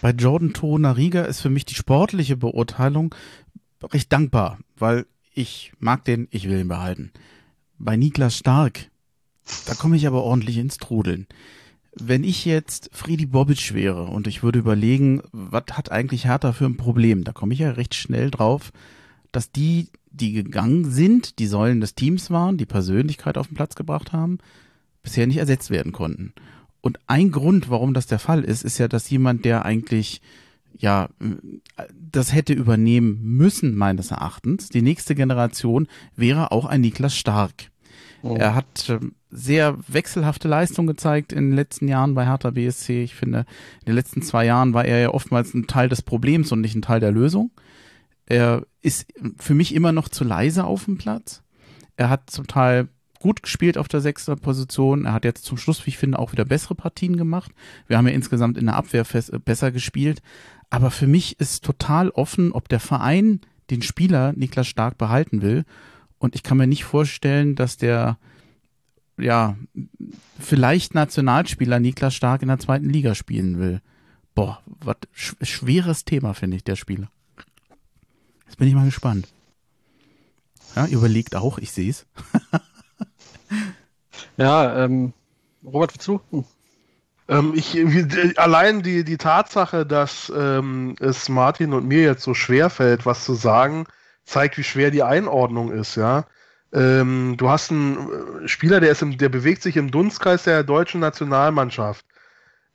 [0.00, 3.14] Bei Jordan Torunariga ist für mich die sportliche Beurteilung
[3.82, 7.12] recht dankbar, weil ich mag den, ich will ihn behalten.
[7.78, 8.90] Bei Niklas Stark,
[9.66, 11.26] da komme ich aber ordentlich ins Trudeln.
[11.94, 16.66] Wenn ich jetzt Friedi Bobic wäre und ich würde überlegen, was hat eigentlich Hertha für
[16.66, 18.72] ein Problem, da komme ich ja recht schnell drauf,
[19.32, 19.88] dass die,
[20.20, 24.38] die gegangen sind, die Säulen des Teams waren, die Persönlichkeit auf den Platz gebracht haben,
[25.02, 26.32] bisher nicht ersetzt werden konnten.
[26.80, 30.20] Und ein Grund, warum das der Fall ist, ist ja, dass jemand, der eigentlich
[30.76, 31.08] ja,
[32.12, 34.68] das hätte übernehmen müssen, meines Erachtens.
[34.68, 37.70] Die nächste Generation wäre auch ein Niklas Stark.
[38.22, 38.36] Oh.
[38.36, 38.98] Er hat äh,
[39.30, 43.02] sehr wechselhafte Leistung gezeigt in den letzten Jahren bei Hertha BSC.
[43.02, 43.40] Ich finde,
[43.80, 46.74] in den letzten zwei Jahren war er ja oftmals ein Teil des Problems und nicht
[46.74, 47.50] ein Teil der Lösung.
[48.30, 49.06] Er ist
[49.38, 51.42] für mich immer noch zu leise auf dem Platz.
[51.96, 55.06] Er hat zum Teil gut gespielt auf der sechsten Position.
[55.06, 57.50] Er hat jetzt zum Schluss, wie ich finde, auch wieder bessere Partien gemacht.
[57.86, 59.06] Wir haben ja insgesamt in der Abwehr
[59.44, 60.20] besser gespielt.
[60.68, 65.64] Aber für mich ist total offen, ob der Verein den Spieler Niklas Stark behalten will.
[66.18, 68.18] Und ich kann mir nicht vorstellen, dass der,
[69.18, 69.56] ja,
[70.38, 73.80] vielleicht Nationalspieler Niklas Stark in der zweiten Liga spielen will.
[74.34, 77.10] Boah, was schweres Thema, finde ich, der Spieler.
[78.48, 79.28] Jetzt bin ich mal gespannt.
[80.74, 82.06] Ja, überlegt auch, ich sehe es.
[84.36, 85.12] ja, ähm,
[85.64, 86.20] Robert, wozu?
[86.30, 86.44] Hm.
[87.28, 87.76] Ähm, ich,
[88.38, 93.24] allein die, die Tatsache, dass ähm, es Martin und mir jetzt so schwer fällt, was
[93.24, 93.86] zu sagen,
[94.24, 96.24] zeigt, wie schwer die Einordnung ist, ja.
[96.72, 100.64] Ähm, du hast einen äh, Spieler, der ist im, der bewegt sich im Dunstkreis der
[100.64, 102.04] deutschen Nationalmannschaft.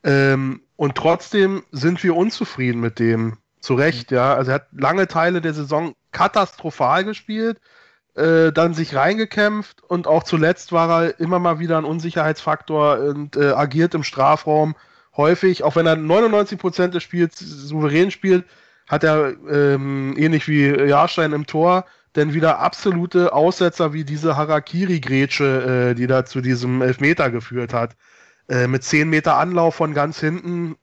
[0.04, 3.38] Ähm, und trotzdem sind wir unzufrieden mit dem.
[3.64, 4.36] Zu Recht, ja.
[4.36, 7.60] Also er hat lange Teile der Saison katastrophal gespielt
[8.16, 13.36] äh, dann sich reingekämpft und auch zuletzt war er immer mal wieder ein Unsicherheitsfaktor und
[13.36, 14.76] äh, agiert im Strafraum,
[15.18, 18.46] häufig, auch wenn er 99 Prozent des Spiels souverän spielt,
[18.88, 21.86] hat er ähm, ähnlich wie Jahrstein im Tor
[22.16, 27.96] denn wieder absolute Aussetzer wie diese Harakiri-Grätsche, äh, die da zu diesem Elfmeter geführt hat.
[28.48, 30.76] Äh, mit 10 Meter Anlauf von ganz hinten.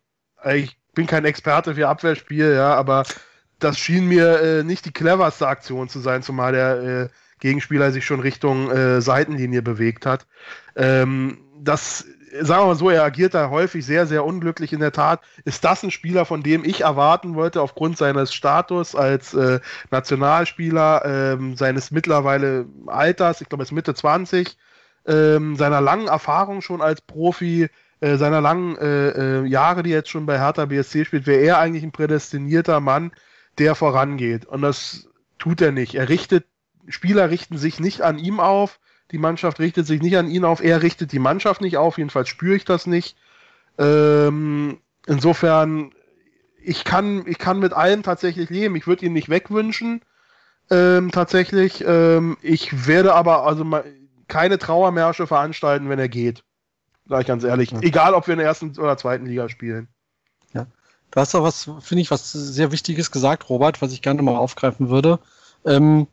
[0.45, 3.05] Ich bin kein Experte für Abwehrspiel, ja, aber
[3.59, 7.09] das schien mir äh, nicht die cleverste Aktion zu sein, zumal der äh,
[7.41, 10.27] Gegenspieler sich schon Richtung äh, Seitenlinie bewegt hat.
[10.77, 12.07] Ähm, das,
[12.41, 15.21] sagen wir mal so, er agiert da häufig sehr, sehr unglücklich in der Tat.
[15.45, 19.61] Ist das ein Spieler, von dem ich erwarten wollte, aufgrund seines Status als äh,
[19.91, 24.57] Nationalspieler, ähm, seines mittlerweile Alters, ich glaube, er ist Mitte 20,
[25.07, 27.69] ähm, seiner langen Erfahrung schon als Profi,
[28.01, 31.59] äh, seiner langen äh, äh, Jahre, die jetzt schon bei Hertha BSC spielt, wäre er
[31.59, 33.13] eigentlich ein prädestinierter Mann,
[33.59, 34.47] der vorangeht.
[34.47, 35.95] Und das tut er nicht.
[35.95, 36.47] Er richtet,
[36.89, 38.81] Spieler richten sich nicht an ihm auf,
[39.11, 42.29] die Mannschaft richtet sich nicht an ihn auf, er richtet die Mannschaft nicht auf, jedenfalls
[42.29, 43.17] spüre ich das nicht.
[43.77, 45.93] Ähm, insofern,
[46.63, 48.77] ich kann, ich kann mit allem tatsächlich leben.
[48.77, 50.03] Ich würde ihn nicht wegwünschen,
[50.71, 51.85] ähm, tatsächlich.
[51.87, 53.67] Ähm, ich werde aber also
[54.29, 56.45] keine Trauermärsche veranstalten, wenn er geht.
[57.11, 57.73] Sag ich ganz ehrlich.
[57.73, 57.81] Ja.
[57.81, 59.89] Egal, ob wir in der ersten oder zweiten Liga spielen.
[60.55, 60.67] Ja.
[61.11, 64.37] Du hast doch was, finde ich, was sehr Wichtiges gesagt, Robert, was ich gerne mal
[64.37, 65.19] aufgreifen würde.
[65.65, 66.07] Ähm,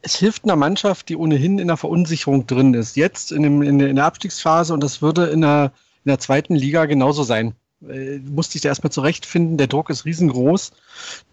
[0.00, 2.96] es hilft einer Mannschaft, die ohnehin in der Verunsicherung drin ist.
[2.96, 5.72] Jetzt in, dem, in der Abstiegsphase und das würde in der,
[6.04, 7.54] in der zweiten Liga genauso sein.
[7.82, 10.72] Äh, du musst dich da erstmal zurechtfinden, der Druck ist riesengroß.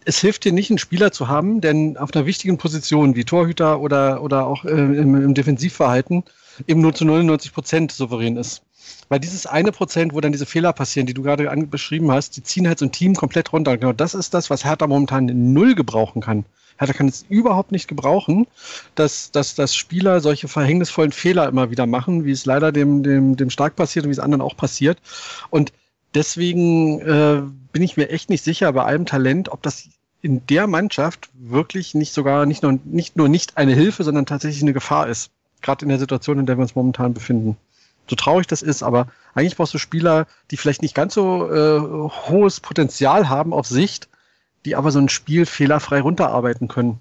[0.06, 3.80] Es hilft dir nicht, einen Spieler zu haben, denn auf einer wichtigen Position wie Torhüter
[3.80, 6.24] oder, oder auch äh, im, im Defensivverhalten
[6.68, 8.62] eben nur zu 99 Prozent souverän ist.
[9.10, 12.43] Weil dieses eine Prozent, wo dann diese Fehler passieren, die du gerade beschrieben hast, die
[12.43, 13.78] ziehen halt so ein Team komplett runter.
[13.78, 16.46] Genau das ist das, was Hertha momentan null gebrauchen kann.
[16.78, 18.48] Hertha kann es überhaupt nicht gebrauchen,
[18.96, 23.38] dass, dass, dass Spieler solche verhängnisvollen Fehler immer wieder machen, wie es leider dem, dem,
[23.38, 25.00] dem Stark passiert und wie es anderen auch passiert.
[25.50, 25.72] Und
[26.16, 27.41] deswegen äh,
[27.72, 29.89] bin ich mir echt nicht sicher bei allem Talent, ob das
[30.22, 34.63] in der Mannschaft wirklich nicht sogar nicht nur nicht, nur nicht eine Hilfe, sondern tatsächlich
[34.63, 35.30] eine Gefahr ist.
[35.61, 37.57] Gerade in der Situation, in der wir uns momentan befinden.
[38.07, 41.80] So traurig das ist, aber eigentlich brauchst du Spieler, die vielleicht nicht ganz so äh,
[42.30, 44.09] hohes Potenzial haben auf Sicht,
[44.63, 46.99] die aber so ein Spiel fehlerfrei runterarbeiten können.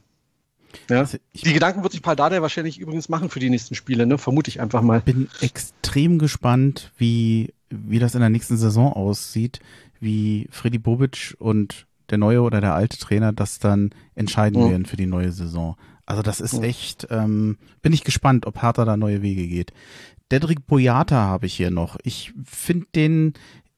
[0.91, 1.01] Ja?
[1.01, 4.19] Also die Gedanken wird sich Paldada wahrscheinlich übrigens machen für die nächsten Spiele, ne?
[4.19, 4.99] vermute ich einfach mal.
[4.99, 7.53] Ich bin extrem gespannt, wie,
[7.87, 9.61] wie das in der nächsten Saison aussieht,
[10.01, 14.71] wie Freddy Bobic und der neue oder der alte Trainer das dann entscheiden mhm.
[14.71, 15.77] werden für die neue Saison.
[16.07, 16.65] Also das ist mhm.
[16.65, 19.73] echt, ähm, bin ich gespannt, ob Hertha da neue Wege geht.
[20.31, 21.97] Dedrick Boyata habe ich hier noch.
[22.03, 23.33] Ich finde den,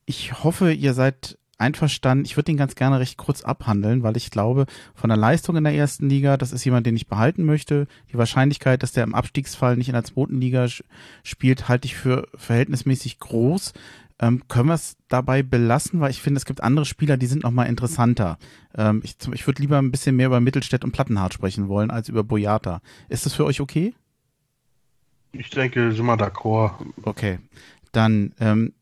[0.07, 2.25] ich hoffe, ihr seid einverstanden.
[2.25, 5.65] Ich würde den ganz gerne recht kurz abhandeln, weil ich glaube, von der Leistung in
[5.65, 7.87] der ersten Liga, das ist jemand, den ich behalten möchte.
[8.13, 10.67] Die Wahrscheinlichkeit, dass der im Abstiegsfall nicht in der zweiten Liga
[11.23, 13.73] spielt, halte ich für verhältnismäßig groß.
[14.19, 17.43] Ähm, können wir es dabei belassen, weil ich finde, es gibt andere Spieler, die sind
[17.43, 18.39] noch mal interessanter.
[18.75, 22.09] Ähm, ich ich würde lieber ein bisschen mehr über Mittelstädt und Plattenhardt sprechen wollen, als
[22.09, 22.81] über Boyata.
[23.11, 23.95] Ist das für euch okay?
[25.33, 26.73] Ich denke, sind wir d'accord.
[27.03, 27.39] Okay.
[27.93, 28.73] Dann ähm,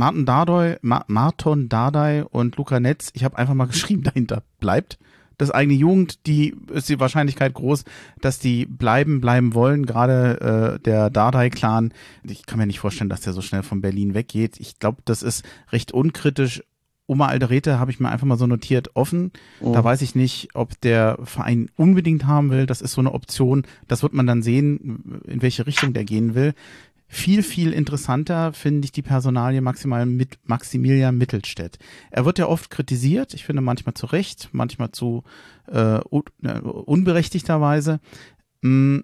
[0.00, 4.98] Martin Dardai, Ma Marton Dardai und Luca Netz, ich habe einfach mal geschrieben dahinter, bleibt.
[5.36, 7.84] Das eigene Jugend, die ist die Wahrscheinlichkeit groß,
[8.22, 9.84] dass die bleiben, bleiben wollen.
[9.84, 11.92] Gerade äh, der Dardai-Clan,
[12.22, 14.58] ich kann mir nicht vorstellen, dass der so schnell von Berlin weggeht.
[14.58, 16.62] Ich glaube, das ist recht unkritisch.
[17.06, 19.32] Oma Alderete habe ich mir einfach mal so notiert, offen.
[19.60, 19.72] Oh.
[19.72, 22.66] Da weiß ich nicht, ob der Verein unbedingt haben will.
[22.66, 23.64] Das ist so eine Option.
[23.88, 26.54] Das wird man dann sehen, in welche Richtung der gehen will.
[27.12, 31.76] Viel, viel interessanter finde ich die Personalie maximal mit Maximilian Mittelstädt.
[32.12, 35.24] Er wird ja oft kritisiert, ich finde manchmal zu Recht, manchmal zu
[35.66, 36.00] äh, äh,
[36.60, 37.98] unberechtigterweise.
[38.62, 39.02] Hm,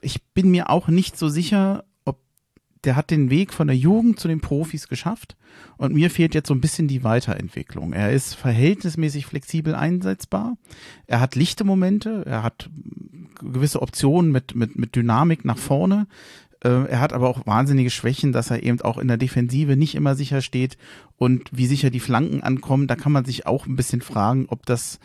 [0.00, 2.20] ich bin mir auch nicht so sicher, ob
[2.84, 5.36] der hat den Weg von der Jugend zu den Profis geschafft
[5.76, 7.92] und mir fehlt jetzt so ein bisschen die Weiterentwicklung.
[7.92, 10.56] Er ist verhältnismäßig flexibel einsetzbar.
[11.08, 12.70] Er hat lichte Momente, er hat
[13.40, 16.06] gewisse Optionen mit, mit, mit Dynamik nach vorne.
[16.62, 19.94] Äh, er hat aber auch wahnsinnige Schwächen, dass er eben auch in der Defensive nicht
[19.94, 20.76] immer sicher steht
[21.16, 22.86] und wie sicher die Flanken ankommen.
[22.86, 25.00] Da kann man sich auch ein bisschen fragen, ob das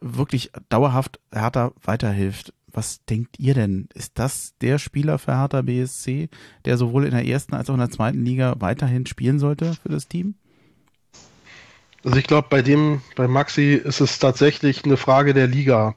[0.00, 2.54] wirklich dauerhaft Hertha weiterhilft.
[2.72, 3.88] Was denkt ihr denn?
[3.94, 6.28] Ist das der Spieler für Hertha BSC,
[6.64, 9.88] der sowohl in der ersten als auch in der zweiten Liga weiterhin spielen sollte für
[9.88, 10.34] das Team?
[12.04, 15.96] Also ich glaube, bei dem, bei Maxi ist es tatsächlich eine Frage der Liga.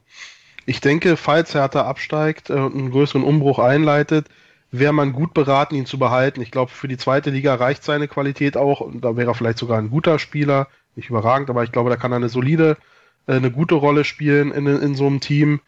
[0.66, 4.28] Ich denke, falls Hertha absteigt und einen größeren Umbruch einleitet,
[4.74, 6.42] wäre man gut beraten, ihn zu behalten.
[6.42, 9.60] Ich glaube, für die zweite Liga reicht seine Qualität auch und da wäre er vielleicht
[9.60, 12.78] sogar ein guter Spieler, nicht überragend, aber ich glaube, da kann er eine solide,
[13.28, 15.62] äh, eine gute Rolle spielen in, in so einem Team.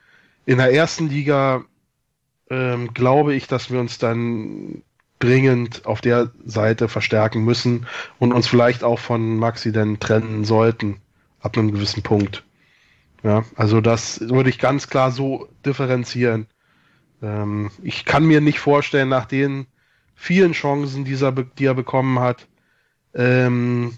[0.48, 1.66] In der ersten Liga
[2.50, 4.82] ähm, glaube ich, dass wir uns dann
[5.20, 7.86] dringend auf der Seite verstärken müssen
[8.18, 10.98] und uns vielleicht auch von Maxi dann trennen sollten,
[11.42, 12.44] ab einem gewissen Punkt.
[13.24, 16.48] Ja, also das würde ich ganz klar so differenzieren.
[17.26, 19.66] Ähm, ich kann mir nicht vorstellen, nach den
[20.14, 22.48] vielen Chancen, die er, die er bekommen hat,
[23.14, 23.98] ähm,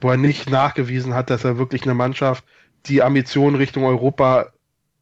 [0.00, 2.44] wo er nicht nachgewiesen hat, dass er wirklich eine Mannschaft
[2.86, 4.52] die Ambition Richtung Europa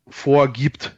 [0.09, 0.97] vorgibt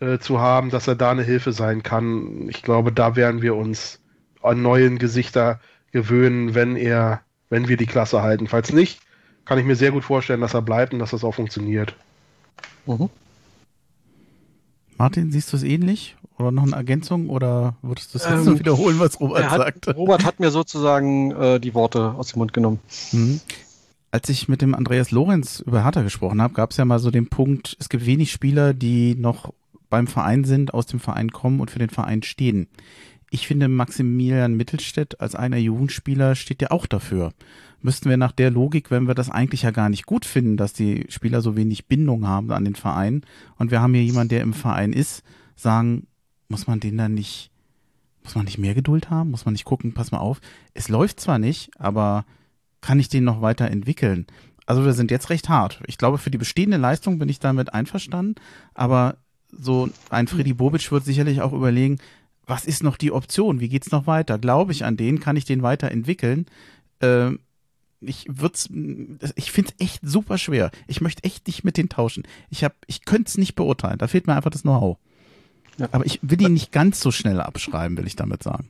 [0.00, 2.48] äh, zu haben, dass er da eine Hilfe sein kann.
[2.48, 4.00] Ich glaube, da werden wir uns
[4.42, 5.60] an neuen Gesichter
[5.92, 8.48] gewöhnen, wenn er, wenn wir die Klasse halten.
[8.48, 9.00] Falls nicht,
[9.44, 11.94] kann ich mir sehr gut vorstellen, dass er bleibt und dass das auch funktioniert.
[12.86, 13.08] Mhm.
[14.96, 16.16] Martin, siehst du es ähnlich?
[16.38, 17.28] Oder noch eine Ergänzung?
[17.30, 19.94] Oder würdest du es jetzt ähm, wiederholen, was Robert hat, sagte?
[19.94, 22.80] Robert hat mir sozusagen äh, die Worte aus dem Mund genommen.
[23.12, 23.40] Mhm.
[24.10, 27.10] Als ich mit dem Andreas Lorenz über Hertha gesprochen habe, gab es ja mal so
[27.10, 29.52] den Punkt, es gibt wenig Spieler, die noch
[29.90, 32.68] beim Verein sind, aus dem Verein kommen und für den Verein stehen.
[33.34, 37.32] Ich finde, Maximilian Mittelstädt als einer Jugendspieler steht ja auch dafür.
[37.82, 40.72] Müssten wir nach der Logik, wenn wir das eigentlich ja gar nicht gut finden, dass
[40.72, 43.22] die Spieler so wenig Bindung haben an den Verein
[43.56, 45.24] und wir haben hier jemanden, der im Verein ist,
[45.56, 46.06] sagen,
[46.46, 47.50] muss man den dann nicht,
[48.22, 49.32] muss man nicht mehr Geduld haben?
[49.32, 50.40] Muss man nicht gucken, pass mal auf,
[50.72, 52.26] es läuft zwar nicht, aber
[52.82, 54.28] kann ich den noch weiter entwickeln?
[54.64, 55.82] Also wir sind jetzt recht hart.
[55.88, 58.36] Ich glaube, für die bestehende Leistung bin ich damit einverstanden,
[58.74, 59.16] aber
[59.50, 61.98] so ein Freddy Bobic wird sicherlich auch überlegen,
[62.46, 63.60] was ist noch die Option?
[63.60, 64.38] Wie geht's noch weiter?
[64.38, 65.20] Glaube ich an den?
[65.20, 66.46] Kann ich den weiterentwickeln?
[67.00, 67.40] Ähm,
[68.00, 68.68] ich würd's,
[69.36, 70.70] ich finde es echt super schwer.
[70.86, 72.24] Ich möchte echt nicht mit denen tauschen.
[72.50, 73.98] Ich hab, ich könnte es nicht beurteilen.
[73.98, 74.98] Da fehlt mir einfach das Know-how.
[75.78, 75.88] Ja.
[75.92, 78.68] Aber ich will ihn nicht ganz so schnell abschreiben, will ich damit sagen.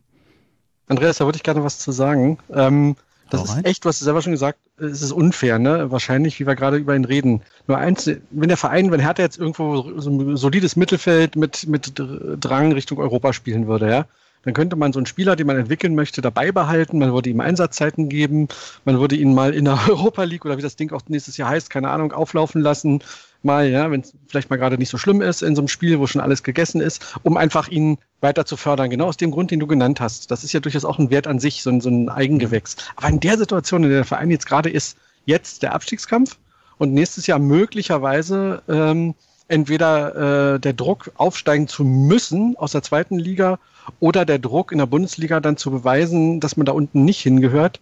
[0.86, 2.38] Andreas, da würde ich gerne was zu sagen.
[2.50, 2.96] Ähm,
[3.30, 3.64] das Hau ist rein.
[3.64, 5.90] echt, du hast selber schon gesagt, es ist unfair, ne?
[5.90, 7.42] Wahrscheinlich, wie wir gerade über ihn reden.
[7.66, 11.92] Nur eins, wenn der Verein, wenn Hertha jetzt irgendwo so ein solides Mittelfeld mit, mit
[11.96, 14.06] Drang Richtung Europa spielen würde, ja,
[14.44, 16.98] dann könnte man so einen Spieler, den man entwickeln möchte, dabei behalten.
[16.98, 18.48] Man würde ihm Einsatzzeiten geben.
[18.84, 21.48] Man würde ihn mal in der Europa League oder wie das Ding auch nächstes Jahr
[21.48, 23.02] heißt, keine Ahnung, auflaufen lassen
[23.44, 25.98] mal, ja, wenn es vielleicht mal gerade nicht so schlimm ist in so einem Spiel,
[25.98, 28.90] wo schon alles gegessen ist, um einfach ihn weiter zu fördern.
[28.90, 30.30] Genau aus dem Grund, den du genannt hast.
[30.30, 32.76] Das ist ja durchaus auch ein Wert an sich, so ein, so ein Eigengewächs.
[32.96, 34.96] Aber in der Situation, in der der Verein jetzt gerade ist,
[35.26, 36.36] jetzt der Abstiegskampf
[36.78, 39.14] und nächstes Jahr möglicherweise ähm,
[39.48, 43.58] entweder äh, der Druck aufsteigen zu müssen aus der zweiten Liga
[44.00, 47.80] oder der Druck in der Bundesliga dann zu beweisen, dass man da unten nicht hingehört.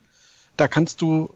[0.57, 1.31] Da kannst du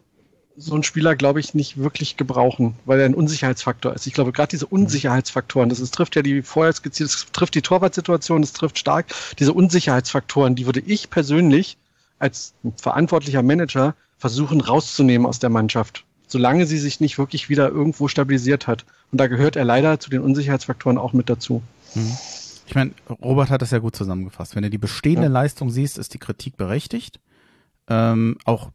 [0.57, 4.07] so ein Spieler, glaube ich, nicht wirklich gebrauchen, weil er ein Unsicherheitsfaktor ist.
[4.07, 7.61] Ich glaube, gerade diese Unsicherheitsfaktoren, das ist, trifft ja die vorher skizziert, das trifft die
[7.61, 9.05] Torwartsituation, das trifft stark.
[9.37, 11.77] Diese Unsicherheitsfaktoren, die würde ich persönlich
[12.17, 18.07] als verantwortlicher Manager versuchen rauszunehmen aus der Mannschaft, solange sie sich nicht wirklich wieder irgendwo
[18.07, 18.83] stabilisiert hat.
[19.11, 21.61] Und da gehört er leider zu den Unsicherheitsfaktoren auch mit dazu.
[21.93, 22.17] Mhm.
[22.65, 24.55] Ich meine, Robert hat das ja gut zusammengefasst.
[24.55, 25.29] Wenn du die bestehende ja.
[25.29, 27.19] Leistung siehst, ist die Kritik berechtigt.
[27.87, 28.71] Ähm, auch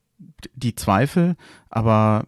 [0.55, 1.37] die Zweifel,
[1.71, 2.27] aber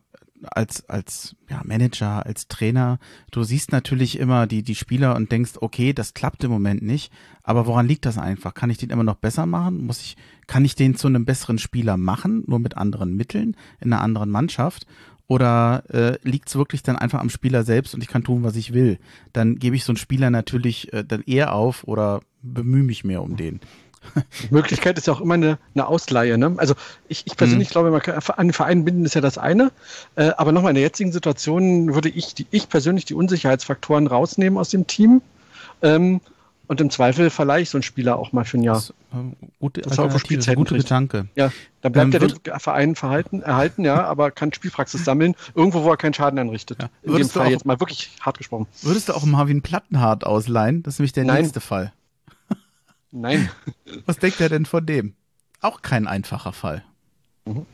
[0.50, 2.98] als, als ja, Manager, als Trainer,
[3.30, 7.12] du siehst natürlich immer die, die Spieler und denkst, okay, das klappt im Moment nicht,
[7.42, 8.54] aber woran liegt das einfach?
[8.54, 9.86] Kann ich den immer noch besser machen?
[9.86, 10.16] Muss ich,
[10.46, 14.30] kann ich den zu einem besseren Spieler machen, nur mit anderen Mitteln, in einer anderen
[14.30, 14.86] Mannschaft?
[15.26, 18.56] Oder äh, liegt es wirklich dann einfach am Spieler selbst und ich kann tun, was
[18.56, 18.98] ich will?
[19.32, 23.22] Dann gebe ich so einen Spieler natürlich äh, dann eher auf oder bemühe mich mehr
[23.22, 23.60] um den.
[24.50, 26.38] Möglichkeit ist ja auch immer eine, eine Ausleihe.
[26.38, 26.54] Ne?
[26.56, 26.74] Also
[27.08, 27.72] ich, ich persönlich mhm.
[27.72, 29.70] glaube, man kann, an den Verein binden ist ja das eine.
[30.16, 34.58] Äh, aber nochmal in der jetzigen Situation würde ich, die, ich persönlich die Unsicherheitsfaktoren rausnehmen
[34.58, 35.22] aus dem Team.
[35.82, 36.20] Ähm,
[36.66, 38.76] und im Zweifel verleihe ich so einen Spieler auch mal für ein Jahr.
[38.76, 38.94] Das, äh,
[39.60, 41.28] gute, das auch gute Gedanke.
[41.34, 41.52] Ja,
[41.82, 45.90] dann bleibt ähm, er dem Verein verhalten, erhalten, ja, aber kann Spielpraxis sammeln, irgendwo, wo
[45.90, 46.78] er keinen Schaden anrichtet.
[46.80, 46.88] Ja.
[47.02, 48.66] In dem Fall auch, jetzt mal wirklich hart gesprochen.
[48.80, 50.82] Würdest du auch Marvin Plattenhardt ausleihen?
[50.82, 51.42] Das ist nämlich der Nein.
[51.42, 51.92] nächste Fall.
[53.14, 53.48] Nein.
[54.06, 55.14] Was denkt er denn von dem?
[55.60, 56.84] Auch kein einfacher Fall.
[57.44, 57.64] Mhm.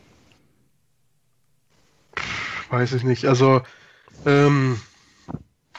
[2.69, 3.25] Weiß ich nicht.
[3.25, 3.62] Also,
[4.27, 4.81] ähm,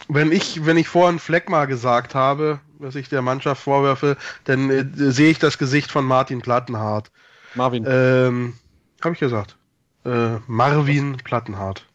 [0.08, 4.86] wenn ich, wenn ich vorhin Fleckmar gesagt habe, was ich der Mannschaft vorwerfe, dann äh,
[5.12, 7.12] sehe ich das Gesicht von Martin Plattenhardt.
[7.54, 7.86] Marvin.
[7.88, 8.58] Ähm,
[9.02, 9.58] habe ich gesagt.
[10.04, 11.88] Äh, Marvin Plattenhardt.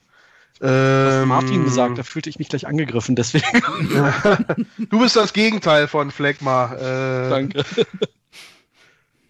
[0.61, 3.45] Ähm, Martin gesagt, da fühlte ich mich gleich angegriffen, deswegen.
[4.79, 6.75] du bist das Gegenteil von Fleckma.
[6.75, 7.65] Äh, Danke.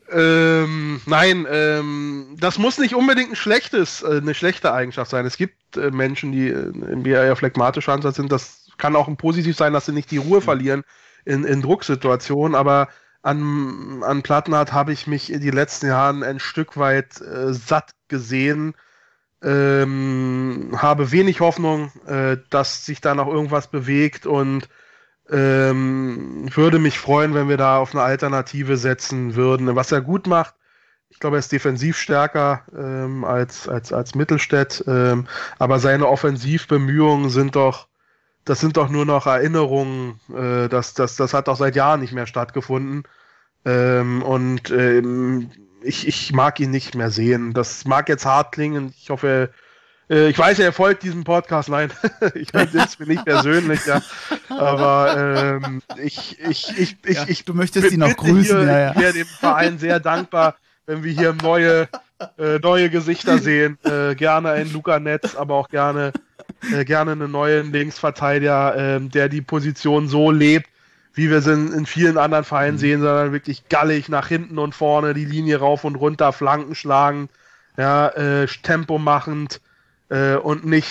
[0.09, 5.27] Ähm, nein, ähm, das muss nicht unbedingt ein schlechtes, äh, eine schlechte Eigenschaft sein.
[5.27, 8.31] Es gibt äh, Menschen, die äh, eher phlegmatischer Ansatz sind.
[8.31, 10.85] Das kann auch ein positiv sein, dass sie nicht die Ruhe verlieren
[11.25, 12.55] in, in Drucksituationen.
[12.55, 12.89] Aber
[13.23, 17.91] an, an Plattenhardt habe ich mich in den letzten Jahren ein Stück weit äh, satt
[18.07, 18.75] gesehen
[19.43, 24.69] ähm, habe wenig Hoffnung, äh, dass sich da noch irgendwas bewegt und
[25.29, 29.75] Ähm, würde mich freuen, wenn wir da auf eine Alternative setzen würden.
[29.75, 30.55] Was er gut macht,
[31.11, 35.27] ich glaube, er ist defensiv stärker ähm, als, als, als Mittelstädt, ähm,
[35.59, 37.89] aber seine Offensivbemühungen sind doch,
[38.45, 42.13] das sind doch nur noch Erinnerungen, äh, das, das, das hat doch seit Jahren nicht
[42.13, 43.03] mehr stattgefunden.
[43.65, 45.51] Ähm, und ähm,
[45.87, 47.53] ich, ich mag ihn nicht mehr sehen.
[47.53, 48.93] Das mag jetzt hart klingen.
[49.01, 49.51] Ich hoffe,
[50.11, 51.69] äh, ich weiß, er folgt diesem Podcast.
[51.69, 51.93] Nein,
[52.35, 54.03] ich meine es mir nicht persönlich, ja.
[54.49, 58.61] Aber ähm, ich, ich, ich, ich, ja, ich, du möchtest ihn noch grüßen.
[58.61, 58.91] Hier, ja, ja.
[58.93, 60.57] Ich wäre dem Verein sehr dankbar,
[60.87, 61.89] wenn wir hier neue,
[62.39, 63.79] äh, neue Gesichter sehen.
[63.85, 66.13] Äh, gerne ein Luca Netz, aber auch gerne,
[66.73, 70.69] äh, gerne einen neuen Linksverteidiger, äh, der die Position so lebt,
[71.17, 72.81] wie wir es in, vielen anderen Vereinen mhm.
[72.81, 77.29] sehen, sondern wirklich gallig nach hinten und vorne, die Linie rauf und runter, Flanken schlagen,
[77.79, 79.61] ja, äh, Tempo machend
[80.11, 80.91] äh, und nicht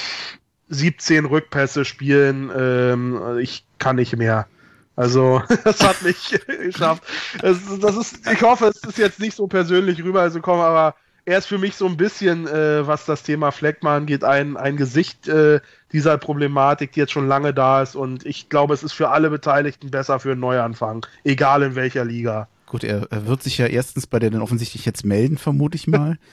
[0.70, 2.52] 17 Rückpässe spielen.
[2.58, 4.48] Ähm, ich kann nicht mehr.
[4.96, 7.04] Also, das hat mich geschafft.
[7.42, 10.96] Das, das, ist, ich hoffe, es ist jetzt nicht so persönlich rübergekommen, aber
[11.26, 14.78] er ist für mich so ein bisschen, äh, was das Thema Fleckmann angeht, ein, ein
[14.78, 15.60] Gesicht äh,
[15.92, 17.96] dieser Problematik, die jetzt schon lange da ist.
[17.96, 22.06] Und ich glaube, es ist für alle Beteiligten besser für einen Neuanfang, egal in welcher
[22.06, 22.48] Liga.
[22.68, 25.88] Gut, er, er wird sich ja erstens bei der dann offensichtlich jetzt melden, vermute ich
[25.88, 26.18] mal.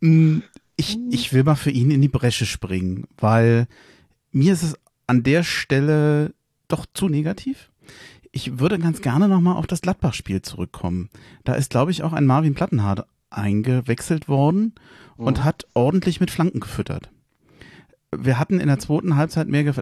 [0.00, 0.40] Mm,
[0.76, 3.68] ich, ich will mal für ihn in die Bresche springen, weil
[4.32, 4.74] mir ist es
[5.06, 6.34] an der Stelle
[6.68, 7.70] doch zu negativ.
[8.36, 11.08] Ich würde ganz gerne nochmal auf das Gladbach-Spiel zurückkommen.
[11.44, 14.74] Da ist, glaube ich, auch ein Marvin Plattenhardt eingewechselt worden
[15.16, 15.44] und mhm.
[15.44, 17.12] hat ordentlich mit Flanken gefüttert.
[18.10, 19.72] Wir hatten in der zweiten Halbzeit mehr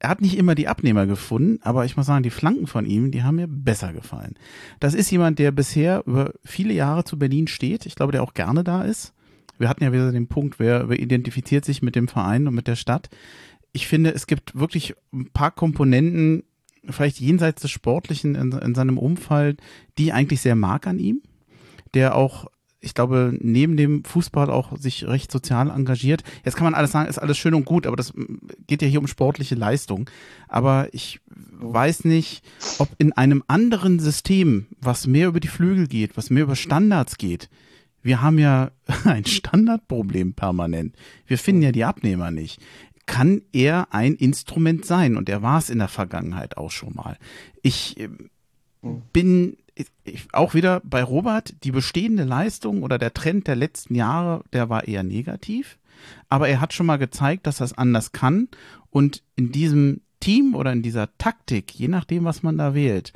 [0.00, 3.10] er hat nicht immer die Abnehmer gefunden, aber ich muss sagen, die Flanken von ihm,
[3.10, 4.36] die haben mir besser gefallen.
[4.78, 7.86] Das ist jemand, der bisher über viele Jahre zu Berlin steht.
[7.86, 9.12] Ich glaube, der auch gerne da ist.
[9.58, 12.68] Wir hatten ja wieder den Punkt, wer, wer identifiziert sich mit dem Verein und mit
[12.68, 13.10] der Stadt
[13.72, 16.42] ich finde, es gibt wirklich ein paar Komponenten,
[16.90, 19.60] vielleicht jenseits des Sportlichen in, in seinem Umfeld,
[19.96, 21.22] die ich eigentlich sehr mag an ihm,
[21.94, 22.46] der auch
[22.80, 26.22] ich glaube, neben dem Fußball auch sich recht sozial engagiert.
[26.44, 28.12] Jetzt kann man alles sagen, ist alles schön und gut, aber das
[28.66, 30.08] geht ja hier um sportliche Leistung.
[30.46, 31.20] Aber ich
[31.58, 32.44] weiß nicht,
[32.78, 37.18] ob in einem anderen System, was mehr über die Flügel geht, was mehr über Standards
[37.18, 37.48] geht,
[38.00, 38.70] wir haben ja
[39.04, 40.94] ein Standardproblem permanent.
[41.26, 42.60] Wir finden ja die Abnehmer nicht
[43.08, 45.16] kann er ein Instrument sein.
[45.16, 47.16] Und er war es in der Vergangenheit auch schon mal.
[47.62, 48.08] Ich äh,
[49.12, 49.56] bin
[50.04, 54.68] ich, auch wieder bei Robert, die bestehende Leistung oder der Trend der letzten Jahre, der
[54.68, 55.78] war eher negativ.
[56.28, 58.48] Aber er hat schon mal gezeigt, dass es anders kann.
[58.90, 63.12] Und in diesem Team oder in dieser Taktik, je nachdem, was man da wählt,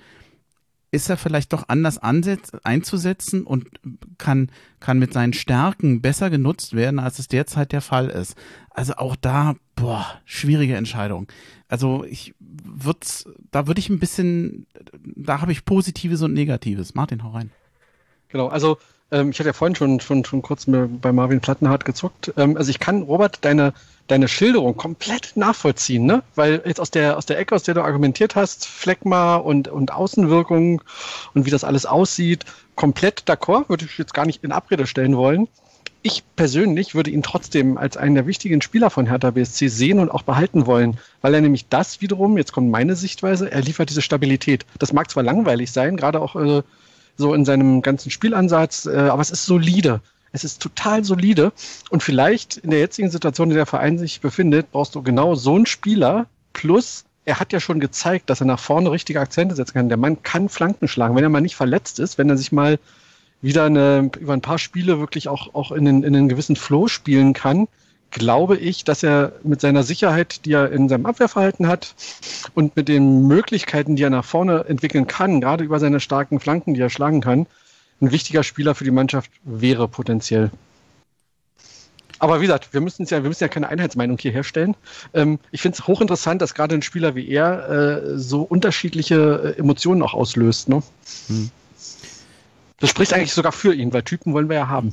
[0.90, 3.66] ist er vielleicht doch anders einzusetzen und
[4.18, 8.36] kann, kann mit seinen Stärken besser genutzt werden, als es derzeit der Fall ist.
[8.70, 11.28] Also auch da, boah, schwierige Entscheidung.
[11.68, 13.00] Also ich würde,
[13.50, 14.66] da würde ich ein bisschen,
[15.02, 16.94] da habe ich Positives und Negatives.
[16.94, 17.50] Martin, hau rein.
[18.28, 18.78] Genau, also
[19.12, 22.32] ähm, ich hatte ja vorhin schon, schon, schon kurz bei Marvin Plattenhardt gezuckt.
[22.36, 23.74] Ähm, also ich kann, Robert, deine,
[24.08, 26.22] deine Schilderung komplett nachvollziehen, ne?
[26.34, 29.92] Weil jetzt aus der, aus der Ecke, aus der du argumentiert hast, Fleckma und, und
[29.92, 30.82] Außenwirkung
[31.34, 35.16] und wie das alles aussieht, komplett d'accord, würde ich jetzt gar nicht in Abrede stellen
[35.16, 35.46] wollen.
[36.04, 40.10] Ich persönlich würde ihn trotzdem als einen der wichtigen Spieler von Hertha BSC sehen und
[40.10, 44.02] auch behalten wollen, weil er nämlich das wiederum, jetzt kommt meine Sichtweise, er liefert diese
[44.02, 44.66] Stabilität.
[44.80, 46.62] Das mag zwar langweilig sein, gerade auch äh,
[47.16, 50.00] so in seinem ganzen Spielansatz, äh, aber es ist solide.
[50.32, 51.52] Es ist total solide.
[51.90, 55.34] Und vielleicht in der jetzigen Situation, in der der Verein sich befindet, brauchst du genau
[55.36, 56.26] so einen Spieler.
[56.52, 59.88] Plus, er hat ja schon gezeigt, dass er nach vorne richtige Akzente setzen kann.
[59.88, 62.78] Der Mann kann Flanken schlagen, wenn er mal nicht verletzt ist, wenn er sich mal
[63.42, 66.88] wieder eine, über ein paar Spiele wirklich auch, auch in, den, in einen gewissen Flow
[66.88, 67.68] spielen kann,
[68.10, 71.94] glaube ich, dass er mit seiner Sicherheit, die er in seinem Abwehrverhalten hat
[72.54, 76.74] und mit den Möglichkeiten, die er nach vorne entwickeln kann, gerade über seine starken Flanken,
[76.74, 77.46] die er schlagen kann,
[78.00, 80.50] ein wichtiger Spieler für die Mannschaft wäre potenziell.
[82.18, 84.76] Aber wie gesagt, wir müssen ja, wir müssen ja keine Einheitsmeinung hier herstellen.
[85.12, 89.58] Ähm, ich finde es hochinteressant, dass gerade ein Spieler wie er äh, so unterschiedliche äh,
[89.58, 90.68] Emotionen auch auslöst.
[90.68, 90.84] Ne?
[91.26, 91.50] Hm.
[92.82, 94.92] Das spricht eigentlich sogar für ihn, weil Typen wollen wir ja haben.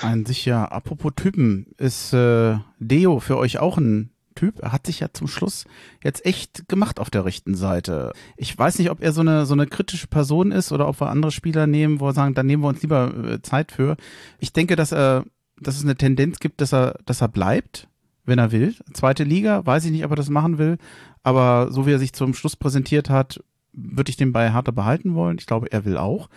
[0.00, 0.64] An sich ja.
[0.64, 4.60] Apropos Typen, ist äh, Deo für euch auch ein Typ.
[4.60, 5.66] Er hat sich ja zum Schluss
[6.02, 8.14] jetzt echt gemacht auf der rechten Seite.
[8.38, 11.10] Ich weiß nicht, ob er so eine, so eine kritische Person ist oder ob wir
[11.10, 13.98] andere Spieler nehmen, wo wir sagen, da nehmen wir uns lieber äh, Zeit für.
[14.38, 15.26] Ich denke, dass er,
[15.60, 17.86] dass es eine Tendenz gibt, dass er, dass er bleibt,
[18.24, 18.74] wenn er will.
[18.94, 20.78] Zweite Liga, weiß ich nicht, ob er das machen will.
[21.22, 23.44] Aber so wie er sich zum Schluss präsentiert hat,
[23.74, 25.36] würde ich den bei Hertha behalten wollen.
[25.38, 26.30] Ich glaube, er will auch.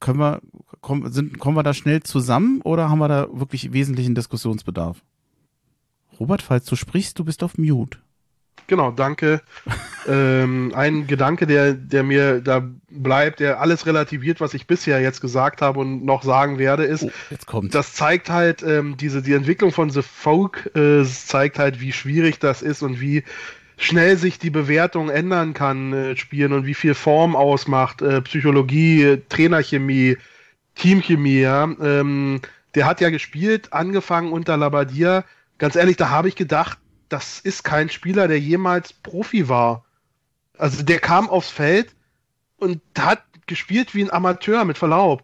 [0.00, 0.40] Können wir,
[0.80, 5.02] kommen, sind, kommen wir da schnell zusammen oder haben wir da wirklich wesentlichen Diskussionsbedarf?
[6.18, 7.98] Robert, falls du sprichst, du bist auf Mute.
[8.68, 9.42] Genau, danke.
[10.08, 15.20] ähm, ein Gedanke, der, der mir da bleibt, der alles relativiert, was ich bisher jetzt
[15.20, 17.06] gesagt habe und noch sagen werde, ist,
[17.52, 21.92] oh, das zeigt halt ähm, diese die Entwicklung von The Folk, äh, zeigt halt, wie
[21.92, 23.22] schwierig das ist und wie
[23.76, 29.22] schnell sich die Bewertung ändern kann, äh, spielen und wie viel Form ausmacht, äh, Psychologie,
[29.28, 30.16] Trainerchemie,
[30.74, 31.64] Teamchemie, ja.
[31.64, 32.40] Ähm,
[32.74, 35.24] der hat ja gespielt, angefangen unter Labadia.
[35.58, 36.78] Ganz ehrlich, da habe ich gedacht,
[37.08, 39.84] das ist kein Spieler, der jemals Profi war.
[40.58, 41.94] Also der kam aufs Feld
[42.58, 45.22] und hat gespielt wie ein Amateur, mit Verlaub.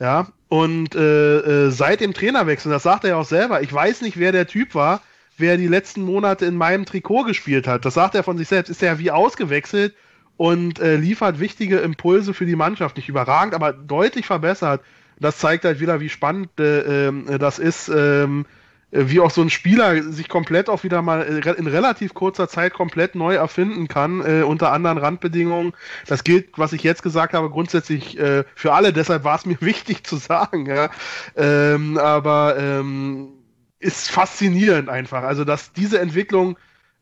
[0.00, 4.00] Ja, und äh, äh, seit dem Trainerwechsel, das sagt er ja auch selber, ich weiß
[4.02, 5.02] nicht, wer der Typ war,
[5.38, 7.84] wer die letzten Monate in meinem Trikot gespielt hat.
[7.84, 9.94] Das sagt er von sich selbst, ist er wie ausgewechselt
[10.36, 12.96] und äh, liefert wichtige Impulse für die Mannschaft.
[12.96, 14.82] Nicht überragend, aber deutlich verbessert.
[15.20, 18.46] Das zeigt halt wieder, wie spannend äh, äh, das ist, ähm,
[18.92, 22.48] äh, wie auch so ein Spieler sich komplett auch wieder mal äh, in relativ kurzer
[22.48, 25.72] Zeit komplett neu erfinden kann, äh, unter anderen Randbedingungen.
[26.06, 29.58] Das gilt, was ich jetzt gesagt habe, grundsätzlich äh, für alle, deshalb war es mir
[29.60, 30.90] wichtig zu sagen, ja.
[31.36, 33.37] Ähm, aber ähm,
[33.78, 35.22] ist faszinierend einfach.
[35.22, 36.56] Also, dass diese Entwicklung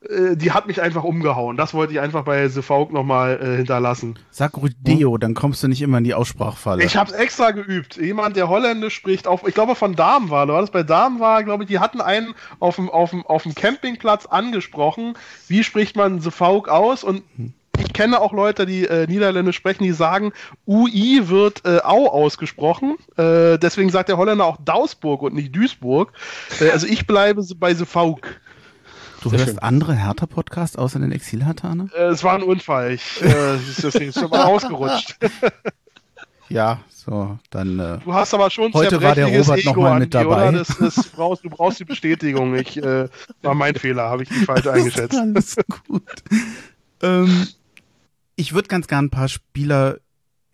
[0.09, 1.57] äh, die hat mich einfach umgehauen.
[1.57, 4.19] Das wollte ich einfach bei The Folk nochmal äh, hinterlassen.
[4.31, 5.21] Sag Rudeo, hm?
[5.21, 6.85] dann kommst du nicht immer in die Aussprachfalle.
[6.85, 7.97] Ich habe extra geübt.
[7.97, 11.43] Jemand, der Holländisch spricht, auf, ich glaube von Darm war, war das bei Darm war,
[11.45, 15.15] glaube ich, die hatten einen auf dem, auf, dem, auf dem Campingplatz angesprochen,
[15.49, 17.55] wie spricht man The Folk aus und hm.
[17.79, 20.33] Ich kenne auch Leute, die äh, Niederländisch sprechen, die sagen,
[20.67, 22.97] UI wird äh, Au ausgesprochen.
[23.17, 26.13] Äh, deswegen sagt der Holländer auch Dausburg und nicht Duisburg.
[26.61, 28.41] Äh, also ich bleibe bei The Folk.
[29.23, 29.59] Du Sehr hörst schön.
[29.61, 31.89] andere Hertha-Podcasts außer den Exil-Hertaner?
[31.97, 32.93] Äh, es war ein Unfall.
[32.93, 35.17] Ich, äh, deswegen ist schon mal ausgerutscht.
[36.49, 37.79] Ja, so, dann.
[37.79, 40.53] Äh, du hast aber schon heute war der Robert nochmal mit dabei.
[40.53, 42.55] Das, das brauchst, du brauchst die Bestätigung.
[42.55, 43.09] Ich, äh,
[43.43, 45.19] war mein Fehler, habe ich nicht falsch eingeschätzt.
[45.19, 45.57] Alles
[45.89, 46.03] gut.
[47.03, 47.49] ähm,
[48.37, 49.99] ich würde ganz gern ein paar Spieler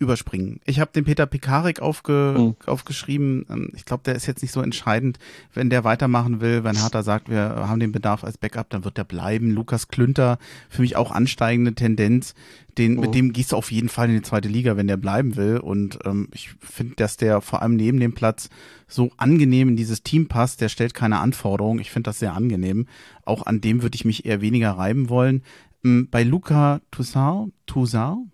[0.03, 0.61] überspringen.
[0.67, 2.57] Ich habe den Peter Pekarik aufge, mhm.
[2.67, 3.47] aufgeschrieben.
[3.49, 5.19] Ähm, ich glaube, der ist jetzt nicht so entscheidend.
[5.55, 8.99] Wenn der weitermachen will, wenn Harter sagt, wir haben den Bedarf als Backup, dann wird
[8.99, 9.51] der bleiben.
[9.53, 10.39] Lukas Klünter,
[10.69, 12.35] für mich auch ansteigende Tendenz.
[12.77, 13.01] Den, mhm.
[13.01, 15.59] Mit dem gehst du auf jeden Fall in die zweite Liga, wenn der bleiben will.
[15.59, 18.51] Und ähm, ich finde, dass der vor allem neben dem Platz
[18.89, 20.61] so angenehm in dieses Team passt.
[20.61, 21.81] Der stellt keine Anforderungen.
[21.81, 22.87] Ich finde das sehr angenehm.
[23.25, 25.43] Auch an dem würde ich mich eher weniger reiben wollen.
[25.85, 28.31] Ähm, bei Luca Toussaint, Toussaint,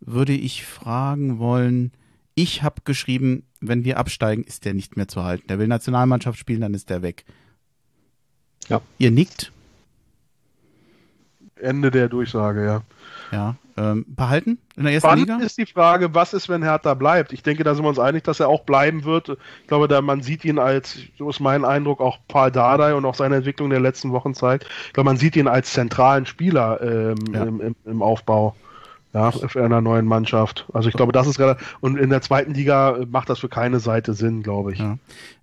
[0.00, 1.92] würde ich fragen wollen,
[2.34, 5.48] ich habe geschrieben, wenn wir absteigen, ist der nicht mehr zu halten.
[5.48, 7.24] Der will Nationalmannschaft spielen, dann ist der weg.
[8.68, 8.80] Ja.
[8.98, 9.52] Ihr nickt?
[11.60, 12.82] Ende der Durchsage, ja.
[13.30, 13.56] Ja.
[13.76, 15.44] Ähm, behalten in der ersten Spannend Liga?
[15.44, 17.32] ist die Frage, was ist, wenn Hertha bleibt?
[17.32, 19.36] Ich denke, da sind wir uns einig, dass er auch bleiben wird.
[19.62, 23.04] Ich glaube, da man sieht ihn als, so ist mein Eindruck, auch Paul Dardai und
[23.04, 26.80] auch seine Entwicklung der letzten Wochen zeigt, ich glaube, man sieht ihn als zentralen Spieler
[26.82, 27.44] ähm, ja.
[27.44, 28.56] im, im, im Aufbau
[29.14, 30.66] ja, für einer neuen Mannschaft.
[30.72, 33.80] Also ich glaube, das ist relativ, und in der zweiten Liga macht das für keine
[33.80, 34.80] Seite Sinn, glaube ich.
[34.80, 34.98] Ja.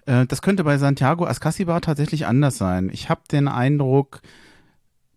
[0.06, 2.90] Äh, das könnte bei Santiago Ascasibar tatsächlich anders sein.
[2.94, 4.22] Ich habe den Eindruck,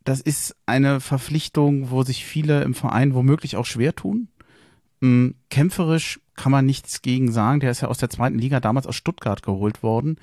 [0.08, 4.28] das ist eine Verpflichtung, wo sich viele im Verein womöglich auch schwer tun.
[5.02, 7.60] Ähm, kämpferisch kann man nichts gegen sagen.
[7.60, 10.16] Der ist ja aus der zweiten Liga damals aus Stuttgart geholt worden.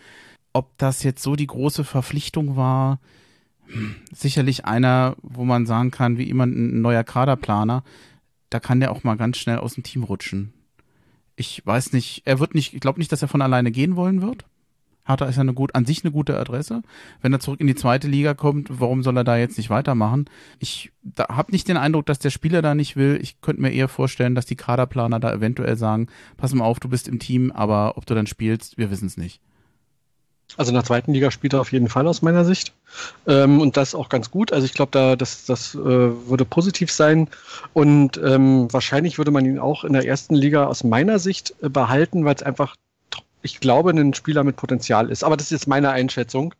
[0.53, 2.99] Ob das jetzt so die große Verpflichtung war,
[3.67, 7.83] hm, sicherlich einer, wo man sagen kann, wie jemand ein neuer Kaderplaner
[8.55, 10.53] da kann der auch mal ganz schnell aus dem Team rutschen.
[11.35, 14.21] Ich weiß nicht, er wird nicht, ich glaube nicht, dass er von alleine gehen wollen
[14.21, 14.45] wird.
[15.05, 16.81] Hertha ist ja eine gut, an sich eine gute Adresse.
[17.21, 20.25] Wenn er zurück in die zweite Liga kommt, warum soll er da jetzt nicht weitermachen?
[20.59, 23.19] Ich habe nicht den Eindruck, dass der Spieler da nicht will.
[23.21, 26.07] Ich könnte mir eher vorstellen, dass die Kaderplaner da eventuell sagen,
[26.37, 29.17] pass mal auf, du bist im Team, aber ob du dann spielst, wir wissen es
[29.17, 29.41] nicht.
[30.57, 32.73] Also in der zweiten Liga spielt er auf jeden Fall aus meiner Sicht.
[33.27, 34.53] Ähm, und das auch ganz gut.
[34.53, 37.27] Also ich glaube, da, das, das äh, würde positiv sein.
[37.73, 41.69] Und ähm, wahrscheinlich würde man ihn auch in der ersten Liga aus meiner Sicht äh,
[41.69, 42.75] behalten, weil es einfach,
[43.45, 45.23] ich glaube, ein Spieler mit Potenzial ist.
[45.23, 46.53] Aber das ist jetzt meine Einschätzung.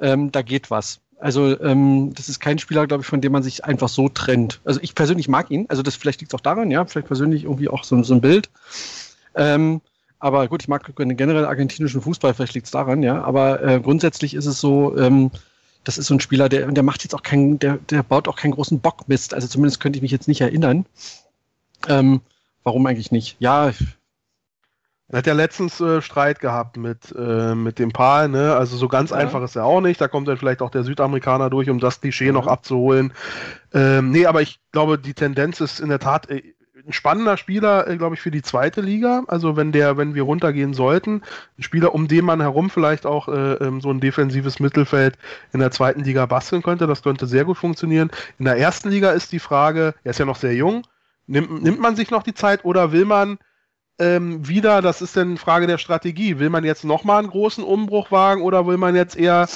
[0.00, 1.00] Ähm, da geht was.
[1.18, 4.60] Also ähm, das ist kein Spieler, glaube ich, von dem man sich einfach so trennt.
[4.64, 5.64] Also ich persönlich mag ihn.
[5.68, 8.20] Also das vielleicht liegt es auch daran, ja, vielleicht persönlich irgendwie auch so, so ein
[8.20, 8.50] Bild.
[9.34, 9.80] Ähm,
[10.18, 13.22] aber gut, ich mag generell argentinischen Fußball, vielleicht liegt es daran, ja.
[13.22, 15.30] Aber äh, grundsätzlich ist es so, ähm,
[15.84, 18.36] das ist so ein Spieler, der, der macht jetzt auch keinen, der, der baut auch
[18.36, 19.32] keinen großen Bockmist.
[19.32, 20.84] Also zumindest könnte ich mich jetzt nicht erinnern.
[21.88, 22.20] Ähm,
[22.62, 23.36] warum eigentlich nicht?
[23.38, 23.72] Ja.
[25.08, 28.56] Er hat ja letztens äh, Streit gehabt mit, äh, mit dem Paar, ne?
[28.56, 29.16] Also so ganz ja.
[29.16, 30.00] einfach ist er auch nicht.
[30.00, 32.32] Da kommt dann vielleicht auch der Südamerikaner durch, um das Klischee ja.
[32.32, 33.12] noch abzuholen.
[33.72, 36.42] Ähm, nee, aber ich glaube, die Tendenz ist in der Tat, äh,
[36.86, 39.24] ein spannender Spieler, äh, glaube ich, für die zweite Liga.
[39.26, 41.22] Also wenn der, wenn wir runtergehen sollten,
[41.58, 45.18] ein Spieler, um den man herum vielleicht auch äh, ähm, so ein defensives Mittelfeld
[45.52, 48.10] in der zweiten Liga basteln könnte, das könnte sehr gut funktionieren.
[48.38, 50.82] In der ersten Liga ist die Frage, er ist ja noch sehr jung,
[51.26, 53.38] nimmt, nimmt man sich noch die Zeit oder will man
[53.98, 58.10] ähm, wieder, das ist dann Frage der Strategie, will man jetzt nochmal einen großen Umbruch
[58.10, 59.48] wagen oder will man jetzt eher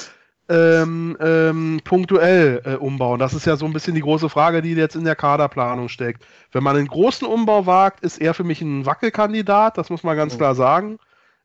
[0.49, 3.19] ähm, ähm, punktuell äh, umbauen?
[3.19, 6.25] Das ist ja so ein bisschen die große Frage, die jetzt in der Kaderplanung steckt.
[6.51, 10.17] Wenn man einen großen Umbau wagt, ist er für mich ein Wackelkandidat, das muss man
[10.17, 10.37] ganz oh.
[10.37, 10.97] klar sagen.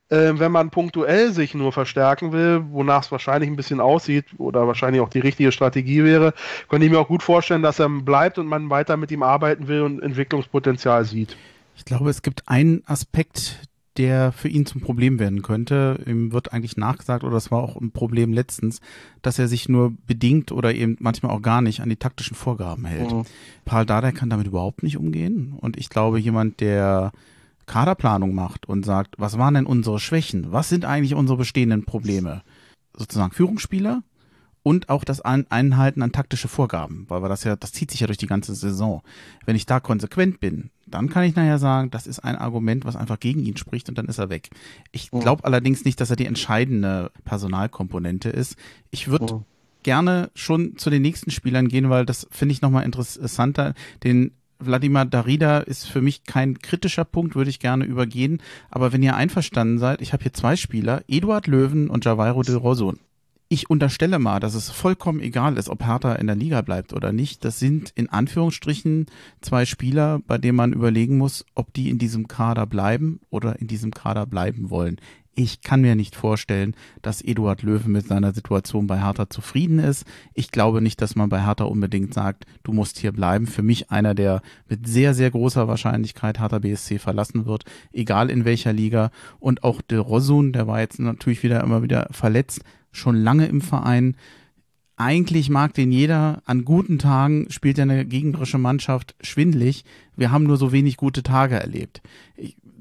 [0.09, 4.69] Ähm, wenn man punktuell sich nur verstärken will, wonach es wahrscheinlich ein bisschen aussieht oder
[4.69, 6.33] wahrscheinlich auch die richtige Strategie wäre,
[6.69, 9.67] könnte ich mir auch gut vorstellen, dass er bleibt und man weiter mit ihm arbeiten
[9.67, 11.37] will und Entwicklungspotenzial sieht.
[11.77, 13.61] Ich glaube, es gibt einen Aspekt,
[13.97, 16.03] der für ihn zum Problem werden könnte.
[16.07, 18.81] Ihm wird eigentlich nachgesagt, oder das war auch ein Problem letztens,
[19.23, 22.85] dass er sich nur bedingt oder eben manchmal auch gar nicht an die taktischen Vorgaben
[22.85, 23.13] hält.
[23.13, 23.25] Mhm.
[23.65, 25.55] Paul Dardai kann damit überhaupt nicht umgehen.
[25.59, 27.13] Und ich glaube, jemand, der
[27.67, 30.53] Kaderplanung macht und sagt, was waren denn unsere Schwächen?
[30.53, 32.43] Was sind eigentlich unsere bestehenden Probleme?
[32.97, 34.03] Sozusagen Führungsspieler
[34.67, 38.09] und auch das Einhalten an taktische Vorgaben, weil wir das ja, das zieht sich ja
[38.09, 39.01] durch die ganze Saison.
[39.45, 42.97] Wenn ich da konsequent bin, dann kann ich nachher sagen, das ist ein Argument, was
[42.97, 44.51] einfach gegen ihn spricht und dann ist er weg.
[44.91, 45.47] Ich glaube oh.
[45.47, 48.57] allerdings nicht, dass er die entscheidende Personalkomponente ist.
[48.91, 49.45] Ich würde oh.
[49.85, 53.73] gerne schon zu den nächsten Spielern gehen, weil das finde ich nochmal interessanter.
[54.03, 58.43] Den Wladimir Darida ist für mich kein kritischer Punkt, würde ich gerne übergehen.
[58.69, 62.57] Aber wenn ihr einverstanden seid, ich habe hier zwei Spieler, Eduard Löwen und Javairo de
[62.57, 62.99] Rosun
[63.49, 67.13] ich unterstelle mal, dass es vollkommen egal ist, ob Hertha in der Liga bleibt oder
[67.13, 67.45] nicht.
[67.45, 69.07] Das sind in Anführungsstrichen
[69.41, 73.69] zwei Spieler, bei denen man überlegen muss, ob die in diesem Kader bleiben oder in
[73.69, 74.97] diesem Kader bleiben wollen.
[75.39, 80.07] Ich kann mir nicht vorstellen, dass Eduard Löwe mit seiner Situation bei Hertha zufrieden ist.
[80.33, 83.47] Ich glaube nicht, dass man bei Hertha unbedingt sagt, du musst hier bleiben.
[83.47, 88.47] Für mich einer, der mit sehr, sehr großer Wahrscheinlichkeit Hertha BSC verlassen wird, egal in
[88.47, 89.11] welcher Liga.
[89.39, 92.63] Und auch de Rosun, der war jetzt natürlich wieder immer wieder verletzt,
[92.97, 94.17] schon lange im Verein.
[94.97, 96.43] Eigentlich mag den jeder.
[96.47, 99.85] An guten Tagen spielt er eine gegnerische Mannschaft schwindlig.
[100.17, 102.01] Wir haben nur so wenig gute Tage erlebt.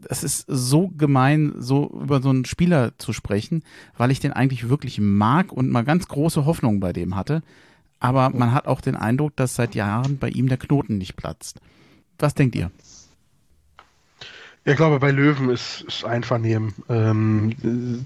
[0.07, 3.63] Es ist so gemein, so über so einen Spieler zu sprechen,
[3.97, 7.41] weil ich den eigentlich wirklich mag und mal ganz große Hoffnungen bei dem hatte.
[7.99, 11.59] Aber man hat auch den Eindruck, dass seit Jahren bei ihm der Knoten nicht platzt.
[12.19, 12.71] Was denkt ihr?
[14.67, 16.73] Ich glaube, bei Löwen ist, ist Einvernehmen.
[16.89, 17.53] Ähm,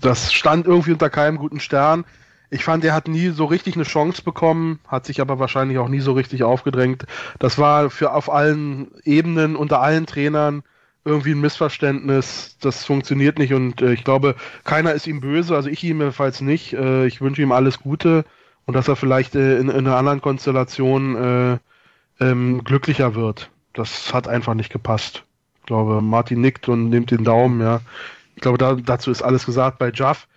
[0.02, 2.04] das stand irgendwie unter keinem guten Stern.
[2.50, 5.88] Ich fand, er hat nie so richtig eine Chance bekommen, hat sich aber wahrscheinlich auch
[5.88, 7.06] nie so richtig aufgedrängt.
[7.40, 10.64] Das war für auf allen Ebenen, unter allen Trainern
[11.06, 12.58] irgendwie ein Missverständnis.
[12.60, 16.42] Das funktioniert nicht und äh, ich glaube, keiner ist ihm böse, also ich ihm jedenfalls
[16.42, 16.74] nicht.
[16.74, 18.26] Äh, ich wünsche ihm alles Gute
[18.66, 21.58] und dass er vielleicht äh, in, in, einer anderen Konstellation äh,
[22.20, 23.50] ähm, glücklicher wird.
[23.72, 25.24] Das hat einfach nicht gepasst
[25.70, 27.80] glaube, Martin nickt und nimmt den Daumen, ja.
[28.36, 29.80] Ich glaube, da, dazu ist alles gesagt.
[29.80, 30.28] Bei Jaff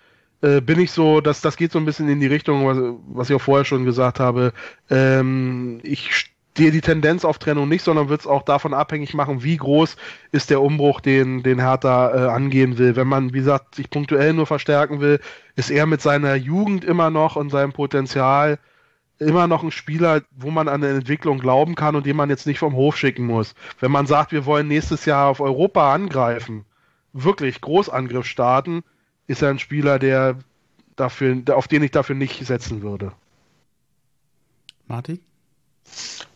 [0.42, 2.78] äh, bin ich so, dass das geht so ein bisschen in die Richtung, was,
[3.08, 4.52] was ich auch vorher schon gesagt habe.
[4.90, 6.14] Ähm, ich
[6.52, 9.96] stehe die Tendenz auf Trennung nicht, sondern wird es auch davon abhängig machen, wie groß
[10.32, 12.94] ist der Umbruch, den, den Hertha äh, angehen will.
[12.94, 15.20] Wenn man, wie gesagt, sich punktuell nur verstärken will,
[15.56, 18.58] ist er mit seiner Jugend immer noch und seinem Potenzial
[19.26, 22.46] immer noch ein Spieler, wo man an eine Entwicklung glauben kann und den man jetzt
[22.46, 23.54] nicht vom Hof schicken muss.
[23.80, 26.64] Wenn man sagt, wir wollen nächstes Jahr auf Europa angreifen,
[27.12, 28.82] wirklich Großangriff starten,
[29.26, 30.38] ist er ein Spieler, der
[30.96, 33.12] dafür, auf den ich dafür nicht setzen würde.
[34.86, 35.20] Martin?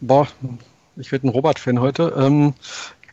[0.00, 0.28] Boah,
[0.96, 2.14] ich werde ein Robert-Fan heute.
[2.16, 2.54] Ähm,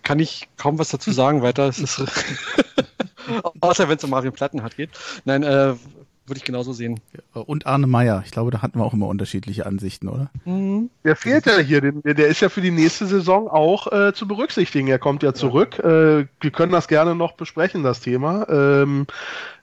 [0.03, 1.67] kann ich kaum was dazu sagen weiter.
[1.67, 2.03] Es ist
[3.61, 4.89] Außer wenn es um Marvin Plattenhardt geht.
[5.25, 5.75] Nein, äh,
[6.25, 6.99] würde ich genauso sehen.
[7.33, 8.23] Und Arne Meyer.
[8.25, 10.31] Ich glaube, da hatten wir auch immer unterschiedliche Ansichten, oder?
[10.45, 10.89] Mhm.
[11.03, 11.81] Der fehlt ja hier.
[11.81, 14.87] Der ist ja für die nächste Saison auch äh, zu berücksichtigen.
[14.87, 15.79] Er kommt ja zurück.
[15.83, 16.19] Ja.
[16.19, 18.47] Äh, wir können das gerne noch besprechen, das Thema.
[18.49, 19.05] Ähm,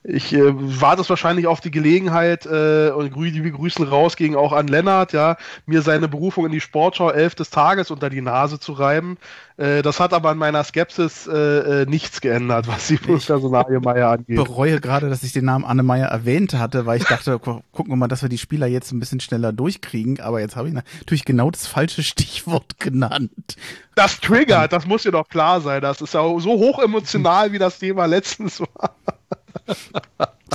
[0.03, 4.35] ich äh, warte es wahrscheinlich auf die Gelegenheit äh, und grü wir grüßen raus gegen
[4.35, 5.37] auch an Lennart, ja,
[5.67, 9.19] mir seine Berufung in die Sportschau 11 des Tages unter die Nase zu reiben.
[9.59, 14.09] Äh, das hat aber an meiner Skepsis äh, äh, nichts geändert, was die Personalie Meier
[14.13, 14.39] angeht.
[14.39, 17.89] Ich bereue gerade, dass ich den Namen Anne Meier erwähnt hatte, weil ich dachte, gucken
[17.89, 20.75] wir mal, dass wir die Spieler jetzt ein bisschen schneller durchkriegen, aber jetzt habe ich
[20.75, 23.57] natürlich genau das falsche Stichwort genannt.
[23.97, 25.83] Das triggert, das muss dir doch klar sein.
[25.83, 28.95] Das ist ja so hoch emotional, wie das Thema letztens war.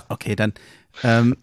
[0.10, 0.54] Okay, dann
[1.04, 1.36] ähm,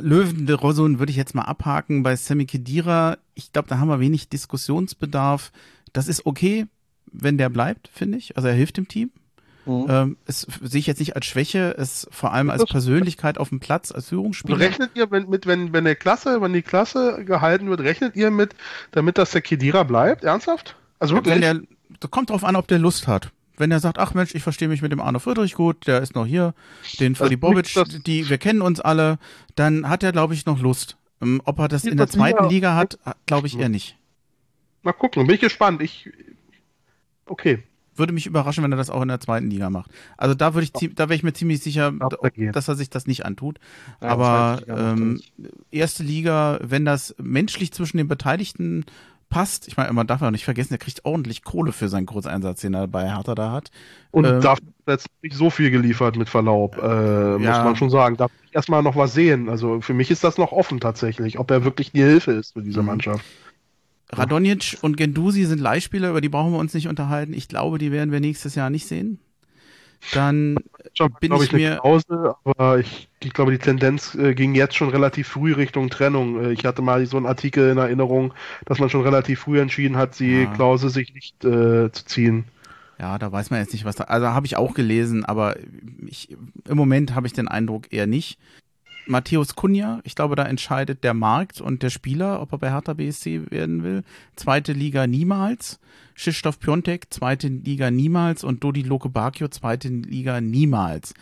[0.00, 2.02] Löwen de Rosun würde ich jetzt mal abhaken.
[2.02, 5.52] Bei Sammy Kedira, ich glaube, da haben wir wenig Diskussionsbedarf.
[5.92, 6.66] Das ist okay,
[7.06, 8.36] wenn der bleibt, finde ich.
[8.36, 9.10] Also er hilft dem Team.
[9.66, 9.86] Mhm.
[9.88, 13.60] Ähm, es sehe ich jetzt nicht als Schwäche, es vor allem als Persönlichkeit auf dem
[13.60, 14.58] Platz, als Führungsspieler.
[14.58, 18.30] Rechnet ihr wenn, mit, wenn, wenn der Klasse, wenn die Klasse gehalten wird, rechnet ihr
[18.30, 18.54] mit,
[18.92, 20.24] damit das der Kedira bleibt?
[20.24, 20.76] Ernsthaft?
[20.98, 21.34] Also wirklich?
[21.34, 21.60] Wenn der
[22.00, 23.30] das kommt drauf an, ob der Lust hat.
[23.58, 26.14] Wenn er sagt, ach Mensch, ich verstehe mich mit dem Arno Friedrich gut, der ist
[26.14, 26.54] noch hier,
[27.00, 27.74] den Freddy Bobic,
[28.06, 29.18] die, wir kennen uns alle,
[29.56, 30.96] dann hat er, glaube ich, noch Lust.
[31.20, 33.96] Ähm, ob er das in der zweiten Liga hat, glaube ich eher nicht.
[34.82, 35.82] Mal gucken, bin ich gespannt.
[35.82, 36.10] Ich,
[37.26, 37.62] okay.
[37.96, 39.90] Würde mich überraschen, wenn er das auch in der zweiten Liga macht.
[40.16, 41.92] Also da würde ich, da wäre ich mir ziemlich sicher,
[42.52, 43.58] dass er sich das nicht antut.
[43.98, 45.20] Aber ähm,
[45.72, 48.84] erste Liga, wenn das menschlich zwischen den Beteiligten
[49.28, 52.60] passt, ich meine, man darf ja nicht vergessen, er kriegt ordentlich Kohle für seinen Kurzeinsatz,
[52.60, 53.70] den er bei Hertha da hat.
[54.10, 57.36] Und ähm, darf jetzt nicht so viel geliefert mit Verlaub, äh, ja.
[57.36, 58.16] muss man schon sagen.
[58.16, 59.48] Darf ich erstmal noch was sehen.
[59.48, 62.62] Also für mich ist das noch offen tatsächlich, ob er wirklich die Hilfe ist für
[62.62, 62.86] diese mhm.
[62.86, 63.24] Mannschaft.
[64.10, 67.34] Radonjic und Gendusi sind Leihspieler, über die brauchen wir uns nicht unterhalten.
[67.34, 69.18] Ich glaube, die werden wir nächstes Jahr nicht sehen.
[70.12, 70.56] Dann
[70.94, 71.76] schon, bin ich, ich mir.
[71.76, 76.44] Pause, aber ich, ich, glaube, die Tendenz äh, ging jetzt schon relativ früh Richtung Trennung.
[76.44, 78.32] Äh, ich hatte mal so einen Artikel in Erinnerung,
[78.64, 80.54] dass man schon relativ früh entschieden hat, die ja.
[80.54, 82.44] Klause sich nicht äh, zu ziehen.
[82.98, 84.04] Ja, da weiß man jetzt nicht, was da.
[84.04, 85.56] Also habe ich auch gelesen, aber
[86.06, 88.38] ich, im Moment habe ich den Eindruck eher nicht.
[89.08, 92.92] Matthäus Kunja, ich glaube, da entscheidet der Markt und der Spieler, ob er bei Hertha
[92.94, 94.02] BSC werden will.
[94.36, 95.80] Zweite Liga niemals.
[96.14, 98.44] Krzysztof Piontek, zweite Liga niemals.
[98.44, 101.14] Und Dodi Lokebakio, zweite Liga niemals.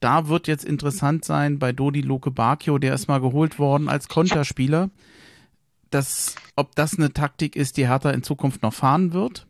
[0.00, 4.90] Da wird jetzt interessant sein bei Dodi Lokebakio, der ist mal geholt worden als Konterspieler.
[5.90, 9.46] Das, ob das eine Taktik ist, die Hertha in Zukunft noch fahren wird.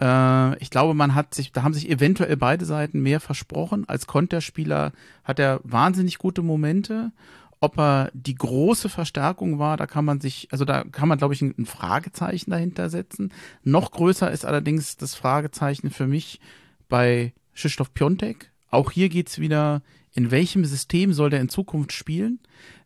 [0.00, 3.88] Äh, ich glaube, man hat sich, da haben sich eventuell beide Seiten mehr versprochen.
[3.88, 4.92] Als Konterspieler
[5.24, 7.12] hat er wahnsinnig gute Momente.
[7.60, 11.34] Ob er die große Verstärkung war, da kann man sich, also da kann man, glaube
[11.34, 13.32] ich, ein, Fragezeichen dahinter setzen.
[13.64, 16.40] Noch größer ist allerdings das Fragezeichen für mich
[16.88, 18.52] bei Krzysztof Piontek.
[18.70, 22.38] Auch hier geht's wieder, in welchem System soll der in Zukunft spielen?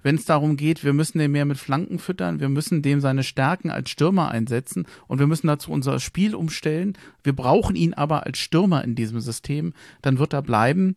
[0.03, 3.23] Wenn es darum geht, wir müssen den mehr mit Flanken füttern, wir müssen dem seine
[3.23, 6.99] Stärken als Stürmer einsetzen und wir müssen dazu unser Spiel umstellen.
[7.23, 9.73] Wir brauchen ihn aber als Stürmer in diesem System,
[10.03, 10.97] dann wird er bleiben.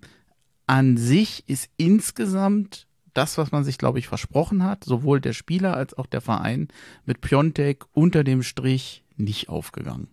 [0.68, 5.76] An sich ist insgesamt das, was man sich, glaube ich, versprochen hat, sowohl der Spieler
[5.76, 6.68] als auch der Verein
[7.06, 10.08] mit Piontek unter dem Strich nicht aufgegangen.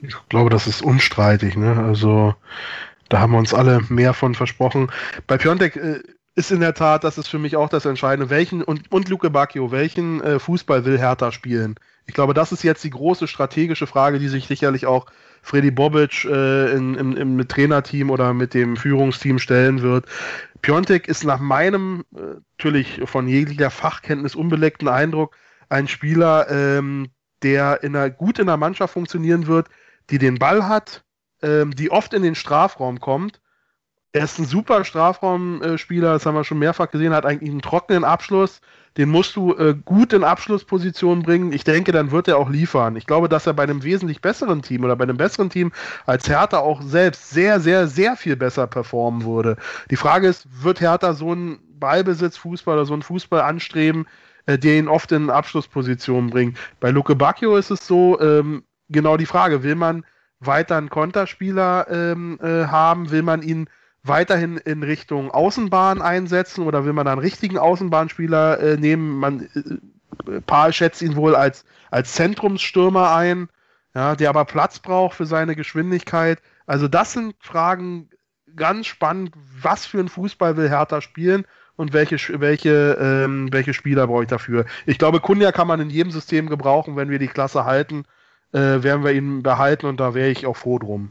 [0.00, 1.56] Ich glaube, das ist unstreitig.
[1.56, 1.76] Ne?
[1.76, 2.34] Also
[3.08, 4.90] da haben wir uns alle mehr von versprochen.
[5.26, 6.02] Bei Piontek äh,
[6.38, 8.30] ist in der Tat, das ist für mich auch das Entscheidende.
[8.30, 11.74] Welchen, und, und Luke Bacchio, welchen äh, Fußball will Hertha spielen?
[12.06, 15.06] Ich glaube, das ist jetzt die große strategische Frage, die sich sicherlich auch
[15.42, 20.06] Freddy Bobic äh, in, im, im Trainerteam oder mit dem Führungsteam stellen wird.
[20.62, 25.36] Piontek ist nach meinem äh, natürlich von jeglicher Fachkenntnis unbeleckten Eindruck
[25.68, 27.08] ein Spieler, ähm,
[27.42, 29.66] der in einer, gut in der Mannschaft funktionieren wird,
[30.10, 31.02] die den Ball hat,
[31.42, 33.40] ähm, die oft in den Strafraum kommt
[34.12, 38.04] er ist ein super Strafraumspieler, das haben wir schon mehrfach gesehen, hat eigentlich einen trockenen
[38.04, 38.60] Abschluss.
[38.96, 41.52] Den musst du äh, gut in Abschlussposition bringen.
[41.52, 42.96] Ich denke, dann wird er auch liefern.
[42.96, 45.72] Ich glaube, dass er bei einem wesentlich besseren Team oder bei einem besseren Team
[46.06, 49.56] als Hertha auch selbst sehr, sehr, sehr viel besser performen würde.
[49.90, 54.06] Die Frage ist, wird Hertha so einen Ballbesitzfußball oder so einen Fußball anstreben,
[54.46, 56.58] äh, der ihn oft in Abschlusspositionen bringt?
[56.80, 60.04] Bei Luke Bacchio ist es so, ähm, genau die Frage, will man
[60.40, 63.10] weiter einen Konterspieler ähm, äh, haben?
[63.10, 63.68] Will man ihn
[64.02, 69.18] weiterhin in Richtung Außenbahn einsetzen oder will man einen richtigen Außenbahnspieler äh, nehmen?
[69.18, 73.48] Man, äh, Paul schätzt ihn wohl als, als Zentrumsstürmer ein,
[73.94, 76.40] ja, der aber Platz braucht für seine Geschwindigkeit.
[76.66, 78.08] Also das sind Fragen
[78.56, 79.32] ganz spannend.
[79.60, 81.44] Was für ein Fußball will Hertha spielen?
[81.76, 84.64] und welche, welche, ähm, welche Spieler brauche ich dafür.
[84.84, 86.96] Ich glaube, Kunja kann man in jedem System gebrauchen.
[86.96, 88.02] Wenn wir die Klasse halten,
[88.52, 91.10] äh, werden wir ihn behalten und da wäre ich auch froh drum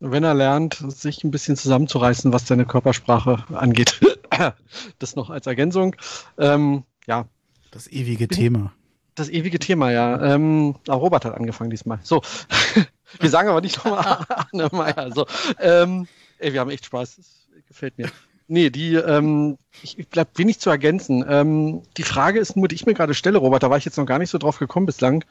[0.00, 4.00] wenn er lernt, sich ein bisschen zusammenzureißen, was seine Körpersprache angeht.
[4.98, 5.96] das noch als Ergänzung.
[6.38, 7.26] Ähm, ja.
[7.70, 8.72] Das ewige Thema.
[9.14, 10.34] Das ewige Thema, ja.
[10.34, 11.98] Ähm, auch Robert hat angefangen diesmal.
[12.02, 12.22] So.
[13.20, 15.10] wir sagen aber nicht nochmal Arne Meier.
[15.12, 15.26] So.
[15.58, 16.06] Ähm,
[16.38, 17.16] ey, wir haben echt Spaß.
[17.16, 18.10] Das gefällt mir.
[18.46, 21.24] Nee, die, ähm, ich, ich bleib wenig zu ergänzen.
[21.28, 23.98] Ähm, die Frage ist nur, die ich mir gerade stelle, Robert, da war ich jetzt
[23.98, 25.24] noch gar nicht so drauf gekommen bislang.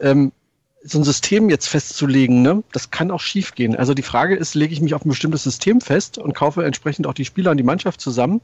[0.00, 0.32] Ähm,
[0.82, 3.76] so ein System jetzt festzulegen, ne, das kann auch schief gehen.
[3.76, 7.06] Also die Frage ist, lege ich mich auf ein bestimmtes System fest und kaufe entsprechend
[7.06, 8.40] auch die Spieler und die Mannschaft zusammen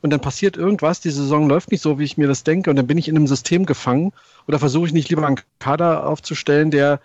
[0.00, 2.76] und dann passiert irgendwas, die Saison läuft nicht so, wie ich mir das denke und
[2.76, 4.12] dann bin ich in einem System gefangen
[4.46, 7.00] oder versuche ich nicht lieber einen Kader aufzustellen, der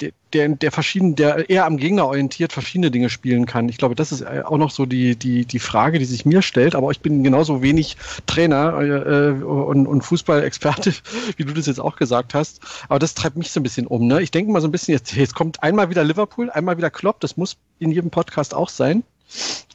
[0.00, 3.68] der, der, der verschieden, der eher am Gegner orientiert verschiedene Dinge spielen kann.
[3.68, 6.42] Ich glaube, das ist äh, auch noch so die, die, die Frage, die sich mir
[6.42, 6.74] stellt.
[6.74, 7.96] Aber ich bin genauso wenig
[8.26, 10.94] Trainer äh, und, und Fußballexperte,
[11.36, 12.60] wie du das jetzt auch gesagt hast.
[12.88, 14.06] Aber das treibt mich so ein bisschen um.
[14.06, 14.22] Ne?
[14.22, 17.20] Ich denke mal so ein bisschen, jetzt, jetzt kommt einmal wieder Liverpool, einmal wieder Klopp.
[17.20, 19.02] Das muss in jedem Podcast auch sein.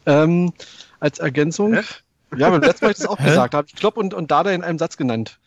[0.06, 0.54] Ähm,
[1.00, 1.74] als Ergänzung.
[1.74, 1.82] Hä?
[2.38, 3.54] Ja, beim letzten Mal habe ich das auch gesagt.
[3.54, 5.38] Da habe ich Klopp und, und Dada in einem Satz genannt.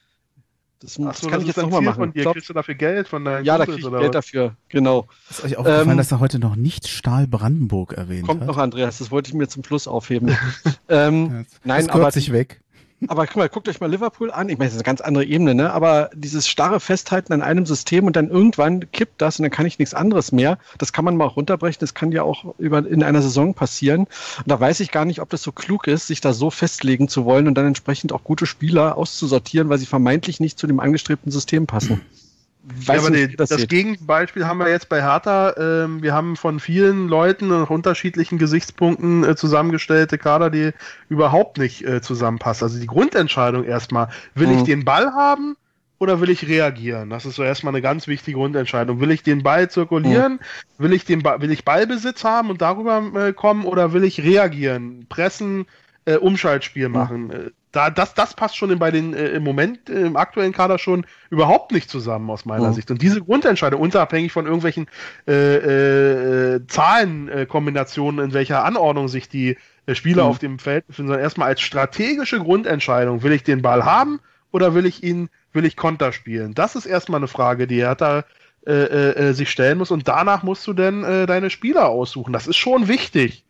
[0.81, 1.99] Das, so, das kann das ich jetzt nochmal machen.
[1.99, 2.25] Von dir.
[2.31, 5.09] Kriegst du dafür Geld von deinen Ja, da krieg ich Geld dafür, genau.
[5.29, 8.47] Ist euch aufgefallen, ähm, dass er heute noch nicht Stahl Brandenburg erwähnt kommt hat?
[8.47, 10.37] Kommt noch, Andreas, das wollte ich mir zum Schluss aufheben.
[10.89, 12.61] ähm, das nein, aber sich weg.
[13.07, 14.49] Aber guck mal, guckt euch mal Liverpool an.
[14.49, 15.73] Ich meine, das ist eine ganz andere Ebene, ne?
[15.73, 19.67] Aber dieses starre Festhalten an einem System und dann irgendwann kippt das und dann kann
[19.67, 20.59] ich nichts anderes mehr.
[20.79, 21.79] Das kann man mal runterbrechen.
[21.79, 24.01] Das kann ja auch über, in einer Saison passieren.
[24.01, 27.09] Und da weiß ich gar nicht, ob das so klug ist, sich da so festlegen
[27.09, 30.81] zu wollen und dann entsprechend auch gute Spieler auszusortieren, weil sie vermeintlich nicht zu dem
[30.81, 32.01] angestrebten System passen.
[32.63, 35.55] Weiß ja, aber nicht, das, das Gegenbeispiel haben wir jetzt bei Hertha.
[35.57, 40.73] Ähm, wir haben von vielen Leuten nach unterschiedlichen Gesichtspunkten äh, zusammengestellte Kader, die
[41.09, 42.65] überhaupt nicht äh, zusammenpassen.
[42.65, 44.59] Also die Grundentscheidung erstmal, will mhm.
[44.59, 45.57] ich den Ball haben
[45.99, 47.11] oder will ich reagieren?
[47.11, 49.01] Das ist so erstmal eine ganz wichtige Grundentscheidung.
[49.01, 50.35] Will ich den Ball zirkulieren?
[50.35, 50.39] Mhm.
[50.85, 54.23] Will ich den ba will ich Ballbesitz haben und darüber äh, kommen oder will ich
[54.23, 55.67] reagieren, pressen,
[56.05, 57.53] äh, Umschaltspiel machen?
[57.73, 60.79] Da, das, das passt schon in, bei den äh, im Moment äh, im aktuellen Kader
[60.79, 62.73] schon überhaupt nicht zusammen aus meiner mhm.
[62.73, 62.91] Sicht.
[62.91, 64.87] Und diese Grundentscheidung, unabhängig von irgendwelchen
[65.27, 70.31] äh, äh, Zahlenkombinationen, in welcher Anordnung sich die äh, Spieler mhm.
[70.31, 74.21] auf dem Feld befinden, sondern erstmal als strategische Grundentscheidung, will ich den Ball haben
[74.51, 76.55] oder will ich ihn, will ich Konter spielen?
[76.55, 78.25] Das ist erstmal eine Frage, die er da
[78.67, 79.91] äh, äh, sich stellen muss.
[79.91, 82.33] Und danach musst du dann äh, deine Spieler aussuchen.
[82.33, 83.45] Das ist schon wichtig.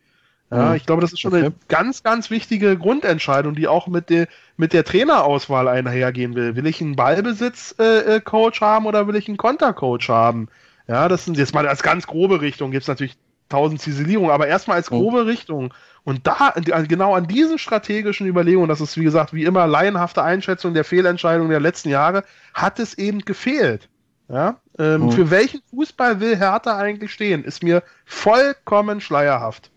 [0.51, 0.75] Ja, mhm.
[0.75, 1.45] ich glaube, das ist schon okay.
[1.45, 4.27] eine ganz, ganz wichtige Grundentscheidung, die auch mit der,
[4.57, 6.55] mit der Trainerauswahl einhergehen will.
[6.55, 10.49] Will ich einen Ballbesitz-Coach äh, haben oder will ich einen Kontercoach haben?
[10.87, 13.15] Ja, das sind jetzt mal als ganz grobe Richtung, gibt es natürlich
[13.47, 14.95] tausend Ziselierungen, aber erstmal als mhm.
[14.95, 15.27] grobe mhm.
[15.27, 15.73] Richtung.
[16.03, 16.53] Und da,
[16.87, 21.51] genau an diesen strategischen Überlegungen, das ist wie gesagt, wie immer laienhafte Einschätzung der Fehlentscheidungen
[21.51, 22.23] der letzten Jahre,
[22.55, 23.89] hat es eben gefehlt.
[24.29, 25.11] Ja, ähm, mhm.
[25.11, 27.43] Für welchen Fußball will Hertha eigentlich stehen?
[27.43, 29.71] Ist mir vollkommen schleierhaft.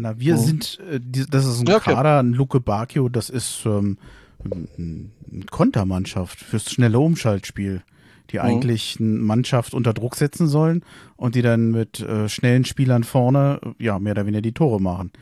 [0.00, 0.38] Na, wir oh.
[0.38, 1.94] sind, äh, die, das ist ein ja, okay.
[1.94, 3.98] Kader, ein Luke Bacchio, das ist ähm,
[4.44, 7.82] eine Kontermannschaft fürs schnelle Umschaltspiel,
[8.30, 8.42] die oh.
[8.42, 10.84] eigentlich eine Mannschaft unter Druck setzen sollen
[11.16, 15.12] und die dann mit äh, schnellen Spielern vorne, ja, mehr oder weniger die Tore machen.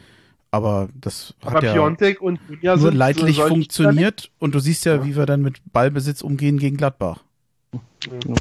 [0.51, 5.05] Aber das Aber hat ja Piontek und nur leidlich funktioniert und du siehst ja, ja,
[5.05, 7.23] wie wir dann mit Ballbesitz umgehen gegen Gladbach.
[7.75, 8.35] Ja.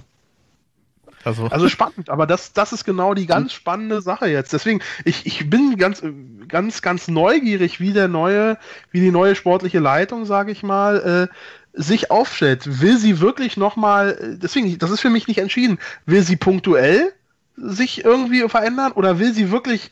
[1.28, 4.54] Also, also spannend, aber das, das ist genau die ganz spannende Sache jetzt.
[4.54, 6.02] Deswegen, ich, ich bin ganz,
[6.48, 8.58] ganz, ganz neugierig, wie der neue,
[8.92, 12.82] wie die neue sportliche Leitung, sage ich mal, äh, sich aufstellt.
[12.82, 17.12] Will sie wirklich nochmal, deswegen, das ist für mich nicht entschieden, will sie punktuell
[17.58, 19.92] sich irgendwie verändern oder will sie wirklich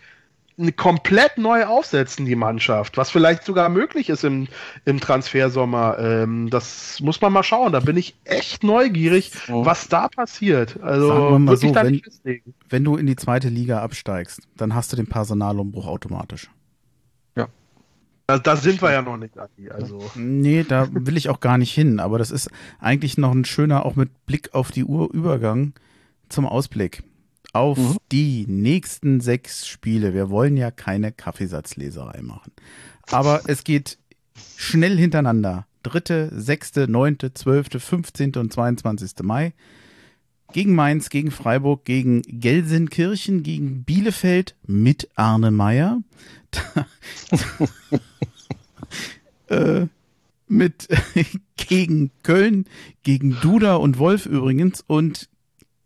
[0.77, 4.47] komplett neu aufsetzen, die Mannschaft, was vielleicht sogar möglich ist im,
[4.85, 5.97] im Transfersommer.
[5.99, 7.73] Ähm, das muss man mal schauen.
[7.73, 9.65] Da bin ich echt neugierig, oh.
[9.65, 10.81] was da passiert.
[10.81, 12.01] Also würde so, ich da wenn.
[12.69, 16.49] Wenn du in die zweite Liga absteigst, dann hast du den Personalumbruch automatisch.
[17.35, 17.47] Ja.
[18.27, 19.33] Da, da sind wir ja noch nicht.
[19.69, 19.99] Also.
[20.15, 21.99] Nee, da will ich auch gar nicht hin.
[21.99, 22.49] Aber das ist
[22.79, 25.73] eigentlich noch ein schöner, auch mit Blick auf die Uhr, Übergang
[26.29, 27.03] zum Ausblick
[27.55, 27.97] auf mhm.
[28.11, 30.13] die nächsten sechs Spiele.
[30.13, 32.51] Wir wollen ja keine Kaffeesatzleserei machen.
[33.09, 33.97] Aber es geht
[34.57, 35.65] schnell hintereinander.
[35.81, 38.35] Dritte, sechste, neunte, zwölfte, 15.
[38.35, 39.23] und 22.
[39.23, 39.53] Mai.
[40.51, 46.01] Gegen Mainz, gegen Freiburg, gegen Gelsenkirchen, gegen Bielefeld mit Arne Meyer.
[49.47, 49.87] äh,
[50.47, 50.89] mit
[51.55, 52.65] gegen Köln,
[53.03, 55.29] gegen Duda und Wolf übrigens und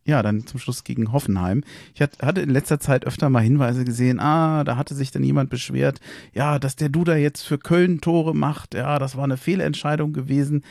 [0.10, 1.64] ja, dann zum Schluss gegen Hoffenheim.
[1.94, 5.50] Ich hatte in letzter Zeit öfter mal Hinweise gesehen, ah, da hatte sich dann jemand
[5.50, 6.00] beschwert,
[6.34, 10.64] ja, dass der Duda jetzt für Köln Tore macht, ja, das war eine Fehlentscheidung gewesen.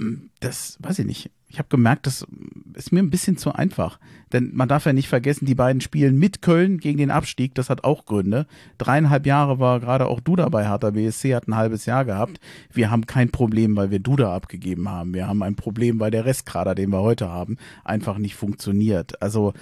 [0.00, 2.26] Hm, das weiß ich nicht ich habe gemerkt, das
[2.72, 3.98] ist mir ein bisschen zu einfach.
[4.32, 7.54] Denn man darf ja nicht vergessen, die beiden spielen mit Köln gegen den Abstieg.
[7.54, 8.46] Das hat auch Gründe.
[8.78, 12.40] Dreieinhalb Jahre war gerade auch Duda bei Hertha BSC, hat ein halbes Jahr gehabt.
[12.72, 15.12] Wir haben kein Problem, weil wir Duda abgegeben haben.
[15.12, 19.20] Wir haben ein Problem, weil der Restkader, den wir heute haben, einfach nicht funktioniert.
[19.20, 19.52] Also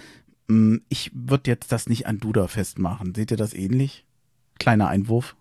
[0.47, 3.17] mm, ich würde jetzt das nicht an Duda festmachen.
[3.17, 4.07] Seht ihr das ähnlich?
[4.61, 5.35] Kleiner Einwurf.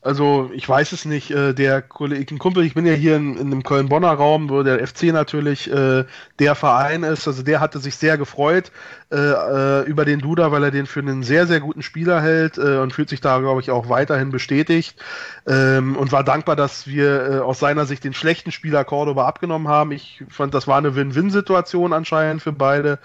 [0.00, 1.30] Also ich weiß es nicht.
[1.32, 4.86] Äh, der Kollege, Kumpel, ich bin ja hier in, in dem Köln-Bonner Raum, wo der
[4.86, 6.04] FC natürlich äh,
[6.38, 7.26] der Verein ist.
[7.26, 8.70] Also der hatte sich sehr gefreut
[9.10, 12.58] äh, äh, über den Duda, weil er den für einen sehr, sehr guten Spieler hält
[12.58, 15.02] äh, und fühlt sich da, glaube ich, auch weiterhin bestätigt
[15.46, 19.66] ähm, und war dankbar, dass wir äh, aus seiner Sicht den schlechten Spieler Cordoba abgenommen
[19.66, 19.92] haben.
[19.92, 22.98] Ich fand, das war eine Win-Win-Situation anscheinend für beide.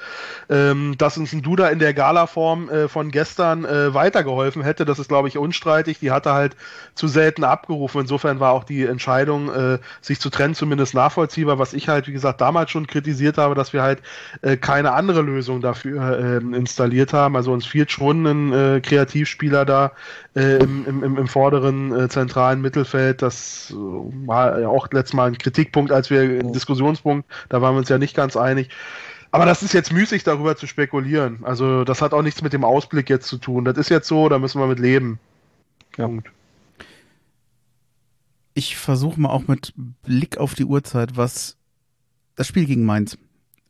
[0.50, 5.00] Ähm, dass uns ein Duda in der Gala-Form äh, von gestern äh, weitergeholfen hätte, das
[5.00, 6.00] ist, glaube ich, unstreitig.
[6.00, 6.56] Die hatte halt
[6.96, 8.02] zu selten abgerufen.
[8.02, 12.14] Insofern war auch die Entscheidung, äh, sich zu trennen, zumindest nachvollziehbar, was ich halt, wie
[12.14, 14.02] gesagt, damals schon kritisiert habe, dass wir halt
[14.42, 17.36] äh, keine andere Lösung dafür äh, installiert haben.
[17.36, 19.92] Also uns fehlt schon ein äh, Kreativspieler da
[20.36, 23.22] äh, im, im, im vorderen äh, zentralen Mittelfeld.
[23.22, 27.90] Das war auch letztes Mal ein Kritikpunkt, als wir ein Diskussionspunkt, da waren wir uns
[27.90, 28.70] ja nicht ganz einig.
[29.32, 31.40] Aber das ist jetzt müßig, darüber zu spekulieren.
[31.42, 33.66] Also das hat auch nichts mit dem Ausblick jetzt zu tun.
[33.66, 35.18] Das ist jetzt so, da müssen wir mit leben.
[35.98, 36.06] Ja.
[36.06, 36.30] Punkt.
[38.54, 39.74] Ich versuche mal auch mit
[40.04, 41.58] Blick auf die Uhrzeit, was
[42.36, 43.18] das Spiel gegen Mainz,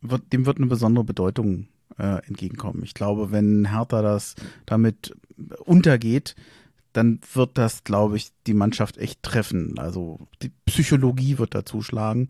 [0.00, 2.82] wird, dem wird eine besondere Bedeutung äh, entgegenkommen.
[2.82, 4.34] Ich glaube, wenn Hertha das
[4.66, 5.14] damit
[5.64, 6.34] untergeht,
[6.92, 9.78] dann wird das, glaube ich, die Mannschaft echt treffen.
[9.78, 12.28] Also die Psychologie wird da zuschlagen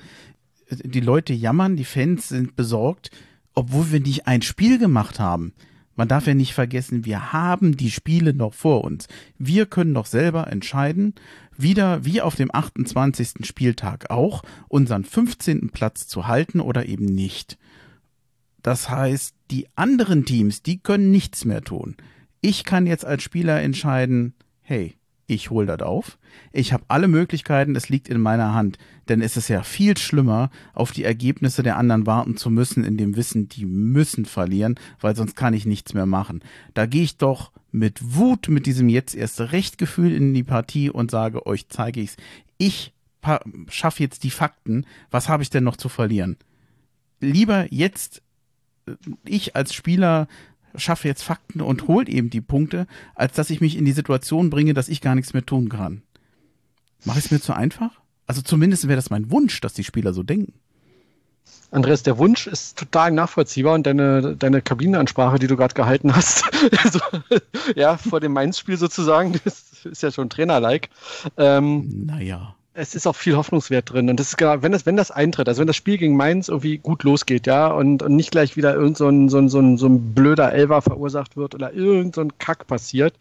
[0.71, 3.11] die Leute jammern, die Fans sind besorgt,
[3.55, 5.53] obwohl wir nicht ein Spiel gemacht haben.
[5.97, 9.07] Man darf ja nicht vergessen, wir haben die Spiele noch vor uns.
[9.39, 11.15] Wir können doch selber entscheiden,
[11.57, 13.47] wieder wie auf dem 28.
[13.47, 15.71] Spieltag auch, unseren 15.
[15.71, 17.59] Platz zu halten oder eben nicht.
[18.63, 21.97] Das heißt, die anderen Teams, die können nichts mehr tun.
[22.41, 24.97] Ich kann jetzt als Spieler entscheiden, hey,
[25.27, 26.19] ich hole das auf.
[26.53, 28.79] Ich habe alle Möglichkeiten, es liegt in meiner Hand.
[29.09, 32.97] Denn es ist ja viel schlimmer, auf die Ergebnisse der anderen warten zu müssen, in
[32.97, 36.43] dem Wissen, die müssen verlieren, weil sonst kann ich nichts mehr machen.
[36.75, 41.11] Da gehe ich doch mit Wut, mit diesem jetzt erst Rechtgefühl in die Partie und
[41.11, 42.17] sage, euch zeige ich's.
[42.57, 42.93] Ich
[43.69, 44.87] schaffe jetzt die Fakten.
[45.11, 46.37] Was habe ich denn noch zu verlieren?
[47.21, 48.23] Lieber jetzt
[48.87, 48.93] äh,
[49.25, 50.29] ich als Spieler
[50.77, 54.51] schaffe jetzt Fakten und holt eben die Punkte, als dass ich mich in die Situation
[54.51, 56.03] bringe, dass ich gar nichts mehr tun kann.
[57.05, 58.01] Mache ich es mir zu einfach?
[58.27, 60.55] Also zumindest wäre das mein Wunsch, dass die Spieler so denken.
[61.71, 66.45] Andreas, der Wunsch ist total nachvollziehbar und deine, deine Kabinenansprache, die du gerade gehalten hast,
[66.85, 67.01] also,
[67.75, 70.89] ja, vor dem Mainz-Spiel sozusagen, das ist ja schon Trainer-like.
[71.37, 74.11] Ähm, naja es ist auch viel Hoffnungswert drin.
[74.11, 76.49] Und das ist genau, wenn das, wenn das eintritt, also wenn das Spiel gegen Mainz
[76.49, 79.61] irgendwie gut losgeht, ja, und, und nicht gleich wieder irgend so ein, so ein, so
[79.61, 83.15] ein, so ein blöder Elver verursacht wird oder irgend so ein Kack passiert,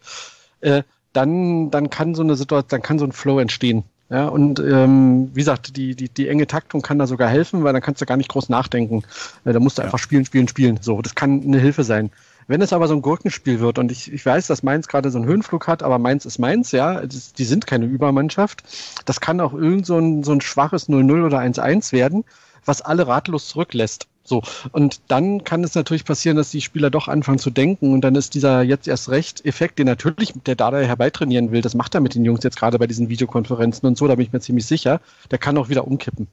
[0.60, 0.82] äh,
[1.12, 3.84] dann, dann kann so eine Situation, dann kann so ein Flow entstehen.
[4.10, 7.72] Ja, und ähm, wie gesagt, die, die, die enge Taktung kann da sogar helfen, weil
[7.72, 9.02] dann kannst du gar nicht groß nachdenken.
[9.44, 9.86] Äh, da musst du ja.
[9.86, 10.78] einfach spielen, spielen, spielen.
[10.82, 12.10] So, das kann eine Hilfe sein.
[12.46, 15.18] Wenn es aber so ein Gurkenspiel wird, und ich, ich weiß, dass Mainz gerade so
[15.18, 18.62] einen Höhenflug hat, aber Mainz ist Mainz, ja, die sind keine Übermannschaft.
[19.04, 22.24] Das kann auch irgend so ein, so ein schwaches 0-0 oder 1-1 werden,
[22.64, 24.06] was alle ratlos zurücklässt.
[24.26, 24.42] So.
[24.72, 28.14] Und dann kann es natürlich passieren, dass die Spieler doch anfangen zu denken und dann
[28.14, 32.00] ist dieser jetzt erst recht Effekt, den natürlich der Dada herbeitrainieren will, das macht er
[32.00, 34.64] mit den Jungs jetzt gerade bei diesen Videokonferenzen und so, da bin ich mir ziemlich
[34.64, 36.28] sicher, der kann auch wieder umkippen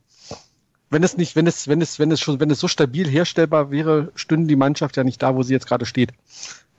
[0.91, 3.71] wenn es nicht, wenn es, wenn es, wenn es schon, wenn es so stabil herstellbar
[3.71, 6.11] wäre, stünde die Mannschaft ja nicht da, wo sie jetzt gerade steht.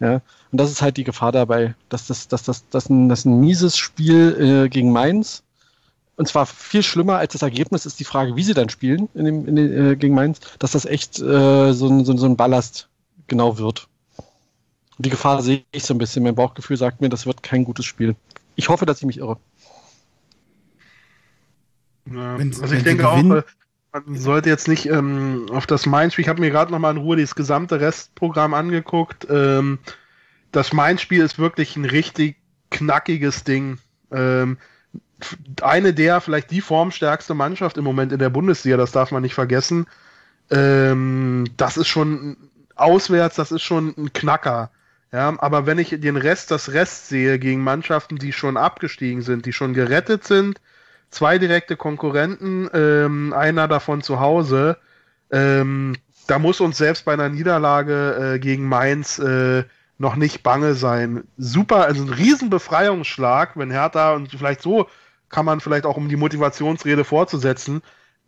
[0.00, 0.20] Ja,
[0.50, 3.40] und das ist halt die Gefahr dabei, dass das, dass das, dass ein, dass ein
[3.40, 5.42] mieses Spiel äh, gegen Mainz
[6.16, 9.24] und zwar viel schlimmer als das Ergebnis ist die Frage, wie sie dann spielen in
[9.24, 12.36] dem, in den, äh, gegen Mainz, dass das echt äh, so, ein, so, so ein
[12.36, 12.88] Ballast
[13.26, 13.88] genau wird.
[14.98, 16.22] Und die Gefahr sehe ich so ein bisschen.
[16.22, 18.14] Mein Bauchgefühl sagt mir, das wird kein gutes Spiel.
[18.56, 19.38] Ich hoffe, dass ich mich irre.
[22.12, 23.42] Ja, also ich denke auch, äh,
[23.92, 27.16] man sollte jetzt nicht ähm, auf das Mainz-Spiel, ich habe mir gerade nochmal in Ruhe
[27.16, 29.26] das gesamte Restprogramm angeguckt.
[29.30, 29.78] Ähm,
[30.50, 32.36] das Mainz-Spiel ist wirklich ein richtig
[32.70, 33.78] knackiges Ding.
[34.10, 34.58] Ähm,
[35.60, 39.34] eine der, vielleicht die formstärkste Mannschaft im Moment in der Bundesliga, das darf man nicht
[39.34, 39.86] vergessen.
[40.50, 42.36] Ähm, das ist schon
[42.74, 44.70] auswärts, das ist schon ein Knacker.
[45.12, 49.44] Ja, aber wenn ich den Rest, das Rest sehe gegen Mannschaften, die schon abgestiegen sind,
[49.44, 50.58] die schon gerettet sind,
[51.12, 54.78] zwei direkte Konkurrenten, ähm, einer davon zu Hause.
[55.30, 55.94] Ähm,
[56.26, 59.64] da muss uns selbst bei einer Niederlage äh, gegen Mainz äh,
[59.98, 61.24] noch nicht bange sein.
[61.36, 64.88] Super, also ein Riesenbefreiungsschlag, wenn Hertha und vielleicht so
[65.28, 67.82] kann man vielleicht auch um die Motivationsrede fortzusetzen.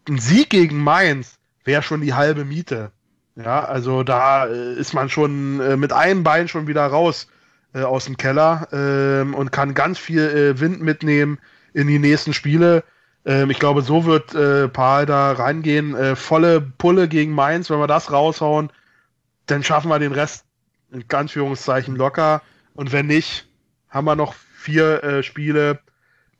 [0.08, 2.92] Ein Sieg gegen Mainz wäre schon die halbe Miete.
[3.36, 7.26] Ja, also da äh, ist man schon äh, mit einem Bein schon wieder raus
[7.74, 11.38] äh, aus dem Keller ähm, und kann ganz viel äh, Wind mitnehmen
[11.74, 12.84] in die nächsten Spiele.
[13.26, 15.94] Ähm, ich glaube, so wird äh, Paul da reingehen.
[15.94, 18.70] Äh, volle Pulle gegen Mainz, wenn wir das raushauen,
[19.46, 20.46] dann schaffen wir den Rest
[20.90, 22.40] in Anführungszeichen locker.
[22.74, 23.46] Und wenn nicht,
[23.90, 25.80] haben wir noch vier äh, Spiele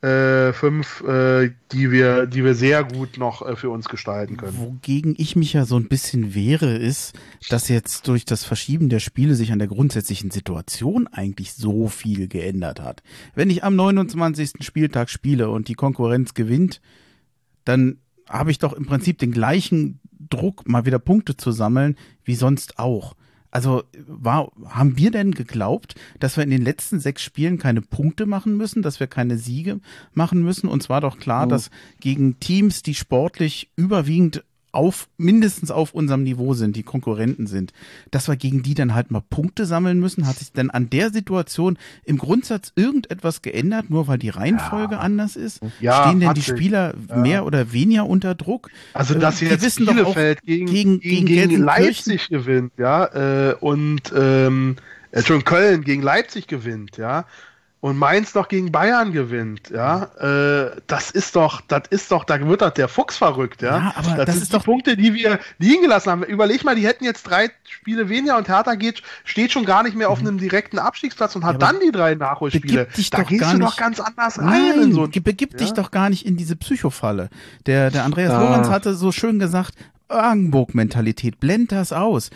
[0.05, 4.59] äh, fünf, äh, die wir, die wir sehr gut noch äh, für uns gestalten können.
[4.59, 7.15] Wogegen ich mich ja so ein bisschen wehre, ist,
[7.49, 12.29] dass jetzt durch das Verschieben der Spiele sich an der grundsätzlichen Situation eigentlich so viel
[12.29, 13.03] geändert hat.
[13.35, 14.53] Wenn ich am 29.
[14.61, 16.83] Spieltag spiele und die Konkurrenz gewinnt,
[17.65, 17.99] dann
[18.29, 22.79] habe ich doch im Prinzip den gleichen Druck, mal wieder Punkte zu sammeln, wie sonst
[22.79, 23.17] auch.
[23.55, 28.27] Also war, haben wir denn geglaubt, dass wir in den letzten sechs Spielen keine Punkte
[28.27, 29.79] machen müssen, dass wir keine Siege
[30.13, 30.67] machen müssen?
[30.69, 31.51] Und zwar doch klar, oh.
[31.51, 31.71] dass
[32.01, 34.43] gegen Teams, die sportlich überwiegend
[34.75, 37.73] auf, mindestens auf unserem Niveau sind, die Konkurrenten sind,
[38.11, 40.27] dass wir gegen die dann halt mal Punkte sammeln müssen?
[40.27, 45.01] Hat sich denn an der Situation im Grundsatz irgendetwas geändert, nur weil die Reihenfolge ja.
[45.01, 45.61] anders ist?
[45.81, 47.17] Ja, Stehen denn die Spieler ja.
[47.17, 48.71] mehr oder weniger unter Druck?
[48.93, 54.77] Also, dass äh, jetzt Bielefeld gegen, gegen, gegen, gegen Leipzig gewinnt, ja, äh, und ähm,
[55.11, 57.27] äh, schon Köln gegen Leipzig gewinnt, ja,
[57.85, 62.41] und Mainz noch gegen Bayern gewinnt, ja, äh, das ist doch, das ist doch, da
[62.49, 63.77] wird doch der Fuchs verrückt, ja.
[63.77, 66.23] ja aber das, das ist doch Punkte, die wir liegen gelassen haben.
[66.23, 69.99] Überleg mal, die hätten jetzt drei Spiele weniger und Hertha geht, steht schon gar nicht
[69.99, 70.29] mehr auf mhm.
[70.29, 72.89] einem direkten Abstiegsplatz und hat ja, dann die drei Nachholspiele.
[73.11, 74.47] Da gehst du doch ganz anders rein.
[74.47, 75.59] Nein, so, begib ja?
[75.59, 77.29] dich doch gar nicht in diese Psychofalle.
[77.67, 78.41] Der, der Andreas ah.
[78.41, 79.75] Lorenz hatte so schön gesagt,
[80.09, 82.31] Orgenburg-Mentalität, blend das aus.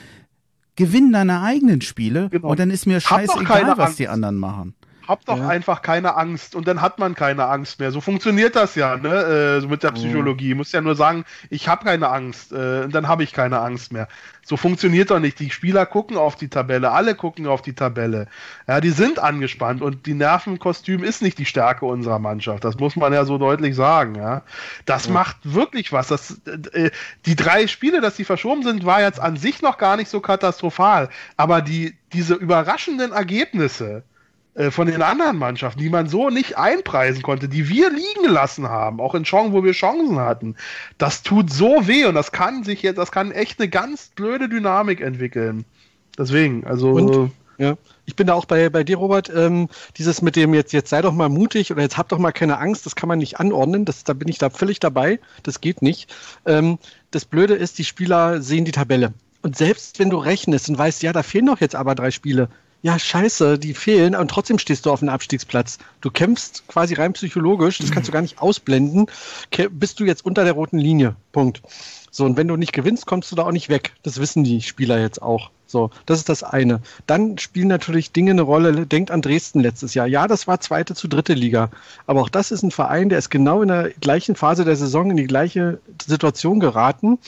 [0.77, 2.49] Gewinn deine eigenen Spiele genau.
[2.49, 4.75] und dann ist mir scheißegal, was die anderen machen
[5.09, 5.48] hab doch ja.
[5.48, 7.90] einfach keine Angst und dann hat man keine Angst mehr.
[7.90, 9.09] So funktioniert das ja, ne?
[9.09, 10.55] Äh, so mit der Psychologie.
[10.55, 13.90] Muss ja nur sagen, ich habe keine Angst äh, und dann habe ich keine Angst
[13.90, 14.06] mehr.
[14.44, 15.39] So funktioniert doch nicht.
[15.40, 18.28] Die Spieler gucken auf die Tabelle, alle gucken auf die Tabelle.
[18.66, 22.64] Ja, die sind angespannt und die Nervenkostüm ist nicht die Stärke unserer Mannschaft.
[22.64, 24.14] Das muss man ja so deutlich sagen.
[24.14, 24.43] Ja,
[24.85, 25.12] das ja.
[25.12, 26.09] macht wirklich was.
[26.09, 26.90] Das, äh,
[27.24, 30.20] die drei Spiele, dass sie verschoben sind, war jetzt an sich noch gar nicht so
[30.20, 31.09] katastrophal.
[31.39, 34.02] Aber die diese überraschenden Ergebnisse
[34.59, 38.68] äh, von den anderen Mannschaften, die man so nicht einpreisen konnte, die wir liegen lassen
[38.68, 40.56] haben, auch in Chancen, wo wir Chancen hatten.
[40.98, 44.48] Das tut so weh und das kann sich jetzt, das kann echt eine ganz blöde
[44.48, 45.64] Dynamik entwickeln.
[46.18, 46.90] Deswegen, also.
[46.90, 47.76] Und, ja.
[48.05, 49.30] Ich bin da auch bei, bei dir, Robert.
[49.32, 52.32] Ähm, dieses mit dem jetzt, jetzt sei doch mal mutig oder jetzt hab doch mal
[52.32, 53.85] keine Angst, das kann man nicht anordnen.
[53.85, 55.20] Das, da bin ich da völlig dabei.
[55.44, 56.12] Das geht nicht.
[56.47, 56.78] Ähm,
[57.12, 59.12] das Blöde ist, die Spieler sehen die Tabelle.
[59.43, 62.48] Und selbst wenn du rechnest und weißt, ja, da fehlen doch jetzt aber drei Spiele,
[62.82, 65.78] ja, scheiße, die fehlen und trotzdem stehst du auf einem Abstiegsplatz.
[66.00, 69.06] Du kämpfst quasi rein psychologisch, das kannst du gar nicht ausblenden,
[69.70, 71.16] bist du jetzt unter der roten Linie.
[71.32, 71.62] Punkt.
[72.10, 73.92] So, und wenn du nicht gewinnst, kommst du da auch nicht weg.
[74.02, 75.50] Das wissen die Spieler jetzt auch.
[75.66, 76.80] So, das ist das eine.
[77.06, 78.86] Dann spielen natürlich Dinge eine Rolle.
[78.86, 80.06] Denkt an Dresden letztes Jahr.
[80.06, 81.70] Ja, das war zweite zu dritte Liga.
[82.06, 85.10] Aber auch das ist ein Verein, der ist genau in der gleichen Phase der Saison
[85.10, 87.18] in die gleiche Situation geraten.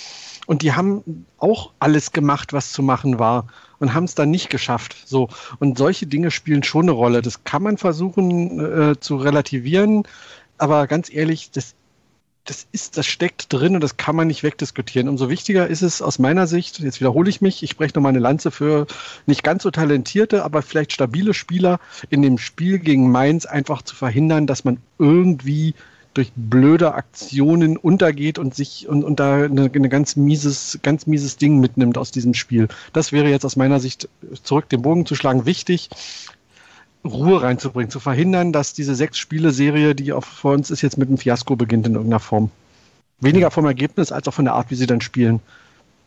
[0.47, 3.47] Und die haben auch alles gemacht, was zu machen war
[3.81, 4.97] und haben es dann nicht geschafft.
[5.07, 5.29] So.
[5.59, 7.23] Und solche Dinge spielen schon eine Rolle.
[7.23, 10.05] Das kann man versuchen äh, zu relativieren.
[10.59, 11.75] Aber ganz ehrlich, das
[12.45, 15.09] das ist, das steckt drin und das kann man nicht wegdiskutieren.
[15.09, 18.09] Umso wichtiger ist es aus meiner Sicht, jetzt wiederhole ich mich, ich spreche noch mal
[18.09, 18.87] eine Lanze für
[19.27, 21.79] nicht ganz so talentierte, aber vielleicht stabile Spieler
[22.09, 25.75] in dem Spiel gegen Mainz einfach zu verhindern, dass man irgendwie
[26.15, 31.37] durch blöde Aktionen untergeht und sich und, und da eine, eine ganz mieses, ganz mieses
[31.37, 32.69] Ding mitnimmt aus diesem Spiel.
[32.93, 34.09] Das wäre jetzt aus meiner Sicht
[34.43, 35.91] zurück den Bogen zu schlagen wichtig.
[37.05, 41.09] Ruhe reinzubringen, zu verhindern, dass diese sechs Spiele-Serie, die auch vor uns ist, jetzt mit
[41.09, 42.51] einem Fiasko beginnt in irgendeiner Form.
[43.21, 45.41] Weniger vom Ergebnis als auch von der Art, wie sie dann spielen.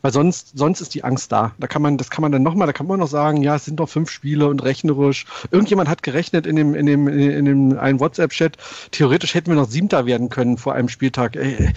[0.03, 1.55] Weil sonst, sonst ist die Angst da.
[1.59, 3.63] Da kann man, das kann man dann nochmal, da kann man noch sagen, ja, es
[3.63, 5.25] sind doch fünf Spiele und rechnerisch.
[5.49, 8.57] Irgendjemand hat gerechnet in dem, in dem, in dem einen WhatsApp-Chat.
[8.91, 11.37] Theoretisch hätten wir noch Siebter werden können vor einem Spieltag.
[11.37, 11.71] Ey,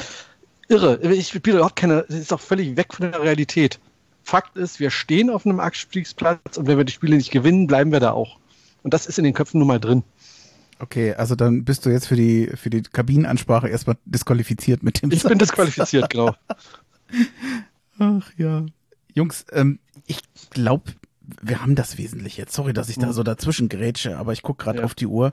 [0.67, 0.99] irre.
[1.13, 3.79] Ich spiele überhaupt keine, das ist doch völlig weg von der Realität.
[4.25, 7.93] Fakt ist, wir stehen auf einem Abstiegsplatz und wenn wir die Spiele nicht gewinnen, bleiben
[7.93, 8.39] wir da auch.
[8.83, 10.03] Und das ist in den Köpfen nun mal drin.
[10.81, 15.13] Okay, also dann bist du jetzt für die, für die Kabinenansprache erstmal disqualifiziert mit dem
[15.13, 15.29] Ich Satz.
[15.29, 16.35] bin disqualifiziert, genau.
[17.99, 18.67] Ach ja.
[19.15, 20.21] Jungs, ähm, ich
[20.51, 20.93] glaube,
[21.43, 22.55] wir haben das wesentlich jetzt.
[22.55, 24.85] Sorry, dass ich da so dazwischen grätsche, aber ich gucke gerade ja.
[24.85, 25.33] auf die Uhr.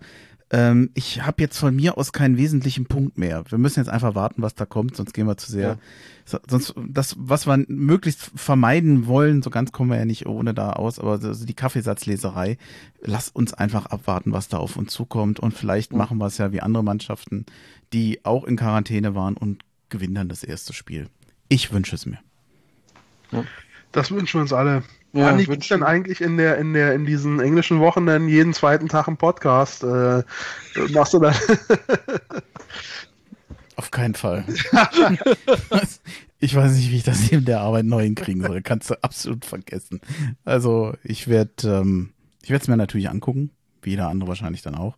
[0.50, 3.44] Ähm, ich habe jetzt von mir aus keinen wesentlichen Punkt mehr.
[3.50, 5.80] Wir müssen jetzt einfach warten, was da kommt, sonst gehen wir zu sehr.
[6.28, 6.40] Ja.
[6.48, 10.74] sonst das, was wir möglichst vermeiden wollen, so ganz kommen wir ja nicht ohne da
[10.74, 12.58] aus, aber also die Kaffeesatzleserei,
[13.02, 15.98] lass uns einfach abwarten, was da auf uns zukommt und vielleicht mhm.
[15.98, 17.46] machen wir es ja wie andere Mannschaften,
[17.92, 21.08] die auch in Quarantäne waren und gewinnen dann das erste Spiel.
[21.50, 22.20] Ich wünsche es mir.
[23.92, 24.84] Das wünschen wir uns alle.
[25.14, 28.54] Ja, Andi, gibt denn eigentlich in der, in der, in diesen englischen Wochen dann jeden
[28.54, 29.84] zweiten Tag einen Podcast?
[29.84, 30.24] Äh,
[30.90, 31.36] machst du dann?
[33.76, 34.44] Auf keinen Fall.
[36.40, 38.64] ich weiß nicht, wie ich das neben der Arbeit neu hinkriegen soll.
[38.64, 40.02] Kannst du absolut vergessen.
[40.46, 43.52] Also ich werde, ähm, ich werde es mir natürlich angucken,
[43.84, 44.98] wie jeder andere wahrscheinlich dann auch.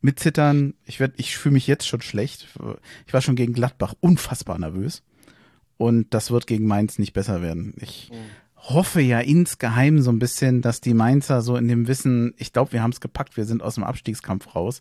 [0.00, 0.72] Mit Zittern.
[0.86, 2.48] Ich werde, ich fühle mich jetzt schon schlecht.
[3.06, 5.02] Ich war schon gegen Gladbach unfassbar nervös.
[5.76, 7.74] Und das wird gegen Mainz nicht besser werden.
[7.80, 8.16] Ich mhm.
[8.56, 12.72] hoffe ja insgeheim so ein bisschen, dass die Mainzer so in dem Wissen, ich glaube,
[12.72, 14.80] wir haben es gepackt, wir sind aus dem Abstiegskampf raus,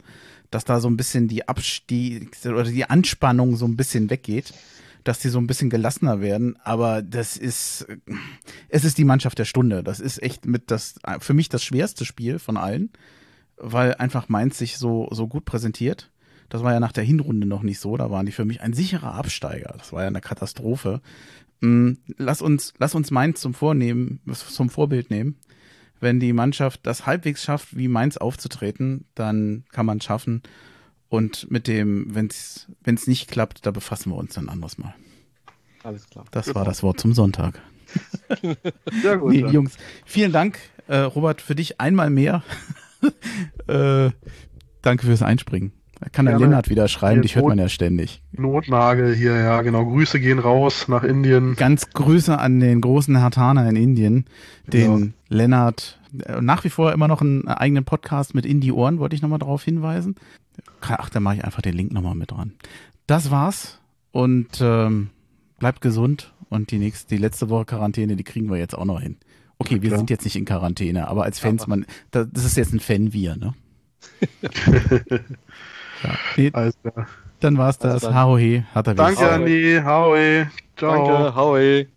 [0.51, 4.53] dass da so ein bisschen die Abstieg oder die Anspannung so ein bisschen weggeht.
[5.03, 6.57] dass die so ein bisschen gelassener werden.
[6.63, 7.85] Aber das ist,
[8.69, 9.83] es ist die Mannschaft der Stunde.
[9.83, 12.91] Das ist echt mit das, für mich das schwerste Spiel von allen,
[13.57, 16.09] weil einfach Mainz sich so, so gut präsentiert.
[16.53, 17.97] Das war ja nach der Hinrunde noch nicht so.
[17.97, 19.73] Da waren die für mich ein sicherer Absteiger.
[19.75, 21.01] Das war ja eine Katastrophe.
[21.61, 25.39] Mm, lass uns, lass uns Mainz zum Vornehmen, zum Vorbild nehmen.
[25.99, 30.43] Wenn die Mannschaft das halbwegs schafft, wie Mainz aufzutreten, dann kann man es schaffen.
[31.09, 34.93] Und mit dem, wenn es nicht klappt, da befassen wir uns dann anderes Mal.
[35.81, 36.25] Alles klar.
[36.29, 37.59] Das war das Wort zum Sonntag.
[39.01, 39.31] Sehr gut.
[39.31, 39.75] Nee, Jungs,
[40.05, 42.43] vielen Dank, äh, Robert, für dich einmal mehr.
[43.67, 44.11] äh,
[44.83, 45.71] danke fürs Einspringen.
[46.03, 46.37] Da kann der.
[46.37, 48.21] Lennart wieder schreiben, dich hört man ja ständig.
[48.33, 49.85] Notnagel hier, ja, genau.
[49.85, 51.55] Grüße gehen raus nach Indien.
[51.55, 54.25] Ganz Grüße an den großen Hartaner in Indien,
[54.67, 55.99] den Lennart.
[56.25, 59.39] äh, Nach wie vor immer noch einen eigenen Podcast mit Indie Ohren, wollte ich nochmal
[59.39, 60.15] darauf hinweisen.
[60.81, 62.51] Ach, da mache ich einfach den Link nochmal mit dran.
[63.07, 63.79] Das war's
[64.11, 65.09] und ähm,
[65.59, 68.99] bleibt gesund und die nächste, die letzte Woche Quarantäne, die kriegen wir jetzt auch noch
[68.99, 69.15] hin.
[69.57, 72.73] Okay, wir sind jetzt nicht in Quarantäne, aber als Fans, man, da- das ist jetzt
[72.73, 73.53] ein Fan-Wir, ne?
[76.03, 76.77] ja, nee, Also,
[77.39, 77.93] dann war's das.
[77.93, 79.81] Also dann- Harohe, hat er Danke, Andi.
[79.83, 80.47] Howie.
[80.77, 81.07] Ciao.
[81.07, 81.87] Danke, Howie.